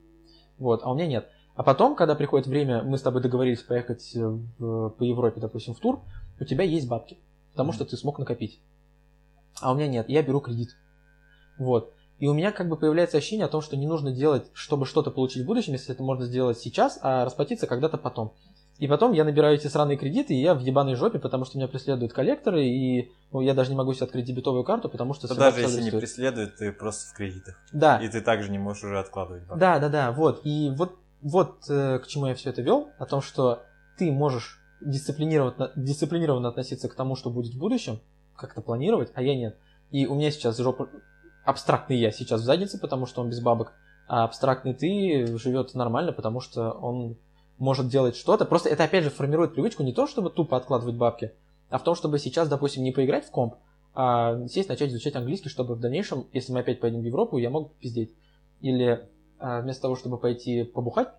Вот, 0.57 0.81
а 0.83 0.91
у 0.91 0.95
меня 0.95 1.07
нет. 1.07 1.29
А 1.55 1.63
потом, 1.63 1.95
когда 1.95 2.15
приходит 2.15 2.47
время, 2.47 2.81
мы 2.81 2.97
с 2.97 3.01
тобой 3.01 3.21
договорились 3.21 3.61
поехать 3.61 4.15
э, 4.15 4.19
в- 4.57 4.89
по 4.89 5.03
Европе, 5.03 5.39
допустим, 5.41 5.73
в 5.75 5.79
тур, 5.79 5.99
у 6.39 6.45
тебя 6.45 6.63
есть 6.63 6.87
бабки, 6.87 7.17
потому 7.51 7.73
что 7.73 7.85
ты 7.85 7.95
смог 7.97 8.17
накопить. 8.17 8.59
А 9.59 9.71
у 9.71 9.75
меня 9.75 9.87
нет, 9.87 10.09
я 10.09 10.21
беру 10.21 10.39
кредит. 10.39 10.75
Вот. 11.57 11.93
И 12.19 12.27
у 12.27 12.33
меня 12.33 12.51
как 12.51 12.69
бы 12.69 12.77
появляется 12.77 13.17
ощущение 13.17 13.45
о 13.45 13.49
том, 13.49 13.61
что 13.61 13.75
не 13.75 13.87
нужно 13.87 14.11
делать, 14.11 14.45
чтобы 14.53 14.85
что-то 14.85 15.09
получить 15.09 15.43
в 15.43 15.45
будущем, 15.47 15.73
если 15.73 15.93
это 15.93 16.03
можно 16.03 16.25
сделать 16.25 16.59
сейчас, 16.59 16.99
а 17.01 17.25
расплатиться 17.25 17.65
когда-то 17.65 17.97
потом. 17.97 18.33
И 18.77 18.87
потом 18.87 19.11
я 19.11 19.23
набираю 19.23 19.55
эти 19.55 19.67
сраные 19.67 19.97
кредиты, 19.97 20.33
и 20.33 20.41
я 20.41 20.55
в 20.55 20.59
ебаной 20.59 20.95
жопе, 20.95 21.19
потому 21.19 21.45
что 21.45 21.57
меня 21.57 21.67
преследуют 21.67 22.13
коллекторы, 22.13 22.65
и 22.65 23.11
ну, 23.31 23.41
я 23.41 23.53
даже 23.53 23.69
не 23.69 23.75
могу 23.75 23.93
себе 23.93 24.05
открыть 24.05 24.25
дебетовую 24.25 24.63
карту, 24.63 24.89
потому 24.89 25.13
что... 25.13 25.27
Всё 25.27 25.35
даже 25.35 25.61
если 25.61 25.81
не 25.81 25.87
стоит. 25.89 26.01
преследует, 26.01 26.55
ты 26.55 26.71
просто 26.71 27.11
в 27.11 27.17
кредитах. 27.17 27.59
Да, 27.71 27.97
И 27.97 28.07
ты 28.07 28.21
также 28.21 28.49
не 28.51 28.57
можешь 28.57 28.83
уже 28.83 28.99
откладывать 28.99 29.43
бабки. 29.43 29.59
да, 29.59 29.77
да, 29.77 29.89
да, 29.89 30.11
вот. 30.11 30.41
И 30.45 30.71
вот, 30.75 30.95
вот 31.21 31.69
э, 31.69 31.99
к 31.99 32.07
чему 32.07 32.27
я 32.27 32.33
все 32.33 32.49
это 32.49 32.63
вел, 32.63 32.89
о 32.97 33.05
том, 33.05 33.21
что 33.21 33.61
ты 33.99 34.11
можешь 34.11 34.59
дисциплинированно, 34.81 35.71
дисциплинированно 35.75 36.49
относиться 36.49 36.89
к 36.89 36.95
тому, 36.95 37.15
что 37.15 37.29
будет 37.29 37.53
в 37.53 37.59
будущем, 37.59 37.99
как-то 38.35 38.61
планировать, 38.61 39.11
а 39.13 39.21
я 39.21 39.35
нет. 39.35 39.57
И 39.91 40.05
у 40.05 40.15
меня 40.15 40.31
сейчас 40.31 40.57
жопа... 40.57 40.89
Абстрактный 41.43 41.97
я 41.97 42.11
сейчас 42.11 42.41
в 42.41 42.43
заднице, 42.43 42.79
потому 42.79 43.05
что 43.05 43.21
он 43.21 43.29
без 43.29 43.41
бабок, 43.41 43.73
а 44.07 44.23
абстрактный 44.25 44.73
ты 44.73 45.37
живет 45.37 45.73
нормально, 45.73 46.11
потому 46.11 46.39
что 46.39 46.71
он 46.71 47.17
может 47.57 47.87
делать 47.87 48.15
что-то. 48.15 48.45
Просто 48.45 48.69
это 48.69 48.83
опять 48.83 49.03
же 49.03 49.09
формирует 49.09 49.53
привычку 49.53 49.83
не 49.83 49.93
то, 49.93 50.07
чтобы 50.07 50.29
тупо 50.29 50.57
откладывать 50.57 50.95
бабки, 50.95 51.31
а 51.69 51.77
в 51.77 51.83
том, 51.83 51.95
чтобы 51.95 52.19
сейчас, 52.19 52.47
допустим, 52.47 52.83
не 52.83 52.91
поиграть 52.91 53.25
в 53.25 53.31
комп, 53.31 53.55
а 53.93 54.47
сесть, 54.47 54.69
начать 54.69 54.89
изучать 54.91 55.15
английский, 55.15 55.49
чтобы 55.49 55.75
в 55.75 55.79
дальнейшем, 55.79 56.27
если 56.33 56.53
мы 56.53 56.59
опять 56.59 56.79
поедем 56.79 57.01
в 57.01 57.05
Европу, 57.05 57.37
я 57.37 57.49
мог 57.49 57.73
пиздеть. 57.75 58.13
Или 58.61 59.07
а, 59.39 59.61
вместо 59.61 59.81
того, 59.81 59.95
чтобы 59.95 60.17
пойти 60.17 60.63
побухать, 60.63 61.09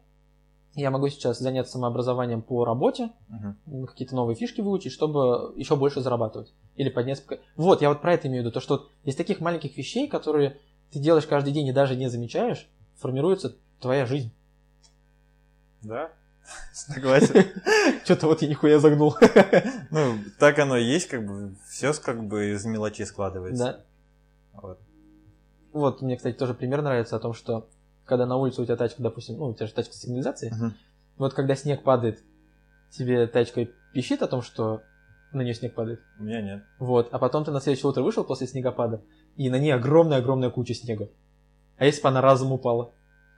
я 0.74 0.90
могу 0.90 1.08
сейчас 1.08 1.38
заняться 1.38 1.72
самообразованием 1.72 2.40
по 2.42 2.64
работе, 2.64 3.10
м, 3.66 3.86
какие-то 3.86 4.14
новые 4.14 4.36
фишки 4.36 4.60
выучить, 4.60 4.92
чтобы 4.92 5.52
еще 5.56 5.76
больше 5.76 6.00
зарабатывать. 6.00 6.52
Или 6.76 6.88
поднять... 6.88 7.24
пока- 7.24 7.42
Вот, 7.56 7.82
я 7.82 7.88
вот 7.90 8.00
про 8.00 8.14
это 8.14 8.28
имею 8.28 8.42
в 8.42 8.46
виду. 8.46 8.52
То, 8.54 8.60
что 8.60 8.88
из 9.04 9.14
таких 9.16 9.40
маленьких 9.40 9.76
вещей, 9.76 10.08
которые 10.08 10.58
ты 10.90 10.98
делаешь 10.98 11.26
каждый 11.26 11.52
день 11.52 11.66
и 11.66 11.72
даже 11.72 11.94
не 11.96 12.08
замечаешь, 12.08 12.68
формируется 12.96 13.54
твоя 13.80 14.06
жизнь. 14.06 14.30
Да, 15.82 16.10
согласен. 16.72 17.44
Что-то 18.04 18.26
вот 18.28 18.42
я 18.42 18.48
нихуя 18.48 18.78
загнул. 18.78 19.14
Ну, 19.90 20.14
так 20.38 20.58
оно 20.58 20.76
и 20.78 20.84
есть, 20.84 21.08
как 21.08 21.26
бы, 21.26 21.54
все 21.68 21.92
как 21.92 22.24
бы 22.26 22.52
из 22.52 22.64
мелочей 22.64 23.04
складывается. 23.04 23.64
Да. 24.54 24.60
Вот. 24.60 24.78
Вот, 25.72 26.02
мне, 26.02 26.16
кстати, 26.16 26.36
тоже 26.36 26.54
пример 26.54 26.82
нравится 26.82 27.16
о 27.16 27.18
том, 27.20 27.32
что 27.34 27.66
когда 28.12 28.26
на 28.26 28.36
улице 28.36 28.60
у 28.60 28.64
тебя 28.66 28.76
тачка, 28.76 29.02
допустим, 29.02 29.38
ну, 29.38 29.46
у 29.46 29.54
тебя 29.54 29.66
же 29.66 29.72
тачка 29.72 29.94
сигнализации, 29.94 30.50
Мгм. 30.54 30.74
вот 31.16 31.32
когда 31.32 31.54
снег 31.54 31.82
падает, 31.82 32.22
тебе 32.90 33.26
тачка 33.26 33.66
пищит 33.94 34.20
о 34.22 34.26
том, 34.26 34.42
что 34.42 34.82
на 35.32 35.40
нее 35.40 35.54
снег 35.54 35.74
падает. 35.74 36.00
У 36.20 36.24
меня 36.24 36.42
нет. 36.42 36.62
Вот, 36.78 37.08
а 37.10 37.18
потом 37.18 37.44
ты 37.44 37.50
на 37.52 37.60
следующее 37.60 37.88
утро 37.88 38.02
вышел 38.02 38.22
после 38.22 38.46
снегопада, 38.46 39.00
и 39.36 39.48
на 39.48 39.58
ней 39.58 39.70
огромная-огромная 39.70 40.50
куча 40.50 40.74
снега. 40.74 41.08
А 41.78 41.86
если 41.86 42.02
бы 42.02 42.08
она 42.08 42.20
разом 42.20 42.52
упала? 42.52 42.92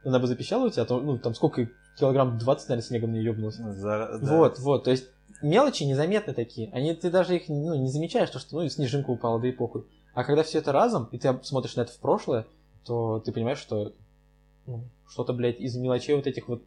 Она 0.05 0.19
бы 0.19 0.27
запищала 0.27 0.67
у 0.67 0.71
тебя, 0.71 0.85
то, 0.85 0.99
ну, 1.01 1.19
там 1.19 1.35
сколько, 1.37 1.69
килограмм 1.97 2.37
20, 2.37 2.69
наверное, 2.69 2.87
снегом 2.87 3.11
на 3.13 3.15
нее 3.15 3.27
ёбнулось. 3.27 3.59
Ну, 3.61 3.73
за- 3.75 4.19
да. 4.21 4.37
Вот, 4.37 4.59
вот, 4.59 4.85
то 4.85 4.91
есть 4.91 5.07
мелочи 5.41 5.85
незаметны 5.85 6.35
такие. 6.35 6.69
Они, 6.73 6.93
ты 6.95 7.13
даже 7.13 7.37
их 7.37 7.49
ну, 7.49 7.77
не 7.77 7.89
замечаешь, 7.89 8.31
то, 8.31 8.41
что 8.41 8.61
ну, 8.61 8.69
снежинка 8.69 9.11
упала, 9.11 9.41
да 9.41 9.47
и 9.47 9.53
похуй. 9.53 9.85
А 10.15 10.25
когда 10.25 10.43
все 10.43 10.59
это 10.59 10.73
разом, 10.73 11.09
и 11.13 11.19
ты 11.19 11.39
смотришь 11.45 11.77
на 11.77 11.83
это 11.83 11.93
в 11.93 11.99
прошлое, 12.01 12.47
то 12.85 13.21
ты 13.21 13.33
понимаешь, 13.33 13.59
что 13.59 13.93
ну, 14.67 14.89
что-то, 15.09 15.33
блядь, 15.33 15.61
из 15.61 15.77
мелочей 15.77 16.17
вот 16.17 16.27
этих 16.27 16.49
вот 16.49 16.65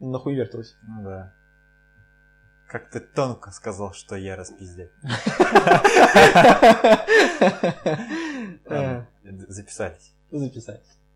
нахуй 0.00 0.34
вертелось. 0.34 0.76
Ну 0.82 1.04
да. 1.04 1.32
Как 2.68 2.90
ты 2.90 3.00
тонко 3.00 3.50
сказал, 3.50 3.94
что 3.94 4.16
я 4.16 4.36
распиздяй. 4.36 4.90
Э, 8.70 9.06
Записались. 9.24 10.12
Записать. 10.30 10.84